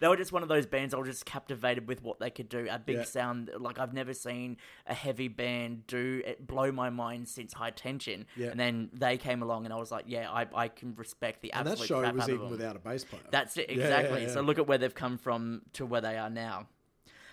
they 0.00 0.08
were 0.08 0.16
just 0.16 0.32
one 0.32 0.42
of 0.42 0.48
those 0.48 0.66
bands 0.66 0.94
I 0.94 0.98
was 0.98 1.08
just 1.08 1.24
captivated 1.24 1.88
with 1.88 2.02
what 2.02 2.18
they 2.18 2.30
could 2.30 2.48
do. 2.48 2.66
A 2.70 2.78
big 2.78 2.96
Yeah. 2.98 3.02
sound, 3.04 3.50
like 3.58 3.78
I've 3.78 3.92
never 3.94 4.14
seen 4.14 4.56
a 4.86 4.94
heavy 4.94 5.28
band 5.28 5.86
do 5.86 6.22
it 6.24 6.46
blow 6.46 6.70
my 6.72 6.90
mind 6.90 7.28
since 7.28 7.52
High 7.52 7.70
Tension. 7.70 8.26
Yeah. 8.36 8.48
And 8.48 8.58
then 8.60 8.90
they 8.92 9.16
came 9.18 9.42
along, 9.42 9.64
and 9.64 9.72
I 9.72 9.76
was 9.76 9.90
like, 9.90 10.04
yeah, 10.08 10.30
I, 10.30 10.46
I 10.54 10.68
can 10.68 10.94
respect 10.94 11.42
the 11.42 11.52
and 11.52 11.68
absolute 11.68 11.78
that 11.80 11.86
show 11.86 12.00
crap 12.00 12.14
was 12.14 12.28
even 12.28 12.50
without 12.50 12.76
a 12.76 12.80
bass 12.80 13.04
player. 13.04 13.22
That's 13.30 13.56
it, 13.56 13.70
exactly. 13.70 14.22
yeah. 14.22 14.28
So 14.32 14.40
look 14.40 14.58
at 14.58 14.66
where 14.66 14.78
they've 14.78 14.94
come 14.94 15.18
from 15.18 15.62
to 15.74 15.86
where 15.86 16.00
they 16.00 16.16
are 16.16 16.30
now. 16.30 16.66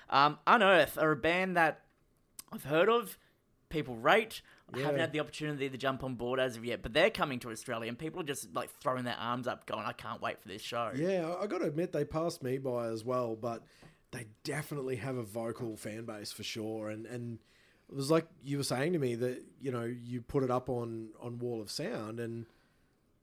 Um, 0.10 0.38
Unearth 0.46 0.98
are 1.00 1.12
a 1.12 1.16
band 1.16 1.58
that 1.58 1.82
I've 2.56 2.64
heard 2.66 2.90
of, 2.90 3.18
people 3.70 3.96
rate. 3.96 4.42
I 4.74 4.80
haven't 4.80 5.00
had 5.00 5.12
the 5.14 5.20
opportunity 5.20 5.70
to 5.70 5.78
jump 5.78 6.04
on 6.04 6.16
board 6.16 6.40
as 6.40 6.58
of 6.58 6.66
yet, 6.66 6.82
but 6.82 6.94
they're 6.94 7.12
coming 7.12 7.40
to 7.40 7.52
Australia, 7.52 7.88
and 7.88 7.98
people 8.00 8.20
are 8.22 8.24
just 8.26 8.54
like 8.56 8.70
throwing 8.82 9.04
their 9.04 9.18
arms 9.18 9.48
up, 9.48 9.66
going, 9.68 9.86
"I 9.86 9.94
can't 9.94 10.22
wait 10.22 10.42
for 10.42 10.48
this 10.48 10.62
show." 10.62 10.92
Yeah, 10.96 11.28
I- 11.30 11.44
I 11.44 11.48
got 11.48 11.60
to 11.60 11.66
admit 11.66 11.92
they 11.92 12.04
passed 12.06 12.42
me 12.42 12.58
by 12.58 12.88
as 12.88 13.04
well, 13.04 13.36
but 13.36 13.64
they 14.12 14.26
definitely 14.44 14.96
have 14.98 15.18
a 15.18 15.24
vocal 15.24 15.76
fan 15.78 16.06
base 16.06 16.32
for 16.32 16.44
sure. 16.44 16.90
And 16.90 17.06
and 17.06 17.40
it 17.90 17.96
was 17.96 18.10
like 18.10 18.28
you 18.42 18.58
were 18.58 18.64
saying 18.64 18.94
to 18.94 19.00
me 19.00 19.14
that 19.16 19.44
you 19.62 19.72
know 19.72 19.84
you 19.84 20.22
put 20.22 20.44
it 20.44 20.50
up 20.50 20.68
on 20.70 21.10
on 21.20 21.38
Wall 21.38 21.62
of 21.62 21.70
Sound 21.70 22.20
and 22.20 22.46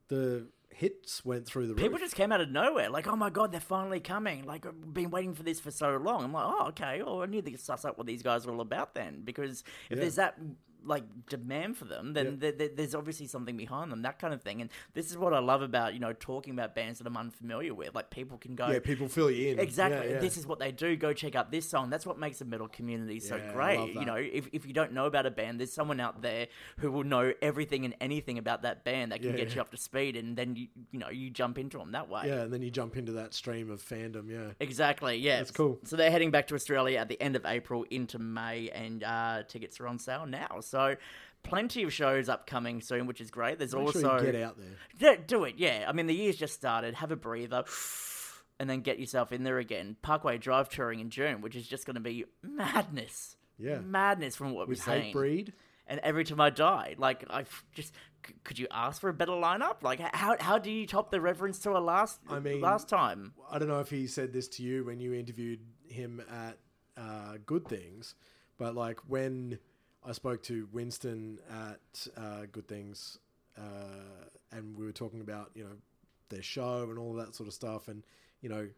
the 0.08 0.46
hits 0.74 1.24
went 1.24 1.46
through 1.46 1.66
the 1.68 1.74
People 1.74 1.92
roof. 1.92 2.00
just 2.00 2.14
came 2.14 2.32
out 2.32 2.40
of 2.40 2.50
nowhere, 2.50 2.88
like, 2.90 3.06
"Oh 3.06 3.16
my 3.16 3.30
god, 3.30 3.52
they're 3.52 3.60
finally 3.60 4.00
coming!" 4.00 4.44
Like, 4.44 4.66
I've 4.66 4.92
been 4.94 5.10
waiting 5.10 5.34
for 5.34 5.42
this 5.42 5.60
for 5.60 5.70
so 5.70 5.96
long. 5.96 6.24
I'm 6.24 6.32
like, 6.32 6.46
"Oh, 6.46 6.66
okay. 6.68 7.02
Well, 7.02 7.22
I 7.22 7.26
need 7.26 7.44
to 7.46 7.56
suss 7.58 7.84
up 7.84 7.98
what 7.98 8.06
these 8.06 8.22
guys 8.22 8.46
are 8.46 8.50
all 8.52 8.60
about 8.60 8.94
then, 8.94 9.22
because 9.24 9.64
if 9.90 9.96
Yeah. 9.96 10.00
there's 10.02 10.16
that 10.16 10.38
like 10.84 11.04
demand 11.28 11.76
for 11.76 11.84
them, 11.84 12.12
then 12.14 12.26
Yeah. 12.26 12.32
there, 12.38 12.52
there- 12.52 12.68
there's 12.76 12.94
obviously 12.94 13.26
something 13.26 13.56
behind 13.56 13.92
them, 13.92 14.02
that 14.02 14.18
kind 14.18 14.34
of 14.34 14.42
thing. 14.42 14.60
And 14.60 14.70
this 14.94 15.10
is 15.10 15.16
what 15.16 15.32
I 15.34 15.38
love 15.38 15.62
about 15.62 15.94
you 15.94 16.00
know 16.00 16.12
talking 16.12 16.52
about 16.52 16.74
bands 16.74 16.98
that 16.98 17.06
I'm 17.06 17.16
unfamiliar 17.16 17.74
with. 17.74 17.94
Like, 17.94 18.10
people 18.10 18.38
can 18.38 18.54
go, 18.54 18.68
yeah, 18.68 18.78
people 18.80 19.08
fill 19.08 19.30
you 19.30 19.52
in 19.52 19.58
Exactly. 19.58 20.08
Yeah, 20.08 20.14
yeah. 20.14 20.20
This 20.20 20.36
is 20.36 20.46
what 20.46 20.58
they 20.58 20.72
do. 20.72 20.96
Go 20.96 21.12
check 21.12 21.34
out 21.34 21.50
this 21.50 21.68
song. 21.68 21.90
That's 21.90 22.06
what 22.06 22.18
makes 22.18 22.38
the 22.38 22.44
metal 22.44 22.68
community 22.68 23.20
so 23.20 23.40
great. 23.52 23.94
You 23.94 24.04
know, 24.04 24.16
if, 24.16 24.48
if 24.52 24.66
you 24.66 24.72
don't 24.72 24.92
know 24.92 25.06
about 25.06 25.26
a 25.26 25.30
band, 25.30 25.60
there's 25.60 25.72
someone 25.72 26.00
out 26.00 26.22
there 26.22 26.48
who 26.78 26.90
will 26.90 27.04
know 27.04 27.32
everything 27.42 27.84
and 27.84 27.94
anything 28.00 28.38
about 28.38 28.62
that 28.62 28.84
band 28.84 29.12
that 29.12 29.22
can 29.22 29.36
get 29.36 29.54
you 29.54 29.60
up 29.60 29.70
to 29.70 29.76
speed, 29.76 30.16
and 30.16 30.36
then 30.36 30.56
you 30.56 30.68
you 30.90 30.98
know 30.98 31.08
you 31.10 31.30
jump 31.30 31.58
into 31.58 31.78
them 31.78 31.92
that 31.92 32.08
way. 32.08 32.22
yeah, 32.26 32.42
and 32.42 32.52
then 32.52 32.62
you 32.62 32.70
jump 32.70 32.96
into 32.96 33.12
that 33.12 33.34
stream 33.34 33.70
of 33.70 33.82
fandom. 33.82 34.28
Yeah, 34.28 34.52
Exactly. 34.60 35.16
Yeah, 35.16 35.38
That's 35.38 35.50
cool. 35.50 35.78
So 35.84 35.96
they're 35.96 36.10
heading 36.10 36.30
back 36.30 36.46
to 36.48 36.54
Australia 36.54 36.98
at 36.98 37.08
the 37.08 37.20
end 37.20 37.36
of 37.36 37.44
April 37.46 37.84
into 37.90 38.18
May, 38.18 38.68
and 38.70 39.02
uh, 39.04 39.42
tickets 39.48 39.78
are 39.80 39.86
on 39.86 39.98
sale 39.98 40.26
now. 40.26 40.58
So. 40.60 40.71
So 40.72 40.96
plenty 41.42 41.82
of 41.82 41.92
shows 41.92 42.28
upcoming 42.30 42.80
soon, 42.80 43.06
which 43.06 43.20
is 43.20 43.30
great. 43.30 43.58
There's 43.58 43.74
Make 43.74 43.84
also 43.86 44.00
sure 44.00 44.18
you 44.24 44.32
get 44.32 44.42
out 44.42 44.56
there. 44.58 44.76
yeah, 44.98 45.16
do 45.26 45.44
it. 45.44 45.56
Yeah, 45.58 45.84
I 45.86 45.92
mean 45.92 46.06
the 46.06 46.14
year's 46.14 46.36
just 46.36 46.54
started. 46.54 46.94
Have 46.94 47.12
a 47.12 47.16
breather, 47.16 47.64
and 48.58 48.70
then 48.70 48.80
get 48.80 48.98
yourself 48.98 49.32
in 49.32 49.42
there 49.44 49.58
again. 49.58 49.96
Parkway 50.02 50.38
Drive 50.38 50.70
touring 50.70 51.00
in 51.00 51.10
June, 51.10 51.42
which 51.42 51.54
is 51.56 51.68
just 51.68 51.84
going 51.84 51.94
to 51.96 52.00
be 52.00 52.24
madness. 52.42 53.36
Yeah. 53.58 53.78
madness 53.80 54.34
from 54.34 54.52
what 54.54 54.66
With 54.66 54.84
we're 54.86 54.92
hate 54.94 55.02
seeing. 55.02 55.12
breed. 55.12 55.52
And 55.86 56.00
every 56.00 56.24
time 56.24 56.40
I 56.40 56.48
die, 56.50 56.94
like 56.96 57.24
I 57.28 57.44
just 57.74 57.92
could 58.44 58.58
you 58.58 58.66
ask 58.70 59.00
for 59.00 59.10
a 59.10 59.12
better 59.12 59.32
lineup? 59.32 59.82
Like 59.82 60.00
how 60.14 60.36
how 60.40 60.56
do 60.58 60.70
you 60.70 60.86
top 60.86 61.10
the 61.10 61.20
reference 61.20 61.58
to 61.60 61.72
a 61.76 61.80
last 61.80 62.18
I 62.30 62.38
mean- 62.40 62.60
last 62.62 62.88
time? 62.88 63.34
I 63.50 63.58
don't 63.58 63.68
know 63.68 63.80
if 63.80 63.90
he 63.90 64.06
said 64.06 64.32
this 64.32 64.48
to 64.56 64.62
you 64.62 64.84
when 64.84 65.00
you 65.00 65.12
interviewed 65.12 65.60
him 65.88 66.22
at 66.30 66.56
uh, 66.96 67.36
Good 67.44 67.66
Things, 67.68 68.14
but 68.58 68.74
like 68.74 69.00
when 69.08 69.58
I 70.04 70.12
spoke 70.12 70.42
to 70.44 70.68
Winston 70.72 71.38
at 71.50 72.06
uh, 72.16 72.46
Good 72.50 72.66
Things, 72.68 73.18
uh, 73.56 74.26
and 74.50 74.76
we 74.76 74.84
were 74.84 74.92
talking 74.92 75.20
about 75.20 75.50
you 75.54 75.64
know 75.64 75.76
their 76.28 76.42
show 76.42 76.84
and 76.90 76.98
all 76.98 77.14
that 77.14 77.34
sort 77.34 77.46
of 77.48 77.54
stuff, 77.54 77.88
and 77.88 78.02
you 78.40 78.48
know 78.48 78.68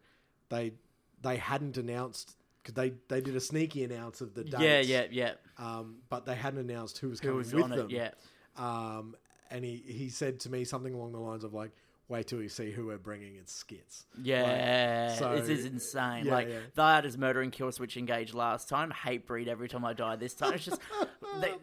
they 0.49 0.73
they 1.21 1.37
hadn't 1.37 1.77
announced 1.77 2.35
because 2.61 2.75
they 2.75 2.93
they 3.07 3.21
did 3.21 3.35
a 3.35 3.39
sneaky 3.39 3.83
announce 3.83 4.21
of 4.21 4.33
the 4.35 4.43
dates, 4.43 4.59
Yeah, 4.61 4.79
yeah, 4.81 5.05
yeah. 5.11 5.31
um, 5.57 5.97
but 6.09 6.25
they 6.25 6.35
hadn't 6.35 6.59
announced 6.59 6.97
who 6.99 7.09
was 7.09 7.19
Who 7.19 7.27
coming 7.29 7.37
was 7.39 7.53
with 7.53 7.63
on 7.63 7.69
them. 7.71 7.89
it? 7.89 7.91
Yeah. 7.91 8.11
Um, 8.57 9.15
and 9.51 9.63
he, 9.63 9.75
he 9.85 10.09
said 10.09 10.39
to 10.41 10.49
me 10.49 10.63
something 10.63 10.93
along 10.93 11.11
the 11.11 11.19
lines 11.19 11.43
of 11.43 11.53
like, 11.53 11.71
"Wait 12.07 12.27
till 12.27 12.41
you 12.41 12.49
see 12.49 12.71
who 12.71 12.87
we're 12.87 12.97
bringing 12.97 13.35
in 13.35 13.45
skits." 13.47 14.05
Yeah, 14.21 15.13
so- 15.15 15.35
this 15.35 15.49
is 15.49 15.65
insane. 15.65 16.25
yeah, 16.25 16.33
like 16.33 16.47
yeah. 16.49 16.59
they 16.75 16.81
had 16.83 17.05
as 17.05 17.17
murder 17.17 17.41
and 17.41 17.51
Killswitch 17.51 17.97
engaged 17.97 18.33
last 18.33 18.69
time. 18.69 18.91
Hatebreed 18.91 19.47
every 19.47 19.67
time 19.67 19.83
I 19.85 19.93
die. 19.93 20.15
This 20.15 20.33
time 20.33 20.53
it's 20.53 20.65
just, 20.65 20.81
they, 21.41 21.53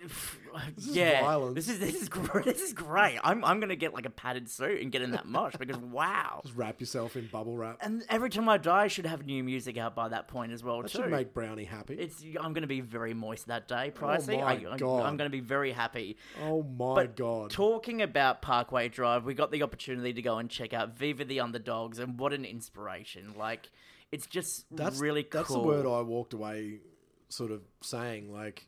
is 0.76 0.86
yeah. 0.88 1.22
violence. 1.22 1.54
This 1.54 1.68
is 1.68 1.78
this 1.78 1.94
is 2.02 2.08
great. 2.08 2.44
This 2.52 2.60
is 2.60 2.72
great. 2.72 3.18
I'm 3.24 3.44
I'm 3.44 3.60
gonna 3.60 3.76
get 3.76 3.94
like 3.94 4.06
a 4.06 4.10
padded 4.10 4.48
suit 4.48 4.82
and 4.82 4.90
get 4.92 5.02
in 5.02 5.12
that 5.12 5.26
mosh 5.26 5.54
because 5.58 5.76
wow. 5.78 6.40
Just 6.42 6.56
wrap 6.56 6.80
yourself 6.80 7.16
in 7.16 7.26
bubble 7.28 7.56
wrap. 7.56 7.78
And 7.80 8.04
every 8.08 8.30
time 8.30 8.48
I 8.48 8.58
die, 8.58 8.82
I 8.84 8.88
should 8.88 9.06
have 9.06 9.24
new 9.24 9.42
music 9.42 9.78
out 9.78 9.94
by 9.94 10.08
that 10.08 10.28
point 10.28 10.52
as 10.52 10.62
well 10.62 10.82
That 10.82 10.90
too. 10.90 10.98
should 11.02 11.10
make 11.10 11.32
Brownie 11.32 11.64
happy. 11.64 11.94
it's 11.94 12.22
I'm 12.40 12.52
gonna 12.52 12.66
be 12.66 12.80
very 12.80 13.14
moist 13.14 13.46
that 13.46 13.68
day, 13.68 13.92
oh 13.94 13.98
Pricey. 13.98 14.34
Oh 14.36 14.40
my 14.40 14.44
I, 14.68 14.74
I, 14.74 14.76
God. 14.76 15.04
I'm 15.06 15.16
gonna 15.16 15.30
be 15.30 15.40
very 15.40 15.72
happy. 15.72 16.16
oh 16.42 16.62
my 16.62 16.94
But 16.94 17.16
god! 17.16 17.50
Talking 17.50 18.02
about 18.02 18.42
Parkway 18.42 18.88
Drive, 18.88 19.24
we 19.24 19.34
got 19.34 19.50
the 19.52 19.62
opportunity 19.62 20.12
to 20.12 20.22
go 20.22 20.31
and 20.38 20.48
check 20.50 20.72
out 20.72 20.96
Viva 20.98 21.24
the 21.24 21.40
Underdogs, 21.40 21.98
and 21.98 22.18
what 22.18 22.32
an 22.32 22.44
inspiration! 22.44 23.34
Like, 23.36 23.70
it's 24.10 24.26
just 24.26 24.66
that's 24.70 24.98
really 24.98 25.22
cool. 25.22 25.40
That's 25.40 25.52
the 25.52 25.58
word 25.60 25.86
I 25.86 26.02
walked 26.02 26.32
away, 26.34 26.80
sort 27.28 27.50
of 27.50 27.62
saying 27.82 28.32
like, 28.32 28.66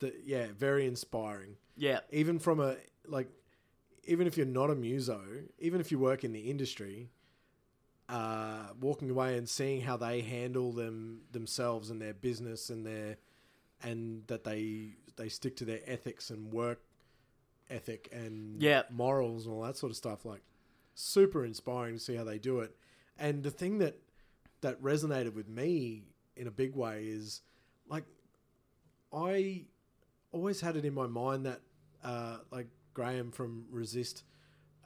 the, 0.00 0.14
yeah, 0.24 0.46
very 0.56 0.86
inspiring. 0.86 1.56
yeah, 1.76 2.00
Even 2.10 2.38
from 2.38 2.60
a 2.60 2.76
like, 3.06 3.28
even 4.04 4.26
if 4.26 4.36
you're 4.36 4.46
not 4.46 4.70
a 4.70 4.74
muso, 4.74 5.20
even 5.58 5.80
if 5.80 5.90
you 5.90 5.98
work 5.98 6.24
in 6.24 6.32
the 6.32 6.50
industry, 6.50 7.10
uh, 8.08 8.68
walking 8.80 9.10
away 9.10 9.36
and 9.36 9.48
seeing 9.48 9.82
how 9.82 9.96
they 9.96 10.22
handle 10.22 10.72
them 10.72 11.20
themselves 11.32 11.90
and 11.90 12.00
their 12.00 12.14
business 12.14 12.70
and 12.70 12.86
their 12.86 13.16
and 13.82 14.26
that 14.26 14.44
they 14.44 14.94
they 15.16 15.28
stick 15.28 15.56
to 15.56 15.64
their 15.64 15.80
ethics 15.86 16.30
and 16.30 16.52
work 16.52 16.80
ethic 17.70 18.08
and 18.12 18.62
Yeah. 18.62 18.82
morals 18.90 19.44
and 19.44 19.54
all 19.54 19.62
that 19.62 19.76
sort 19.76 19.90
of 19.90 19.96
stuff 19.96 20.24
like 20.24 20.40
super 21.00 21.44
inspiring 21.44 21.94
to 21.94 22.00
see 22.00 22.16
how 22.16 22.24
they 22.24 22.38
do 22.38 22.58
it 22.60 22.74
and 23.18 23.42
the 23.44 23.50
thing 23.50 23.78
that 23.78 23.96
that 24.62 24.82
resonated 24.82 25.32
with 25.34 25.48
me 25.48 26.02
in 26.36 26.46
a 26.48 26.50
big 26.50 26.74
way 26.74 27.04
is 27.04 27.40
like 27.88 28.04
i 29.12 29.64
always 30.32 30.60
had 30.60 30.76
it 30.76 30.84
in 30.84 30.92
my 30.92 31.06
mind 31.06 31.46
that 31.46 31.60
uh, 32.04 32.38
like 32.50 32.66
graham 32.94 33.30
from 33.30 33.64
resist 33.70 34.24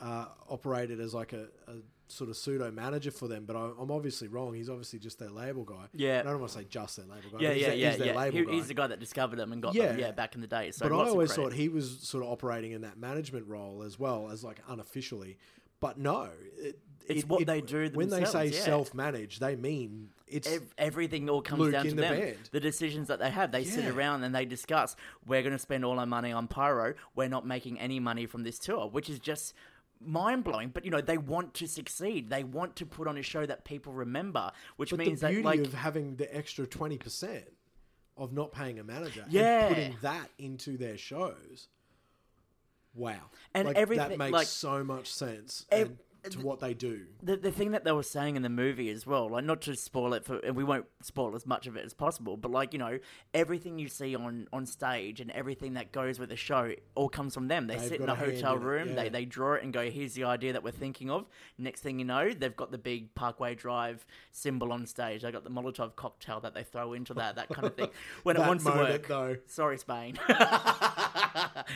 uh, 0.01 0.27
operated 0.51 1.01
as 1.01 1.15
like 1.15 1.33
a, 1.33 1.47
a 1.69 1.77
sort 2.09 2.29
of 2.29 2.37
pseudo 2.37 2.71
manager 2.71 3.11
for 3.11 3.29
them, 3.29 3.45
but 3.47 3.55
I, 3.57 3.71
I'm 3.81 3.91
obviously 3.91 4.27
wrong. 4.29 4.53
He's 4.53 4.69
obviously 4.69 4.99
just 4.99 5.19
their 5.19 5.31
label 5.31 5.65
guy. 5.65 5.85
Yeah. 5.95 6.21
I 6.21 6.23
don't 6.31 6.41
want 6.41 6.53
to 6.53 6.59
say 6.59 6.65
just 6.69 6.97
their 6.97 7.07
label 7.07 7.31
guy. 7.31 7.39
yeah, 7.41 7.53
yeah, 7.53 7.73
yeah, 7.73 7.89
he's 7.91 7.99
their 7.99 8.07
yeah. 8.09 8.17
label 8.19 8.39
He- 8.39 8.45
guy. 8.45 8.53
he's 8.53 8.69
the 8.69 8.75
guy 8.75 8.87
that 8.89 8.99
discovered 9.01 9.37
them 9.37 9.53
and 9.53 9.63
got 9.63 9.75
Yeah. 9.75 9.89
them. 9.89 9.99
Yeah, 9.99 10.11
back 10.11 10.35
in 10.35 10.41
the 10.41 10.47
day. 10.47 10.73
So 10.73 10.89
but 10.89 10.95
I 10.95 11.09
always 11.09 11.33
thought 11.33 11.53
he 11.53 11.69
was 11.69 12.01
sort 12.01 12.25
of 12.25 12.31
operating 12.31 12.73
in 12.73 12.81
that 12.83 12.99
management 12.99 13.47
role 13.47 13.83
as 13.83 13.99
well 13.99 14.31
as 14.31 14.43
like 14.43 14.61
unofficially. 14.69 15.39
But 15.83 15.99
no, 15.99 16.31
it, 16.59 16.79
It's 17.07 17.25
it- 17.25 17.29
what 17.29 17.43
it- 17.43 17.47
they 17.47 17.61
do 17.61 17.91
when 17.93 18.09
they 18.09 18.25
say 18.25 18.47
yeah. 18.47 18.61
self-manage. 18.61 19.39
They 19.41 19.57
mean 19.57 20.09
it's 20.29 20.49
Ev- 20.49 20.73
everything 20.79 21.29
all 21.29 21.43
comes 21.43 21.61
Luke 21.61 21.73
down 21.73 21.85
to 21.87 21.95
the 21.95 22.01
them. 22.01 22.35
The 22.53 22.61
decisions 22.61 23.09
that 23.09 23.19
they 23.19 23.31
have, 23.31 23.53
they 23.53 23.65
sit 23.65 23.85
around 23.87 24.23
and 24.25 24.35
they 24.35 24.47
discuss. 24.47 24.97
We're 25.27 25.43
going 25.43 25.53
to 25.53 25.59
spend 25.59 25.85
all 25.85 25.99
our 25.99 26.07
money 26.07 26.33
on 26.33 26.47
pyro. 26.47 26.95
We're 27.15 27.29
not 27.29 27.45
making 27.47 27.79
any 27.81 28.01
money 28.01 28.25
from 28.27 28.45
this 28.45 28.59
tour, 28.59 28.89
which 28.89 29.11
is 29.11 29.19
just 29.19 29.53
mind 30.01 30.45
blowing. 30.45 30.69
But 30.71 30.85
you 30.85 30.91
know, 30.93 31.01
they 31.03 31.19
want 31.19 31.53
to 31.55 31.67
succeed. 31.67 32.31
They 32.31 32.45
want 32.45 32.77
to 32.77 32.87
put 32.87 33.09
on 33.09 33.19
a 33.19 33.23
show 33.23 33.45
that 33.45 33.65
people 33.65 33.93
remember, 33.93 34.53
which 34.77 34.91
but 34.91 35.01
means 35.01 35.21
the 35.21 35.27
beauty 35.29 35.43
that 35.43 35.49
like 35.49 35.61
of 35.61 35.75
having 35.75 36.15
the 36.17 36.35
extra 36.35 36.67
twenty 36.67 36.97
percent 36.97 37.45
of 38.17 38.33
not 38.33 38.53
paying 38.53 38.79
a 38.79 38.85
manager 38.85 39.25
Yeah. 39.29 39.67
and 39.67 39.75
putting 39.75 39.97
that 40.03 40.29
into 40.39 40.77
their 40.79 40.97
shows. 40.97 41.69
Wow, 42.95 43.31
And 43.55 43.69
like, 43.69 43.77
everything- 43.77 44.09
that 44.11 44.19
makes 44.19 44.33
like- 44.33 44.47
so 44.47 44.85
much 44.85 45.13
sense. 45.13 45.67
Ev- 45.71 45.89
and 45.89 45.99
to 46.31 46.41
what 46.41 46.61
they 46.61 46.73
do. 46.73 47.03
the 47.23 47.37
the 47.37 47.51
thing 47.51 47.73
that 47.73 47.85
they 47.85 47.93
were 47.93 48.03
saying 48.03 48.37
in 48.37 48.43
the 48.43 48.49
movie 48.49 48.89
as 48.91 49.07
well, 49.07 49.29
like 49.29 49.45
not 49.45 49.61
to 49.63 49.75
spoil 49.75 50.15
it 50.15 50.25
for, 50.25 50.39
and 50.39 50.55
we 50.55 50.63
won't 50.65 50.87
spoil 51.03 51.35
as 51.35 51.45
much 51.47 51.67
of 51.67 51.77
it 51.77 51.85
as 51.85 51.93
possible, 51.93 52.37
but 52.37 52.51
like 52.51 52.73
you 52.73 52.79
know, 52.79 52.99
everything 53.35 53.79
you 53.79 53.89
see 53.89 54.15
on 54.15 54.47
on 54.53 54.65
stage 54.67 55.21
and 55.21 55.31
everything 55.33 55.75
that 55.75 55.91
goes 55.93 56.19
with 56.19 56.29
the 56.29 56.37
show 56.37 56.73
all 56.95 57.09
comes 57.09 57.35
from 57.35 57.49
them. 57.49 57.67
They 57.67 57.77
They've 57.77 57.89
sit 57.89 58.01
in 58.01 58.09
a 58.09 58.13
a 58.13 58.17
hotel 58.17 58.55
it, 58.55 58.61
room, 58.61 58.89
yeah. 58.91 58.95
they 58.95 59.09
they 59.09 59.25
draw 59.25 59.55
it 59.55 59.65
and 59.65 59.73
go, 59.73 59.91
"Here's 59.91 60.15
the 60.15 60.25
idea 60.25 60.53
that 60.53 60.63
we're 60.63 60.71
thinking 60.71 61.11
of." 61.11 61.29
Next 61.59 61.81
thing 61.81 61.99
you 61.99 62.05
know, 62.05 62.31
they've 62.31 62.57
got 62.57 62.71
the 62.71 62.79
big 62.79 63.15
Parkway 63.15 63.55
Drive 63.55 64.07
symbol 64.31 64.73
on 64.73 64.87
stage. 64.87 65.23
They 65.23 65.33
got 65.33 65.45
the 65.45 65.51
Molotov 65.51 65.97
cocktail 65.97 66.41
that 66.41 66.55
they 66.55 66.63
throw 66.63 66.93
into 66.93 67.15
that, 67.15 67.37
that 67.37 67.49
kind 67.49 67.67
of 67.67 67.75
thing. 67.75 67.89
When 68.23 68.37
it 68.37 68.41
wants 68.41 68.65
to 68.65 68.71
work. 68.71 69.09
though. 69.09 69.37
Sorry, 69.47 69.79
Spain. 69.79 70.19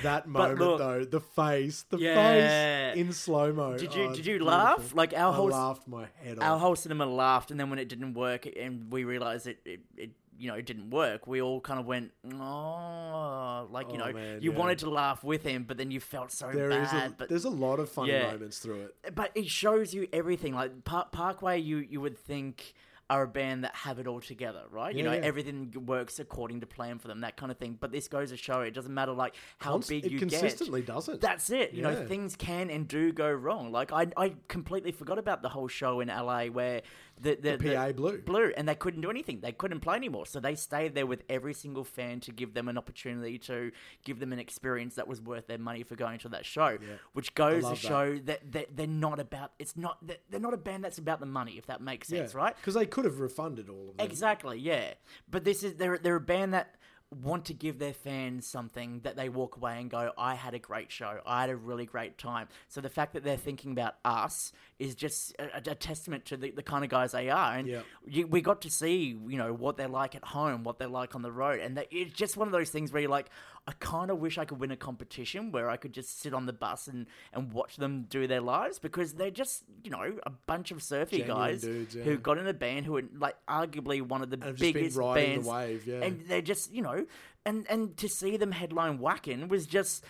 That 0.02 0.26
moment 0.28 0.58
look- 0.58 0.78
though, 0.78 1.04
the 1.04 1.20
face, 1.20 1.84
the 1.88 1.98
Yeah. 1.98 2.92
face 2.92 3.00
in 3.00 3.12
slow 3.12 3.52
mo. 3.52 3.76
Did 3.78 3.94
you- 3.94 4.04
oh, 4.10 4.14
did 4.14 4.26
you 4.26 4.35
laugh? 4.38 4.94
Like, 4.94 5.12
our 5.12 5.32
I 5.32 5.36
whole 5.36 5.48
laughed 5.48 5.86
my 5.88 6.06
head 6.22 6.38
our 6.40 6.58
whole 6.58 6.76
cinema 6.76 7.06
laughed, 7.06 7.50
and 7.50 7.58
then 7.60 7.70
when 7.70 7.78
it 7.78 7.88
didn't 7.88 8.14
work, 8.14 8.46
and 8.58 8.90
we 8.92 9.04
realized 9.04 9.46
it, 9.46 9.58
it, 9.64 9.80
it 9.96 10.10
you 10.38 10.48
know, 10.48 10.54
it 10.54 10.66
didn't 10.66 10.90
work, 10.90 11.26
we 11.26 11.40
all 11.40 11.60
kind 11.62 11.80
of 11.80 11.86
went, 11.86 12.12
oh, 12.60 13.68
like 13.70 13.88
you 13.92 13.94
Oh, 14.00 14.06
know, 14.06 14.12
man, 14.12 14.42
you 14.42 14.52
yeah. 14.52 14.58
wanted 14.58 14.78
to 14.80 14.90
laugh 14.90 15.24
with 15.24 15.42
him, 15.42 15.64
but 15.64 15.76
then 15.76 15.90
you 15.90 16.00
felt 16.00 16.30
so 16.30 16.50
There 16.52 16.70
bad. 16.70 16.82
is 16.84 16.92
a 16.92 17.14
but 17.16 17.28
there's 17.28 17.44
a 17.44 17.50
lot 17.50 17.78
of 17.80 17.88
funny 17.90 18.12
Yeah. 18.12 18.32
moments 18.32 18.58
through 18.58 18.82
it. 18.82 19.14
but 19.14 19.30
it 19.34 19.48
shows 19.48 19.94
you 19.94 20.08
everything. 20.12 20.54
Like 20.54 20.84
Par- 20.84 21.08
Parkway, 21.10 21.58
you 21.60 21.78
you 21.78 22.00
would 22.00 22.18
think 22.18 22.74
are 23.08 23.22
a 23.22 23.28
band 23.28 23.62
that 23.62 23.74
have 23.74 23.98
it 23.98 24.06
all 24.06 24.20
together, 24.20 24.62
right? 24.70 24.94
you 24.94 25.02
know, 25.04 25.12
yeah. 25.12 25.20
everything 25.20 25.72
works 25.86 26.18
according 26.18 26.60
to 26.60 26.66
plan 26.66 26.98
for 26.98 27.06
them, 27.06 27.20
that 27.20 27.36
kind 27.36 27.52
of 27.52 27.58
thing. 27.58 27.76
But 27.78 27.92
this 27.92 28.08
goes 28.08 28.30
to 28.30 28.36
show 28.36 28.62
it 28.62 28.74
doesn't 28.74 28.92
matter 28.92 29.12
like 29.12 29.34
how 29.58 29.72
Const- 29.72 29.88
big 29.88 30.06
it 30.06 30.12
you 30.12 30.18
consistently 30.18 30.80
get. 30.80 30.94
doesn't. 30.94 31.20
That's 31.20 31.50
it. 31.50 31.72
You 31.72 31.82
know, 31.82 32.06
things 32.06 32.34
can 32.34 32.68
and 32.68 32.88
do 32.88 33.12
go 33.12 33.30
wrong. 33.30 33.70
Like 33.70 33.92
I, 33.92 34.08
I 34.16 34.34
completely 34.48 34.90
forgot 34.92 35.18
about 35.18 35.42
the 35.42 35.48
whole 35.48 35.68
show 35.68 36.00
in 36.00 36.08
LA 36.08 36.46
where 36.46 36.82
the, 37.20 37.34
the, 37.34 37.56
The 37.56 37.74
PA 37.74 37.92
blew. 37.92 38.18
blew, 38.18 38.52
and 38.56 38.68
they 38.68 38.74
couldn't 38.74 39.00
do 39.00 39.10
anything. 39.10 39.40
They 39.40 39.52
couldn't 39.52 39.80
play 39.80 39.96
anymore. 39.96 40.26
So 40.26 40.40
they 40.40 40.54
stayed 40.54 40.94
there 40.94 41.06
with 41.06 41.22
every 41.28 41.54
single 41.54 41.84
fan 41.84 42.20
to 42.20 42.32
give 42.32 42.54
them 42.54 42.68
an 42.68 42.76
opportunity 42.76 43.38
to 43.40 43.72
give 44.04 44.20
them 44.20 44.32
an 44.32 44.38
experience 44.38 44.96
that 44.96 45.08
was 45.08 45.20
worth 45.20 45.46
their 45.46 45.58
money 45.58 45.82
for 45.82 45.96
going 45.96 46.18
to 46.20 46.28
that 46.30 46.44
show. 46.44 46.78
Which 47.12 47.34
goes 47.34 47.62
to 47.64 47.70
that. 47.70 47.78
show 47.78 48.18
that, 48.24 48.52
that 48.52 48.76
they're 48.76 48.86
not 48.86 49.18
about. 49.18 49.52
It's 49.58 49.76
not. 49.76 50.06
that 50.06 50.22
They're 50.30 50.40
not 50.40 50.54
a 50.54 50.58
band 50.58 50.84
that's 50.84 50.98
about 50.98 51.20
the 51.20 51.26
money. 51.26 51.52
If 51.58 51.66
that 51.66 51.80
makes 51.80 52.08
sense, 52.08 52.34
right? 52.34 52.54
Because 52.56 52.74
they 52.74 52.86
could 52.86 53.04
have 53.04 53.18
refunded 53.20 53.68
all 53.68 53.90
of 53.90 53.96
them. 53.96 54.06
Exactly, 54.06 54.58
yeah. 54.58 54.94
But 55.30 55.44
this 55.44 55.62
is 55.62 55.74
they're 55.74 55.98
they're 55.98 56.16
a 56.16 56.20
band 56.20 56.54
that 56.54 56.74
want 57.22 57.44
to 57.46 57.54
give 57.54 57.78
their 57.78 57.92
fans 57.92 58.46
something 58.46 59.00
that 59.04 59.14
they 59.14 59.28
walk 59.28 59.56
away 59.56 59.80
and 59.80 59.88
go, 59.88 60.10
I 60.18 60.34
had 60.34 60.54
a 60.54 60.58
great 60.58 60.90
show. 60.90 61.20
I 61.24 61.42
had 61.42 61.50
a 61.50 61.56
really 61.56 61.86
great 61.86 62.18
time. 62.18 62.48
So 62.68 62.80
the 62.80 62.88
fact 62.88 63.12
that 63.12 63.22
they're 63.22 63.36
thinking 63.36 63.70
about 63.70 63.94
us 64.04 64.52
is 64.80 64.96
just 64.96 65.34
a, 65.38 65.70
a 65.70 65.74
testament 65.76 66.24
to 66.26 66.36
the, 66.36 66.50
the 66.50 66.64
kind 66.64 66.82
of 66.82 66.90
guys 66.90 67.12
they 67.12 67.30
are. 67.30 67.54
And 67.54 67.68
Yeah. 67.68 67.82
you, 68.06 68.26
we 68.26 68.40
got 68.40 68.60
to 68.62 68.70
see, 68.70 69.16
you 69.28 69.38
know, 69.38 69.52
what 69.52 69.76
they're 69.76 69.86
like 69.86 70.16
at 70.16 70.24
home, 70.24 70.64
what 70.64 70.78
they're 70.78 70.88
like 70.88 71.14
on 71.14 71.22
the 71.22 71.30
road. 71.30 71.60
And 71.60 71.76
that, 71.76 71.86
it's 71.92 72.12
just 72.12 72.36
one 72.36 72.48
of 72.48 72.52
those 72.52 72.70
things 72.70 72.92
where 72.92 73.00
you're 73.00 73.10
like, 73.10 73.30
I 73.68 73.72
kind 73.80 74.10
of 74.10 74.18
wish 74.18 74.38
I 74.38 74.44
could 74.44 74.60
win 74.60 74.70
a 74.70 74.76
competition 74.76 75.50
where 75.50 75.68
I 75.70 75.76
could 75.76 75.92
just 75.92 76.20
sit 76.20 76.32
on 76.34 76.46
the 76.46 76.52
bus 76.52 76.86
and, 76.86 77.06
and 77.32 77.52
watch 77.52 77.76
them 77.76 78.06
do 78.08 78.26
their 78.28 78.40
lives 78.40 78.78
because 78.78 79.14
they're 79.14 79.30
just, 79.30 79.64
you 79.82 79.90
know, 79.90 80.18
a 80.24 80.30
bunch 80.30 80.70
of 80.70 80.82
surfy 80.82 81.18
Genuine 81.18 81.36
guys 81.40 81.62
dudes, 81.62 81.94
yeah. 81.96 82.04
who 82.04 82.16
got 82.16 82.38
in 82.38 82.46
a 82.46 82.52
band 82.54 82.86
who 82.86 82.96
are 82.96 83.02
like 83.18 83.34
arguably 83.48 84.02
one 84.02 84.22
of 84.22 84.30
the 84.30 84.36
biggest 84.36 84.96
riding 84.96 85.24
the 85.24 85.34
bands. 85.34 85.48
wave, 85.48 85.86
yeah. 85.86 86.02
And 86.02 86.20
they're 86.28 86.42
just, 86.42 86.72
you 86.72 86.82
know, 86.82 86.95
and 87.44 87.66
and 87.68 87.96
to 87.98 88.08
see 88.08 88.36
them 88.36 88.52
headline 88.52 88.98
Wacken 88.98 89.48
was 89.48 89.66
just, 89.66 90.04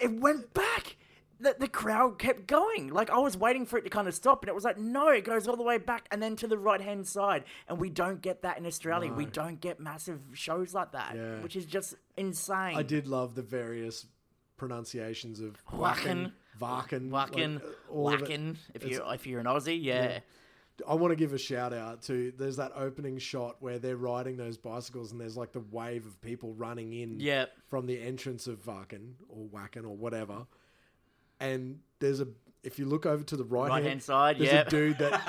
it 0.00 0.12
went 0.20 0.52
back. 0.54 0.96
The, 1.40 1.56
the 1.58 1.66
crowd 1.66 2.20
kept 2.20 2.46
going. 2.46 2.88
Like 2.92 3.10
I 3.10 3.18
was 3.18 3.36
waiting 3.36 3.66
for 3.66 3.76
it 3.76 3.82
to 3.82 3.90
kind 3.90 4.06
of 4.06 4.14
stop, 4.14 4.42
and 4.42 4.48
it 4.48 4.54
was 4.54 4.62
like, 4.64 4.78
no, 4.78 5.08
it 5.08 5.24
goes 5.24 5.48
all 5.48 5.56
the 5.56 5.64
way 5.64 5.76
back 5.78 6.06
and 6.12 6.22
then 6.22 6.36
to 6.36 6.46
the 6.46 6.56
right 6.58 6.80
hand 6.80 7.04
side. 7.06 7.42
And 7.66 7.78
we 7.80 7.90
don't 7.90 8.22
get 8.22 8.42
that 8.42 8.58
in 8.58 8.64
Australia. 8.66 9.12
We 9.12 9.26
don't 9.26 9.60
get 9.60 9.80
massive 9.80 10.20
shows 10.34 10.72
like 10.72 10.92
that, 10.92 11.16
Yeah. 11.16 11.40
which 11.42 11.56
is 11.56 11.66
just 11.66 11.96
insane. 12.16 12.76
I 12.76 12.84
did 12.84 13.08
love 13.08 13.34
the 13.34 13.42
various 13.42 14.06
pronunciations 14.56 15.40
of 15.40 15.56
Wacken, 15.66 16.30
Wacken, 16.60 17.10
Wacken, 17.10 17.60
like. 17.90 18.20
Wacken. 18.20 18.56
If 18.74 18.84
you 18.86 19.02
if 19.10 19.26
you're 19.26 19.40
an 19.40 19.46
Aussie, 19.46 19.82
yeah. 19.82 20.20
I 20.88 20.94
want 20.94 21.12
to 21.12 21.16
give 21.16 21.32
a 21.32 21.38
shout 21.38 21.72
out 21.72 22.02
to 22.02 22.32
there's 22.38 22.56
that 22.56 22.72
opening 22.74 23.18
shot 23.18 23.56
where 23.60 23.78
they're 23.78 23.96
riding 23.96 24.36
those 24.36 24.56
bicycles 24.56 25.12
and 25.12 25.20
there's 25.20 25.36
like 25.36 25.52
the 25.52 25.64
wave 25.70 26.06
of 26.06 26.20
people 26.20 26.54
running 26.54 26.92
in 26.92 27.20
Yep. 27.20 27.50
from 27.68 27.86
the 27.86 28.00
entrance 28.00 28.46
of 28.46 28.64
Wacken 28.64 29.12
or 29.28 29.46
Wacken 29.46 29.84
or 29.84 29.96
whatever. 29.96 30.46
And 31.40 31.80
there's 32.00 32.20
a 32.20 32.28
if 32.62 32.78
you 32.78 32.84
look 32.86 33.06
over 33.06 33.24
to 33.24 33.36
the 33.36 33.42
right 33.44 33.68
Right-hand 33.68 34.02
side, 34.02 34.38
there's 34.38 34.52
yep. 34.52 34.68
a 34.68 34.70
dude 34.70 34.98
that 34.98 35.20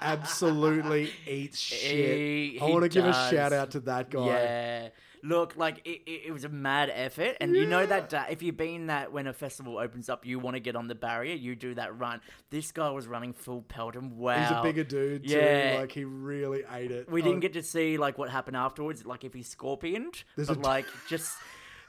absolutely 0.00 1.10
eats 1.26 1.58
shit. 1.78 2.16
He- 2.52 2.58
I 2.60 2.64
want 2.64 2.82
to 2.84 2.88
give 2.88 3.04
a 3.04 3.12
shout 3.30 3.52
out 3.52 3.72
to 3.72 3.80
that 3.80 4.10
guy. 4.10 4.26
Yeah. 4.26 4.88
Look, 5.24 5.56
like 5.56 5.82
it, 5.86 6.00
it, 6.04 6.22
it 6.26 6.32
was 6.32 6.42
a 6.44 6.48
mad 6.48 6.90
effort, 6.92 7.36
and 7.40 7.54
you 7.54 7.64
know 7.64 7.86
that 7.86 8.12
if 8.30 8.42
you've 8.42 8.56
been 8.56 8.88
that 8.88 9.12
when 9.12 9.28
a 9.28 9.32
festival 9.32 9.78
opens 9.78 10.08
up, 10.08 10.26
you 10.26 10.40
want 10.40 10.56
to 10.56 10.60
get 10.60 10.74
on 10.74 10.88
the 10.88 10.96
barrier, 10.96 11.34
you 11.36 11.54
do 11.54 11.74
that 11.74 11.96
run. 11.96 12.20
This 12.50 12.72
guy 12.72 12.90
was 12.90 13.06
running 13.06 13.32
full 13.32 13.62
pelt, 13.62 13.94
and 13.94 14.16
wow, 14.16 14.40
He's 14.42 14.50
a 14.58 14.62
bigger 14.62 14.82
dude 14.82 15.28
too. 15.28 15.76
Like 15.78 15.92
he 15.92 16.04
really 16.04 16.64
ate 16.72 16.90
it. 16.90 17.08
We 17.08 17.20
Oh, 17.22 17.24
didn't 17.24 17.40
get 17.40 17.52
to 17.52 17.62
see 17.62 17.98
like 17.98 18.18
what 18.18 18.30
happened 18.30 18.56
afterwards, 18.56 19.06
like 19.06 19.22
if 19.22 19.32
he 19.32 19.44
scorpioned, 19.44 20.24
There's 20.34 20.48
but 20.48 20.56
a- 20.58 20.60
like 20.60 20.86
just 21.08 21.36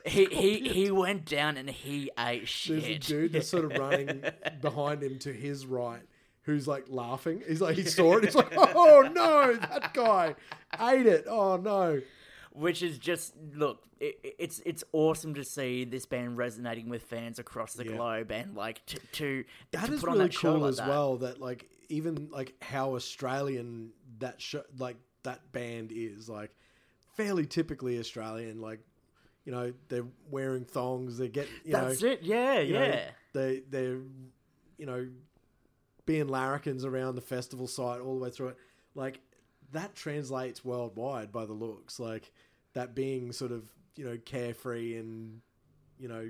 he 0.06 0.26
he 0.26 0.60
he 0.70 0.92
went 0.92 1.26
down 1.26 1.58
and 1.58 1.68
he 1.70 2.12
ate 2.20 2.48
shit. 2.48 2.82
There's 2.84 2.96
a 2.96 3.00
dude 3.00 3.34
that's 3.34 3.48
sort 3.50 3.66
of 3.66 3.72
running 3.80 4.24
behind 4.62 5.02
him 5.02 5.18
to 5.20 5.34
his 5.34 5.66
right 5.66 6.02
who's 6.44 6.68
like 6.68 6.86
laughing. 6.90 7.42
He's 7.48 7.62
like, 7.62 7.78
he 7.78 7.84
saw 7.86 8.18
it. 8.18 8.26
He's 8.26 8.36
like, 8.44 8.54
oh 8.56 9.10
no, 9.12 9.54
that 9.56 9.94
guy 9.96 10.36
ate 10.80 11.08
it. 11.08 11.26
Oh 11.28 11.58
no. 11.58 12.02
Which 12.54 12.82
is 12.84 12.98
just 12.98 13.34
look 13.56 13.84
it, 14.00 14.20
it- 14.24 14.36
it's 14.40 14.60
it's 14.66 14.84
awesome 14.94 15.34
to 15.36 15.44
see 15.44 15.84
this 15.86 16.06
band 16.06 16.38
resonating 16.38 16.90
with 16.90 17.04
fans 17.04 17.40
across 17.40 17.74
the 17.74 17.86
Yeah. 17.86 17.96
globe 17.98 18.32
and 18.32 18.56
like 18.56 18.86
to 18.88 19.00
to, 19.14 19.44
That 19.72 19.86
to 19.88 19.94
is 19.94 20.00
put 20.00 20.10
on 20.10 20.16
really 20.16 20.26
that 20.28 20.34
show 20.34 20.52
cool 20.54 20.62
like 20.62 20.70
as 20.70 20.78
that. 20.78 20.88
well. 20.90 21.18
That 21.18 21.40
like 21.42 21.70
even 21.90 22.30
like 22.32 22.54
how 22.62 22.96
Australian 22.96 23.92
that 24.20 24.42
show 24.42 24.64
like 24.78 24.98
that 25.24 25.52
band 25.52 25.92
is 25.94 26.28
like 26.30 26.52
fairly 27.16 27.46
typically 27.46 28.00
Australian. 28.00 28.62
Like 28.62 28.80
you 29.46 29.52
know 29.52 29.74
they're 29.90 30.06
wearing 30.30 30.66
thongs. 30.66 31.18
They 31.18 31.28
get 31.30 31.48
you 31.66 31.72
that's 31.74 32.02
know 32.02 32.10
it 32.10 32.20
yeah 32.24 32.60
you 32.60 32.74
know, 32.74 32.84
yeah 32.84 33.10
they 33.34 33.62
they're 33.70 34.00
you 34.78 34.86
know 34.86 35.08
being 36.06 36.28
larrikins 36.28 36.84
around 36.86 37.16
the 37.16 37.22
festival 37.22 37.68
site 37.68 38.02
all 38.02 38.18
the 38.18 38.24
way 38.26 38.30
through 38.30 38.50
it 38.50 38.58
like 38.96 39.22
that 39.74 39.94
translates 39.96 40.64
worldwide 40.66 41.32
by 41.32 41.46
the 41.46 41.54
looks 41.54 42.00
like 42.00 42.32
that 42.74 42.96
being 42.96 43.32
sort 43.32 43.52
of 43.52 43.64
you 43.96 44.06
know 44.06 44.18
carefree 44.26 44.98
and 44.98 45.42
you 46.00 46.08
know 46.08 46.30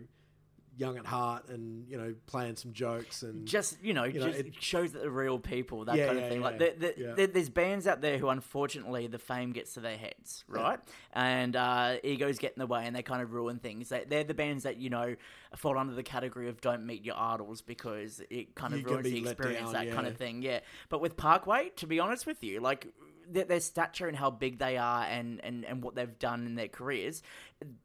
young 0.75 0.97
at 0.97 1.05
heart 1.05 1.47
and 1.49 1.87
you 1.87 1.95
know 1.95 2.15
playing 2.25 2.55
some 2.55 2.73
jokes 2.73 3.21
and 3.21 3.45
just 3.47 3.77
you 3.83 3.93
know, 3.93 4.05
know, 4.05 4.09
just 4.09 4.39
it- 4.39 4.55
shows 4.59 4.91
that 4.93 5.03
they're 5.03 5.11
real 5.11 5.37
people, 5.37 5.85
that 5.85 5.95
Yeah, 5.95 6.07
kind 6.07 6.17
yeah, 6.17 6.23
of 6.25 6.29
thing. 6.31 6.39
yeah, 6.41 6.47
Like 6.47 6.95
yeah. 6.97 7.13
there- 7.13 7.27
there's 7.27 7.49
bands 7.51 7.85
out 7.85 8.01
there 8.01 8.17
who, 8.17 8.27
unfortunately, 8.29 9.05
the 9.05 9.19
fame 9.19 9.51
gets 9.51 9.75
to 9.75 9.81
their 9.81 9.97
heads, 9.97 10.43
right? 10.47 10.79
And 11.13 11.55
uh, 11.55 11.97
egos 12.03 12.39
get 12.39 12.53
in 12.53 12.59
the 12.59 12.65
way, 12.65 12.87
and 12.87 12.95
they 12.95 13.03
kind 13.03 13.21
of 13.21 13.33
ruin 13.33 13.59
things. 13.59 13.89
They, 13.89 14.03
they're 14.07 14.23
the 14.23 14.33
bands 14.33 14.63
that 14.63 14.77
you 14.77 14.89
know 14.89 15.15
fall 15.55 15.77
under 15.77 15.93
the 15.93 16.01
category 16.01 16.49
of 16.49 16.59
don't 16.59 16.87
meet 16.87 17.05
your 17.05 17.17
idols 17.19 17.61
because 17.61 18.19
it 18.31 18.55
kind 18.55 18.73
of 18.73 18.79
You 18.81 18.87
ruins 18.87 19.03
the 19.11 19.19
experience, 19.19 19.71
down, 19.71 19.73
that 19.73 19.91
kind 19.93 20.07
of 20.07 20.17
thing. 20.17 20.41
Yeah, 20.41 20.61
but 20.89 21.01
with 21.01 21.15
Parkway, 21.17 21.69
to 21.75 21.85
be 21.85 21.99
honest 21.99 22.25
with 22.25 22.43
you, 22.43 22.59
like. 22.61 22.87
Their, 23.29 23.45
their 23.45 23.59
stature 23.59 24.07
and 24.07 24.17
how 24.17 24.29
big 24.29 24.59
they 24.59 24.77
are 24.77 25.03
and, 25.03 25.39
and, 25.43 25.65
and 25.65 25.83
what 25.83 25.95
they've 25.95 26.19
done 26.19 26.45
in 26.45 26.55
their 26.55 26.67
careers, 26.67 27.21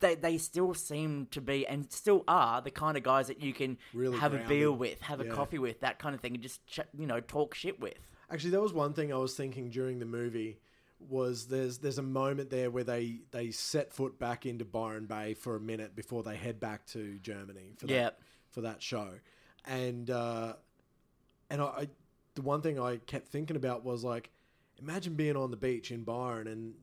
they, 0.01 0.15
they 0.15 0.39
still 0.39 0.75
seem 0.75 1.27
to 1.31 1.41
be 1.41 1.67
and 1.67 1.91
still 1.93 2.25
are 2.29 2.61
the 2.61 2.71
kind 2.71 2.97
of 2.97 3.03
guys 3.03 3.29
that 3.29 3.41
you 3.41 3.53
can 3.53 3.79
Really 3.95 4.19
have 4.19 4.35
a 4.35 4.39
beer 4.49 4.71
with, 4.73 5.01
have 5.03 5.21
a 5.21 5.25
coffee 5.27 5.59
with, 5.59 5.81
that 5.81 5.99
kind 5.99 6.15
of 6.15 6.21
thing, 6.21 6.35
and 6.35 6.43
just 6.43 6.67
ch- 6.67 6.81
you 6.99 7.07
know 7.07 7.21
talk 7.21 7.55
shit 7.55 7.79
with. 7.81 7.99
Actually, 8.31 8.51
that 8.51 8.61
was 8.61 8.73
one 8.73 8.93
thing 8.93 9.13
I 9.13 9.17
was 9.17 9.35
thinking 9.35 9.71
during 9.71 9.99
the 9.99 10.07
movie 10.07 10.59
was 11.09 11.47
there's 11.47 11.79
there's 11.79 11.99
a 11.99 12.03
moment 12.03 12.51
there 12.51 12.71
where 12.71 12.85
they 12.85 13.21
they 13.31 13.51
set 13.53 13.93
foot 13.93 14.19
back 14.19 14.47
into 14.47 14.65
Byron 14.65 15.07
Bay 15.07 15.35
for 15.35 15.55
a 15.55 15.61
minute 15.61 15.95
before 15.95 16.23
they 16.23 16.37
head 16.37 16.59
back 16.59 16.85
to 16.87 17.19
Germany 17.19 17.75
for 17.77 17.87
that 17.87 17.93
Yep. 17.95 18.21
for 18.51 18.61
that 18.63 18.83
show, 18.83 19.11
and 19.65 20.11
uh, 20.11 20.55
and 21.51 21.63
I, 21.63 21.65
I 21.65 21.89
the 22.35 22.43
one 22.43 22.63
thing 22.63 22.79
I 22.81 22.97
kept 22.97 23.29
thinking 23.29 23.57
about 23.57 23.85
was 23.85 24.05
like 24.05 24.31
imagine 24.81 25.15
being 25.15 25.37
on 25.37 25.51
the 25.51 25.57
beach 25.57 25.91
in 25.91 26.03
Byron 26.05 26.47
and 26.47 26.75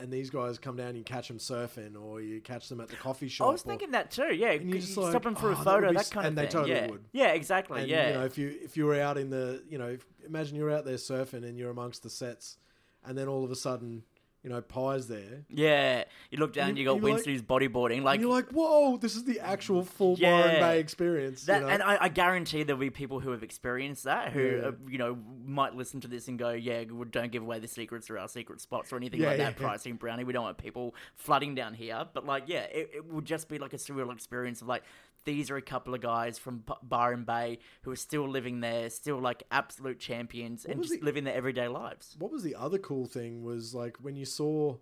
and 0.00 0.12
these 0.12 0.30
guys 0.30 0.58
come 0.58 0.76
down 0.76 0.88
and 0.90 0.96
you 0.98 1.02
catch 1.02 1.26
them 1.26 1.38
surfing 1.38 2.00
or 2.00 2.20
you 2.20 2.40
catch 2.40 2.68
them 2.68 2.80
at 2.80 2.86
the 2.88 2.94
coffee 2.94 3.26
shop. 3.26 3.48
I 3.48 3.50
was 3.50 3.62
or- 3.62 3.68
thinking 3.70 3.90
that 3.90 4.12
too. 4.12 4.32
Yeah, 4.32 4.52
And 4.52 4.72
you 4.72 4.78
just 4.78 4.92
stop 4.92 5.24
them 5.24 5.34
for 5.34 5.48
"Oh, 5.48 5.52
a 5.54 5.56
photo, 5.56 5.88
that 5.92 5.98
s-" 5.98 6.10
kind 6.10 6.24
of 6.24 6.28
and 6.28 6.38
they 6.38 6.46
totally 6.46 6.70
yeah, 6.70 6.86
would. 6.88 7.04
yeah, 7.12 7.28
exactly. 7.32 7.80
And 7.80 7.90
yeah, 7.90 8.08
you 8.10 8.14
know, 8.14 8.24
if 8.24 8.38
you 8.38 8.56
if 8.62 8.76
you 8.76 8.86
were 8.86 9.00
out 9.00 9.18
in 9.18 9.28
the 9.30 9.62
you 9.68 9.76
know, 9.76 9.88
if, 9.88 10.06
imagine 10.24 10.54
you're 10.56 10.70
out 10.70 10.84
there 10.84 10.94
surfing 10.96 11.44
and 11.44 11.58
you're 11.58 11.70
amongst 11.70 12.04
the 12.04 12.10
sets, 12.10 12.58
and 13.04 13.18
then 13.18 13.26
all 13.26 13.44
of 13.44 13.50
a 13.50 13.56
sudden, 13.56 14.04
you 14.44 14.50
know, 14.50 14.60
Pie's 14.60 15.08
there, 15.08 15.44
yeah. 15.48 16.04
You 16.30 16.38
look 16.38 16.52
down, 16.52 16.76
You- 16.76 16.82
you, 16.82 16.88
got 16.88 17.00
you're 17.02 17.16
like- 17.16 17.24
who's 17.24 17.42
bodyboarding, 17.42 18.02
like 18.02 18.20
you're 18.20 18.30
like, 18.30 18.50
whoa, 18.50 18.96
this 18.96 19.16
is 19.16 19.24
the 19.24 19.40
actual 19.40 19.84
full 19.84 20.16
Yeah. 20.18 20.42
Byron 20.42 20.60
Bay 20.60 20.80
experience. 20.80 21.44
that, 21.46 21.60
you 21.60 21.66
know? 21.66 21.72
and 21.72 21.82
I, 21.82 21.98
I 22.02 22.08
guarantee 22.08 22.62
there'll 22.62 22.78
be 22.80 22.90
people 22.90 23.20
who 23.20 23.30
have 23.30 23.42
experienced 23.42 24.04
that 24.04 24.32
who 24.32 24.40
Yeah. 24.42 24.68
uh, 24.68 24.72
you 24.88 24.98
know 24.98 25.18
might 25.44 25.74
listen 25.74 26.00
to 26.02 26.08
this 26.08 26.28
and 26.28 26.38
go, 26.38 26.50
"Yeah, 26.50 26.84
don't 27.10 27.32
give 27.32 27.42
away 27.42 27.58
the 27.58 27.68
secrets 27.68 28.08
or 28.10 28.18
our 28.18 28.28
secret 28.28 28.60
spots 28.60 28.92
or 28.92 28.96
anything 28.96 29.20
Yeah, 29.20 29.28
like 29.28 29.38
that." 29.38 29.56
Pricing 29.56 29.96
brownie, 29.96 30.24
we 30.24 30.32
don't 30.32 30.44
want 30.44 30.58
people 30.58 30.94
flooding 31.16 31.54
down 31.54 31.74
here. 31.74 32.06
But 32.12 32.24
like, 32.24 32.44
yeah, 32.46 32.62
it, 32.62 32.90
it 32.94 33.04
would 33.06 33.24
just 33.24 33.48
be 33.48 33.58
like 33.58 33.72
a 33.72 33.76
surreal 33.76 34.12
experience 34.12 34.62
of 34.62 34.68
like. 34.68 34.84
These 35.24 35.50
are 35.50 35.56
a 35.56 35.62
couple 35.62 35.94
of 35.94 36.00
guys 36.00 36.38
from 36.38 36.58
B- 36.66 36.72
Byron 36.82 37.24
Bay 37.24 37.58
who 37.82 37.90
are 37.90 37.96
still 37.96 38.26
living 38.28 38.60
there, 38.60 38.88
still 38.90 39.18
like 39.18 39.42
absolute 39.50 39.98
champions, 39.98 40.64
and 40.64 40.82
just 40.82 40.94
the- 41.00 41.04
living 41.04 41.24
their 41.24 41.34
everyday 41.34 41.68
lives. 41.68 42.16
what 42.18 42.30
was 42.32 42.42
the 42.42 42.54
other 42.54 42.78
cool 42.78 43.06
thing 43.06 43.42
was 43.42 43.74
like 43.74 43.96
when 43.98 44.16
you 44.16 44.24
saw 44.24 44.76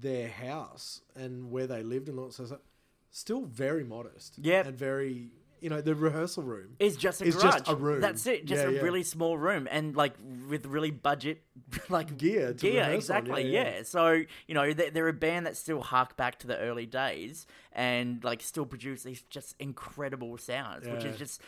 their 0.00 0.28
house 0.28 1.00
and 1.14 1.50
where 1.50 1.66
they 1.66 1.82
lived 1.82 2.08
and 2.08 2.18
all 2.18 2.26
that 2.26 2.32
stuff, 2.34 2.58
still 3.10 3.44
very 3.44 3.84
modest. 3.84 4.38
Yep. 4.38 4.66
and 4.66 4.76
very 4.76 5.30
you 5.64 5.70
know 5.70 5.80
the 5.80 5.94
rehearsal 5.94 6.42
room. 6.42 6.76
is 6.78 6.96
just 6.96 7.22
a 7.22 7.26
It's 7.26 7.36
garage. 7.36 7.54
just 7.60 7.70
a 7.70 7.74
room. 7.74 8.00
That's 8.02 8.26
it. 8.26 8.44
Just 8.44 8.62
Yeah, 8.62 8.68
a 8.68 8.72
yeah. 8.72 8.80
really 8.82 9.02
small 9.02 9.38
room, 9.38 9.66
and 9.70 9.96
like 9.96 10.12
with 10.48 10.66
really 10.66 10.90
budget, 10.90 11.42
like 11.88 12.18
Gear 12.18 12.48
to 12.48 12.54
gear. 12.54 12.82
rehearse 12.82 13.08
on, 13.10 13.16
Exactly. 13.16 13.42
yeah, 13.50 13.62
Yeah, 13.64 13.76
yeah. 13.78 13.82
So 13.84 14.10
you 14.46 14.54
know 14.54 14.72
they're, 14.74 14.90
they're 14.90 15.08
a 15.08 15.12
band 15.14 15.46
that 15.46 15.56
still 15.56 15.80
hark 15.80 16.16
back 16.18 16.38
to 16.40 16.46
the 16.46 16.58
early 16.58 16.84
days 16.86 17.46
and 17.72 18.22
like 18.22 18.42
still 18.42 18.66
produce 18.66 19.02
these 19.04 19.22
just 19.22 19.56
incredible 19.58 20.36
sounds, 20.38 20.86
which 20.86 21.02
Yeah. 21.04 21.10
is 21.10 21.16
just. 21.18 21.40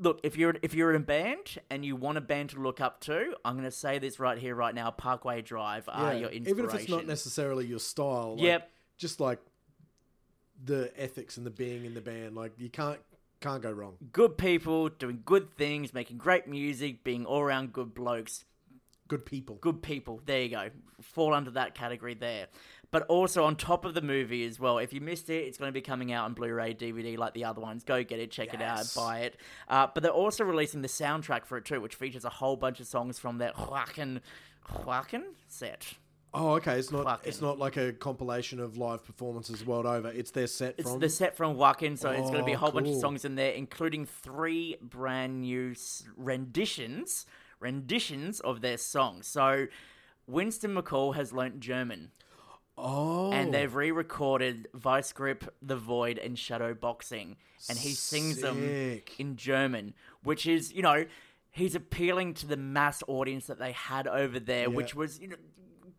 Look, 0.00 0.20
if 0.22 0.36
you're 0.36 0.54
if 0.62 0.74
you're 0.74 0.90
in 0.90 0.96
a 1.02 1.04
band 1.04 1.58
and 1.70 1.84
you 1.84 1.96
want 1.96 2.18
a 2.18 2.20
band 2.20 2.50
to 2.50 2.60
look 2.60 2.80
up 2.80 3.00
to, 3.02 3.34
I'm 3.44 3.54
going 3.54 3.64
to 3.64 3.70
say 3.72 3.98
this 3.98 4.20
right 4.20 4.38
here, 4.38 4.54
right 4.54 4.72
now. 4.74 4.92
Parkway 4.92 5.42
Drive 5.42 5.88
are 5.88 6.14
your 6.14 6.30
inspiration. 6.30 6.48
even 6.48 6.64
if 6.66 6.74
it's 6.74 6.88
not 6.88 7.04
necessarily 7.06 7.66
your 7.66 7.80
style. 7.80 8.34
Like, 8.36 8.44
Yep. 8.44 8.70
just 8.96 9.18
like 9.20 9.40
the 10.64 10.92
ethics 10.96 11.36
and 11.36 11.44
the 11.46 11.50
being 11.50 11.84
in 11.84 11.94
the 11.94 12.00
band, 12.00 12.36
like 12.36 12.52
you 12.58 12.68
can't 12.68 13.00
can't 13.40 13.62
go 13.62 13.70
wrong. 13.70 13.96
good 14.12 14.36
people 14.36 14.88
doing 14.88 15.22
good 15.24 15.54
things, 15.56 15.94
making 15.94 16.18
great 16.18 16.48
music, 16.48 17.04
being 17.04 17.24
all 17.24 17.40
around 17.40 17.72
good 17.72 17.94
blokes. 17.94 18.44
good 19.06 19.24
people. 19.24 19.56
good 19.60 19.82
people. 19.82 20.20
There 20.26 20.42
you 20.42 20.50
go. 20.50 20.70
Fall 21.00 21.32
under 21.32 21.50
that 21.52 21.74
category 21.74 22.14
there. 22.14 22.48
But 22.90 23.02
also 23.06 23.44
on 23.44 23.56
top 23.56 23.84
of 23.84 23.94
the 23.94 24.02
movie 24.02 24.44
as 24.46 24.58
well. 24.58 24.78
If 24.78 24.92
you 24.92 25.00
missed 25.00 25.28
it, 25.30 25.44
it's 25.46 25.58
going 25.58 25.68
to 25.68 25.72
be 25.72 25.80
coming 25.82 26.10
out 26.10 26.24
on 26.24 26.34
Blu-ray, 26.34 26.74
DVD, 26.74 27.16
like 27.18 27.34
the 27.34 27.44
other 27.44 27.60
ones. 27.60 27.84
Go 27.84 28.02
get 28.02 28.18
it, 28.18 28.30
check 28.30 28.54
it 28.54 28.62
out, 28.62 28.86
buy 28.96 29.20
it. 29.20 29.36
Uh, 29.68 29.86
but 29.92 30.02
they're 30.02 30.12
also 30.12 30.42
releasing 30.44 30.82
the 30.82 30.88
soundtrack 30.88 31.44
for 31.44 31.58
it 31.58 31.64
too, 31.64 31.80
which 31.80 31.94
features 31.94 32.24
a 32.24 32.30
whole 32.30 32.56
bunch 32.56 32.80
of 32.80 32.86
songs 32.86 33.18
from 33.18 33.38
their 33.38 33.52
Wacken, 33.52 34.20
Wacken 34.84 35.22
set. 35.46 35.94
Oh, 36.34 36.52
okay. 36.56 36.78
It's 36.78 36.92
not. 36.92 37.04
Fucking- 37.04 37.28
It's 37.28 37.40
not 37.40 37.58
like 37.58 37.76
a 37.76 37.92
compilation 37.92 38.60
of 38.60 38.76
live 38.76 39.04
performances 39.04 39.64
world 39.64 39.86
over. 39.86 40.08
It's 40.08 40.30
their 40.30 40.46
set 40.46 40.74
It's 40.78 40.90
from. 40.90 41.00
the 41.00 41.08
set 41.08 41.36
from 41.36 41.56
Wacken, 41.56 41.96
so 41.98 42.10
it's 42.10 42.28
going 42.30 42.40
to 42.40 42.44
be 42.44 42.52
a 42.52 42.56
Oh, 42.56 42.58
whole 42.58 42.70
bunch 42.72 42.88
of 42.88 42.96
oh, 42.96 43.00
songs 43.00 43.24
in 43.24 43.34
there, 43.34 43.52
including 43.52 44.04
three 44.04 44.76
brand 44.82 45.40
new 45.40 45.74
renditions, 46.16 47.26
renditions 47.60 48.40
of 48.40 48.60
their 48.60 48.76
songs. 48.76 49.26
So 49.26 49.66
Winston 50.26 50.74
McCall 50.74 51.14
has 51.14 51.32
learnt 51.32 51.60
German. 51.60 52.10
oh, 52.76 53.32
and 53.32 53.52
they've 53.52 53.74
re-recorded 53.74 54.68
Vice 54.74 55.12
Grip, 55.12 55.52
The 55.62 55.76
Void, 55.76 56.18
and 56.18 56.38
Shadow 56.38 56.74
Boxing, 56.74 57.36
and 57.68 57.76
he 57.78 57.90
sings 57.90 58.40
them 58.40 58.62
in 59.18 59.36
German, 59.36 59.94
which 60.22 60.46
is 60.46 60.72
you 60.72 60.82
know 60.82 61.06
he's 61.50 61.74
appealing 61.74 62.34
to 62.34 62.46
the 62.46 62.56
mass 62.56 63.02
audience 63.08 63.46
that 63.46 63.58
they 63.58 63.72
had 63.72 64.06
over 64.06 64.38
there, 64.38 64.70
which 64.70 64.94
was 64.94 65.18
you 65.18 65.28
know 65.28 65.36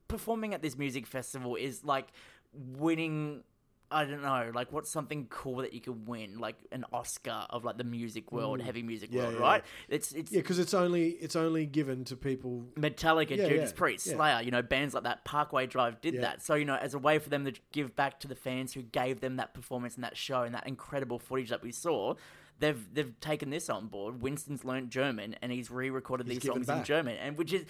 performing 0.10 0.54
at 0.54 0.62
this 0.62 0.78
music 0.78 1.08
festival 1.08 1.56
is 1.56 1.86
like 1.86 2.08
winning. 2.54 3.44
I 3.92 4.06
don't 4.06 4.22
know, 4.22 4.52
like 4.54 4.72
what's 4.72 4.92
something 4.92 5.26
cool 5.32 5.58
that 5.64 5.74
you 5.74 5.82
could 5.82 6.08
win, 6.08 6.38
like 6.38 6.58
an 6.72 6.86
Oscar 6.94 7.48
of 7.50 7.64
like 7.66 7.80
the 7.80 7.84
music 7.84 8.32
world, 8.32 8.62
heavy 8.62 8.84
music 8.84 9.10
Mm. 9.10 9.16
Yeah, 9.16 9.22
world, 9.24 9.34
yeah, 9.34 9.40
right? 9.40 9.64
It's 9.88 10.12
it's 10.12 10.32
yeah, 10.32 10.42
because 10.42 10.60
it's 10.60 10.76
only 10.76 11.10
it's 11.10 11.36
only 11.36 11.66
given 11.66 12.04
to 12.06 12.16
people. 12.16 12.66
Metallica, 12.76 13.32
Yeah, 13.36 13.48
Judas 13.48 13.72
yeah, 13.72 13.76
Priest, 13.76 14.06
yeah. 14.06 14.14
Slayer, 14.16 14.42
you 14.44 14.52
know, 14.52 14.62
bands 14.62 14.94
like 14.94 15.06
that, 15.06 15.26
Parkway 15.26 15.66
Drive 15.66 16.02
did 16.02 16.14
Yeah. 16.14 16.22
that. 16.22 16.44
So, 16.44 16.54
you 16.54 16.66
know, 16.66 16.76
as 16.76 16.94
a 16.94 17.00
way 17.00 17.18
for 17.18 17.30
them 17.30 17.46
to 17.46 17.54
give 17.72 17.96
back 17.96 18.20
to 18.20 18.28
the 18.28 18.36
fans 18.36 18.74
who 18.74 18.84
gave 18.84 19.22
them 19.22 19.38
that 19.38 19.56
performance 19.56 19.96
and 19.96 20.04
that 20.04 20.16
show 20.16 20.44
and 20.44 20.54
that 20.54 20.68
incredible 20.68 21.18
footage 21.18 21.50
that 21.50 21.64
we 21.64 21.72
saw, 21.72 22.14
they've 22.60 22.94
they've 22.94 23.20
taken 23.20 23.50
this 23.50 23.70
on 23.70 23.88
board. 23.88 24.22
Winston's 24.22 24.64
learnt 24.64 24.90
German 24.90 25.36
and 25.42 25.52
he's 25.52 25.72
re-recorded 25.72 26.28
He's 26.28 26.36
these 26.36 26.44
given 26.44 26.64
songs 26.64 26.70
in 26.70 26.76
back. 26.76 26.86
German, 26.86 27.18
and 27.18 27.38
which 27.38 27.54
is 27.54 27.66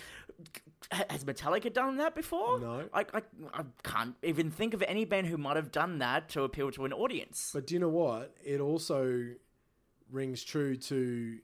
has 0.91 1.23
Metallica 1.23 1.71
done 1.71 1.97
that 1.97 2.15
before? 2.15 2.59
No. 2.59 2.89
I, 2.93 3.01
I, 3.13 3.21
I 3.53 3.63
can't 3.83 4.15
even 4.23 4.49
think 4.49 4.73
of 4.73 4.81
any 4.83 5.05
band 5.05 5.27
who 5.27 5.37
might 5.37 5.55
have 5.55 5.71
done 5.71 5.99
that 5.99 6.29
to 6.29 6.43
appeal 6.43 6.71
to 6.71 6.85
an 6.85 6.93
audience. 6.93 7.51
But 7.53 7.67
do 7.67 7.73
you 7.75 7.79
know 7.79 7.89
what? 7.89 8.35
It 8.43 8.61
also 8.61 9.27
rings 10.09 10.43
true 10.43 10.75
to, 10.77 11.37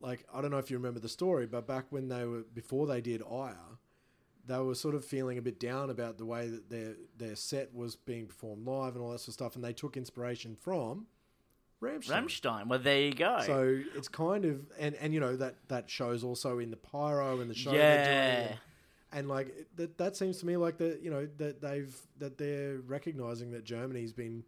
like, 0.00 0.26
I 0.34 0.42
don't 0.42 0.50
know 0.50 0.58
if 0.58 0.70
you 0.70 0.76
remember 0.76 1.00
the 1.00 1.08
story, 1.08 1.46
but 1.46 1.66
back 1.66 1.86
when 1.90 2.08
they 2.08 2.24
were 2.26 2.42
before 2.52 2.86
they 2.86 3.00
did 3.00 3.22
Ire, 3.22 3.56
they 4.44 4.58
were 4.58 4.74
sort 4.74 4.96
of 4.96 5.04
feeling 5.04 5.38
a 5.38 5.42
bit 5.42 5.60
down 5.60 5.88
about 5.88 6.18
the 6.18 6.26
way 6.26 6.48
that 6.48 6.68
their 6.68 6.94
their 7.16 7.36
set 7.36 7.72
was 7.72 7.94
being 7.94 8.26
performed 8.26 8.66
live 8.66 8.94
and 8.94 9.02
all 9.02 9.12
that 9.12 9.20
sort 9.20 9.28
of 9.28 9.34
stuff, 9.34 9.54
and 9.54 9.64
they 9.64 9.72
took 9.72 9.96
inspiration 9.96 10.56
from 10.56 11.06
Rammstein. 11.82 12.24
Rammstein, 12.24 12.66
well, 12.68 12.78
there 12.78 13.00
you 13.02 13.12
go. 13.14 13.40
So 13.44 13.80
it's 13.96 14.08
kind 14.08 14.44
of 14.44 14.60
and 14.78 14.94
and 14.96 15.12
you 15.12 15.20
know 15.20 15.36
that 15.36 15.56
that 15.68 15.90
shows 15.90 16.22
also 16.24 16.58
in 16.60 16.70
the 16.70 16.76
pyro 16.76 17.40
and 17.40 17.50
the 17.50 17.54
show 17.54 17.72
Yeah. 17.72 18.04
doing. 18.36 18.48
And, 18.48 18.58
and 19.14 19.28
like 19.28 19.66
that, 19.76 19.98
that 19.98 20.16
seems 20.16 20.38
to 20.38 20.46
me 20.46 20.56
like 20.56 20.78
that 20.78 21.00
you 21.02 21.10
know 21.10 21.28
that 21.38 21.60
they've 21.60 21.94
that 22.18 22.38
they're 22.38 22.78
recognizing 22.86 23.50
that 23.50 23.64
Germany's 23.64 24.12
been 24.12 24.44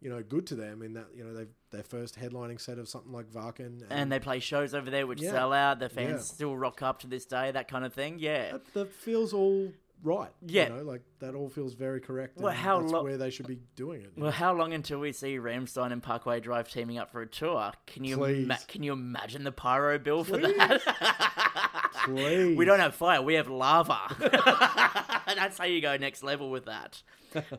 you 0.00 0.08
know 0.08 0.22
good 0.22 0.46
to 0.46 0.54
them 0.54 0.80
in 0.82 0.94
that 0.94 1.06
you 1.14 1.22
know 1.24 1.34
they've 1.34 1.48
their 1.70 1.82
first 1.82 2.18
headlining 2.18 2.58
set 2.60 2.78
of 2.78 2.88
something 2.88 3.12
like 3.12 3.26
Wacken 3.32 3.82
and 3.90 4.10
they 4.10 4.18
play 4.18 4.40
shows 4.40 4.72
over 4.74 4.90
there 4.90 5.06
which 5.06 5.20
Yeah. 5.20 5.32
sell 5.32 5.52
out. 5.52 5.78
The 5.80 5.88
fans 5.90 6.10
Yeah. 6.12 6.18
still 6.34 6.56
rock 6.56 6.80
up 6.82 7.00
to 7.00 7.06
this 7.06 7.26
day, 7.26 7.50
that 7.50 7.68
kind 7.68 7.84
of 7.84 7.92
thing. 7.92 8.18
Yeah. 8.18 8.52
that, 8.52 8.72
that 8.74 8.92
feels 8.94 9.32
all 9.34 9.72
right. 10.02 10.30
Yeah. 10.46 10.68
you 10.68 10.74
know, 10.76 10.82
like 10.82 11.02
that 11.20 11.34
all 11.34 11.48
feels 11.48 11.74
very 11.74 12.00
correct. 12.00 12.38
Well, 12.38 12.52
how 12.52 12.80
that's 12.80 12.92
lo- 12.92 13.02
where 13.02 13.18
they 13.18 13.30
should 13.30 13.46
be 13.46 13.58
doing 13.76 14.02
it. 14.02 14.12
Well, 14.16 14.30
how 14.30 14.54
long 14.54 14.72
until 14.72 14.98
we 14.98 15.12
see 15.12 15.38
Rammstein 15.38 15.92
and 15.92 16.02
Parkway 16.02 16.40
Drive 16.40 16.70
teaming 16.70 16.98
up 16.98 17.10
for 17.10 17.22
a 17.22 17.26
tour? 17.26 17.72
Can 17.86 18.04
you 18.04 18.16
Please. 18.16 18.44
ima- 18.44 18.58
can 18.68 18.82
you 18.82 18.92
imagine 18.92 19.44
the 19.44 19.52
pyro 19.52 19.98
bill 19.98 20.24
for 20.24 20.38
that? 20.38 20.82
Please. 22.04 22.56
we 22.58 22.64
don't 22.64 22.80
have 22.80 22.94
fire, 22.94 23.22
we 23.22 23.34
have 23.34 23.48
lava. 23.48 23.98
That's 25.36 25.58
how 25.58 25.64
you 25.64 25.80
go 25.80 25.96
next 25.96 26.22
level 26.22 26.50
with 26.50 26.66
that. 26.66 27.02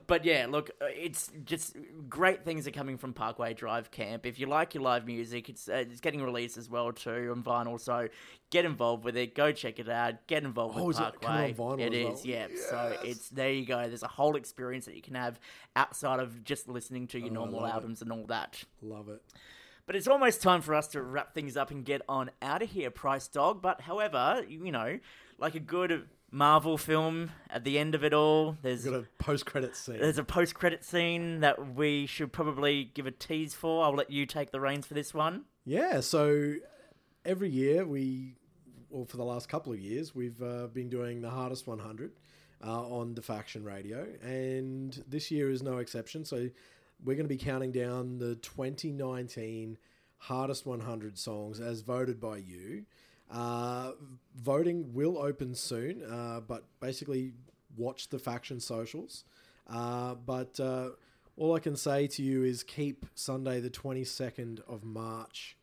But 0.05 0.25
yeah, 0.25 0.47
look, 0.49 0.69
uh, 0.81 0.87
it's 0.89 1.31
just 1.45 1.77
great 2.09 2.43
things 2.43 2.67
are 2.67 2.71
coming 2.71 2.97
from 2.97 3.13
Parkway 3.13 3.53
Drive 3.53 3.89
Camp. 3.89 4.25
If 4.25 4.37
you 4.37 4.45
like 4.47 4.73
your 4.73 4.83
live 4.83 5.05
music, 5.05 5.47
it's 5.47 5.69
uh, 5.69 5.85
it's 5.89 6.01
getting 6.01 6.21
released 6.21 6.57
as 6.57 6.69
well 6.69 6.91
too 6.91 7.33
on 7.33 7.41
vinyl. 7.41 7.79
So 7.79 8.09
get 8.49 8.65
involved 8.65 9.05
with 9.05 9.15
it. 9.15 9.33
Go 9.33 9.53
check 9.53 9.79
it 9.79 9.87
out. 9.87 10.27
Get 10.27 10.43
involved 10.43 10.77
Oh, 10.77 10.83
with 10.87 10.97
is 10.97 10.99
it 10.99 11.21
Parkway. 11.21 11.55
on 11.57 11.77
vinyl 11.77 11.79
It 11.79 11.93
as 11.93 12.03
well? 12.03 12.13
is, 12.15 12.25
yeah. 12.25 12.47
So 12.69 12.97
it's 13.03 13.29
there 13.29 13.51
you 13.53 13.65
go. 13.65 13.87
There's 13.87 14.03
a 14.03 14.09
whole 14.09 14.35
experience 14.35 14.85
that 14.87 14.95
you 14.95 15.01
can 15.01 15.15
have 15.15 15.39
outside 15.77 16.19
of 16.19 16.43
just 16.43 16.67
listening 16.67 17.07
to 17.07 17.19
your 17.19 17.31
normal 17.31 17.61
Oh, 17.61 17.65
it. 17.65 17.69
albums 17.71 18.01
and 18.01 18.11
all 18.11 18.25
that. 18.25 18.61
love 18.81 19.07
it. 19.07 19.21
But 19.85 19.95
it's 19.95 20.07
almost 20.07 20.41
time 20.41 20.61
for 20.61 20.75
us 20.75 20.89
to 20.89 21.01
wrap 21.01 21.33
things 21.33 21.55
up 21.55 21.71
and 21.71 21.83
get 21.85 22.01
on 22.09 22.29
out 22.41 22.61
of 22.61 22.69
here, 22.69 22.91
Price 22.91 23.27
Dog. 23.29 23.61
But 23.61 23.79
however, 23.81 24.43
you 24.49 24.71
know, 24.71 24.99
like 25.37 25.55
a 25.55 25.59
good 25.59 26.07
Marvel 26.31 26.77
film 26.77 27.31
at 27.49 27.63
the 27.65 27.77
end 27.77 27.93
of 27.93 28.03
it 28.03 28.13
all, 28.13 28.57
there's 28.61 28.85
Got 28.85 28.93
a 28.93 29.05
post 29.19 29.45
credit 29.45 29.75
scene. 29.75 29.99
there's 29.99 30.17
a 30.17 30.23
post 30.23 30.55
credit 30.55 30.83
scene 30.83 31.41
that 31.41 31.75
we 31.75 32.05
should 32.05 32.31
probably 32.31 32.85
give 32.93 33.05
a 33.05 33.11
tease 33.11 33.53
for. 33.53 33.83
I'll 33.83 33.93
let 33.95 34.09
you 34.09 34.25
take 34.25 34.51
the 34.51 34.61
reins 34.61 34.85
for 34.85 34.93
this 34.93 35.13
one. 35.13 35.43
Yeah, 35.65 35.99
so 35.99 36.55
every 37.25 37.49
year 37.49 37.85
we, 37.85 38.37
well, 38.89 39.05
for 39.05 39.17
the 39.17 39.25
last 39.25 39.49
couple 39.49 39.73
of 39.73 39.79
years, 39.79 40.15
we've 40.15 40.41
uh, 40.41 40.67
been 40.67 40.89
doing 40.89 41.21
the 41.21 41.29
hardest 41.29 41.67
100 41.67 42.13
uh, 42.65 42.81
on 42.87 43.13
the 43.13 43.21
Faction 43.21 43.63
Radio, 43.65 44.07
and 44.23 45.03
this 45.07 45.31
year 45.31 45.51
is 45.51 45.61
no 45.61 45.79
exception. 45.79 46.23
So 46.23 46.49
we're 47.03 47.15
going 47.15 47.27
to 47.27 47.35
be 47.35 47.37
counting 47.37 47.71
down 47.73 48.19
the 48.19 48.35
2019 48.35 49.77
hardest 50.17 50.65
100 50.65 51.17
songs 51.17 51.59
as 51.59 51.81
voted 51.81 52.19
by 52.19 52.37
you. 52.37 52.85
Uh, 53.31 53.93
voting 54.35 54.93
will 54.93 55.17
open 55.17 55.55
soon, 55.55 56.03
uh, 56.03 56.41
but 56.41 56.65
basically 56.79 57.33
watch 57.77 58.09
the 58.09 58.19
Faction 58.19 58.59
socials. 58.59 59.23
Uh, 59.67 60.15
but 60.15 60.59
uh, 60.59 60.89
all 61.37 61.55
I 61.55 61.59
can 61.59 61.75
say 61.75 62.07
to 62.07 62.23
you 62.23 62.43
is 62.43 62.63
keep 62.63 63.05
Sunday 63.15 63.59
the 63.61 63.69
22nd 63.69 64.59
of 64.67 64.83
March 64.83 65.57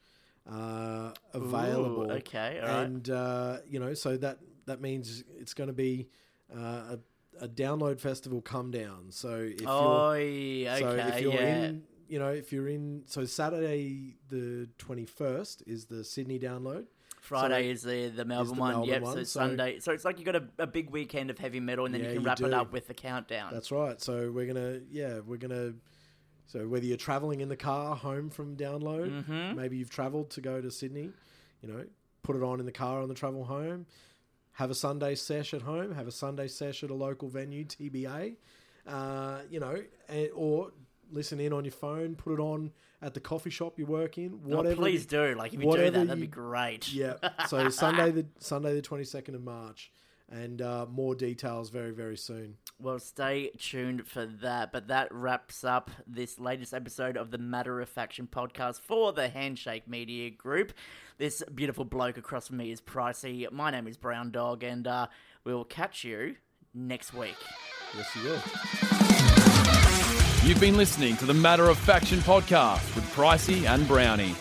uh, 0.50 1.12
available. 1.34 2.10
okay, 2.12 2.58
all 2.62 2.68
right. 2.68 2.82
and 2.84 3.10
uh, 3.10 3.58
you 3.68 3.78
know, 3.78 3.94
so 3.94 4.16
that 4.16 4.38
that 4.66 4.80
means 4.80 5.24
it's 5.38 5.54
going 5.54 5.68
to 5.68 5.74
be 5.74 6.08
uh, 6.54 6.96
a, 7.40 7.44
a 7.44 7.48
download 7.48 8.00
festival 8.00 8.40
come 8.40 8.70
down. 8.70 9.06
So 9.10 9.40
if 9.40 9.66
oh, 9.66 10.12
you're 10.12 10.22
yeah, 10.22 10.78
so 10.78 10.90
if 10.90 11.20
you're 11.20 11.34
yeah. 11.34 11.64
in, 11.64 11.82
you 12.08 12.18
know, 12.18 12.30
if 12.30 12.52
you're 12.52 12.68
in, 12.68 13.02
so 13.06 13.26
Saturday 13.26 14.16
the 14.30 14.68
21st 14.78 15.64
is 15.66 15.86
the 15.86 16.02
Sydney 16.02 16.38
download. 16.38 16.86
Friday 17.28 17.70
is 17.70 17.82
the 17.82 18.08
the 18.08 18.24
Melbourne 18.24 18.54
the 18.54 18.60
one. 18.60 18.70
Melbourne 18.72 18.88
yep. 18.88 19.02
one, 19.02 19.12
So 19.16 19.22
so- 19.24 19.40
Sunday. 19.40 19.78
So 19.80 19.92
it's 19.92 20.04
like 20.04 20.18
you 20.18 20.24
got 20.24 20.36
a, 20.36 20.44
a 20.58 20.66
big 20.66 20.90
weekend 20.90 21.30
of 21.30 21.38
heavy 21.38 21.60
metal, 21.60 21.84
and 21.86 21.94
then 21.94 22.00
Yeah, 22.02 22.08
you 22.08 22.14
can 22.14 22.22
you 22.22 22.26
wrap 22.26 22.40
it 22.40 22.52
up 22.54 22.72
with 22.72 22.88
the 22.88 22.94
countdown. 22.94 23.52
That's 23.52 23.70
right. 23.70 24.00
So 24.00 24.30
we're 24.32 24.46
gonna, 24.46 24.80
yeah, 24.90 25.20
we're 25.24 25.36
gonna. 25.38 25.74
So 26.46 26.66
whether 26.66 26.86
you're 26.86 26.96
traveling 26.96 27.40
in 27.42 27.48
the 27.48 27.56
car 27.56 27.94
home 27.94 28.30
from 28.30 28.56
download, 28.56 29.24
Mhm. 29.24 29.54
maybe 29.54 29.76
you've 29.76 29.90
travelled 29.90 30.30
to 30.30 30.40
go 30.40 30.60
to 30.62 30.70
Sydney, 30.70 31.10
you 31.62 31.68
know, 31.68 31.84
put 32.22 32.36
it 32.36 32.42
on 32.42 32.58
in 32.60 32.66
the 32.66 32.72
car 32.72 33.02
on 33.02 33.08
the 33.08 33.14
travel 33.14 33.44
home. 33.44 33.84
Have 34.52 34.70
a 34.70 34.74
Sunday 34.74 35.14
sesh 35.14 35.52
at 35.54 35.62
home. 35.62 35.92
Have 35.92 36.08
a 36.08 36.12
Sunday 36.12 36.48
sesh 36.48 36.82
at 36.82 36.90
a 36.90 36.94
local 36.94 37.28
venue, 37.28 37.64
TBA. 37.64 38.36
Uh, 38.86 39.40
you 39.50 39.60
know, 39.60 39.82
and, 40.08 40.30
or 40.34 40.72
listen 41.10 41.40
in 41.40 41.52
on 41.52 41.64
your 41.64 41.72
phone. 41.72 42.14
Put 42.14 42.34
it 42.34 42.40
on 42.40 42.70
at 43.02 43.14
the 43.14 43.20
coffee 43.20 43.50
shop 43.50 43.78
you 43.78 43.86
work 43.86 44.18
in. 44.18 44.40
Oh, 44.44 44.56
Whatever. 44.56 44.76
please 44.76 45.06
do. 45.06 45.34
Like 45.34 45.54
if 45.54 45.62
you 45.62 45.72
do 45.72 45.90
that, 45.90 46.06
that'd 46.06 46.20
be 46.20 46.26
great. 46.26 46.88
Yeah. 46.92 47.14
So 47.46 47.68
Sunday 47.70 48.10
the 48.10 48.26
Sunday 48.40 48.74
the 48.74 48.82
twenty 48.82 49.04
second 49.04 49.34
of 49.36 49.42
March, 49.44 49.92
and 50.30 50.60
uh, 50.62 50.86
more 50.90 51.14
details 51.14 51.70
very 51.70 51.92
very 51.92 52.16
soon. 52.16 52.56
Well, 52.80 52.98
stay 53.00 53.50
tuned 53.58 54.06
for 54.06 54.24
that. 54.42 54.70
But 54.72 54.86
that 54.88 55.12
wraps 55.12 55.64
up 55.64 55.90
this 56.06 56.38
latest 56.38 56.72
episode 56.72 57.16
of 57.16 57.32
the 57.32 57.38
Matter 57.38 57.80
of 57.80 57.88
Faction 57.88 58.28
podcast 58.30 58.80
for 58.80 59.12
the 59.12 59.28
Handshake 59.28 59.88
Media 59.88 60.30
Group. 60.30 60.72
This 61.18 61.42
beautiful 61.54 61.84
bloke 61.84 62.16
across 62.18 62.46
from 62.48 62.58
me 62.58 62.70
is 62.70 62.80
Pricey. 62.80 63.50
My 63.50 63.70
name 63.72 63.88
is 63.88 63.96
Brown 63.96 64.30
Dog, 64.30 64.62
and 64.62 64.86
uh, 64.86 65.08
we'll 65.44 65.64
catch 65.64 66.04
you 66.04 66.36
next 66.72 67.12
week. 67.12 67.34
Yes, 67.96 68.14
you 68.14 68.22
will. 68.22 68.40
You've 70.44 70.60
been 70.60 70.76
listening 70.76 71.16
to 71.18 71.26
the 71.26 71.34
Matter 71.34 71.68
of 71.68 71.76
Faction 71.78 72.20
podcast 72.20 72.94
with 72.94 73.04
Pricey 73.12 73.68
and 73.68 73.86
Brownie. 73.86 74.34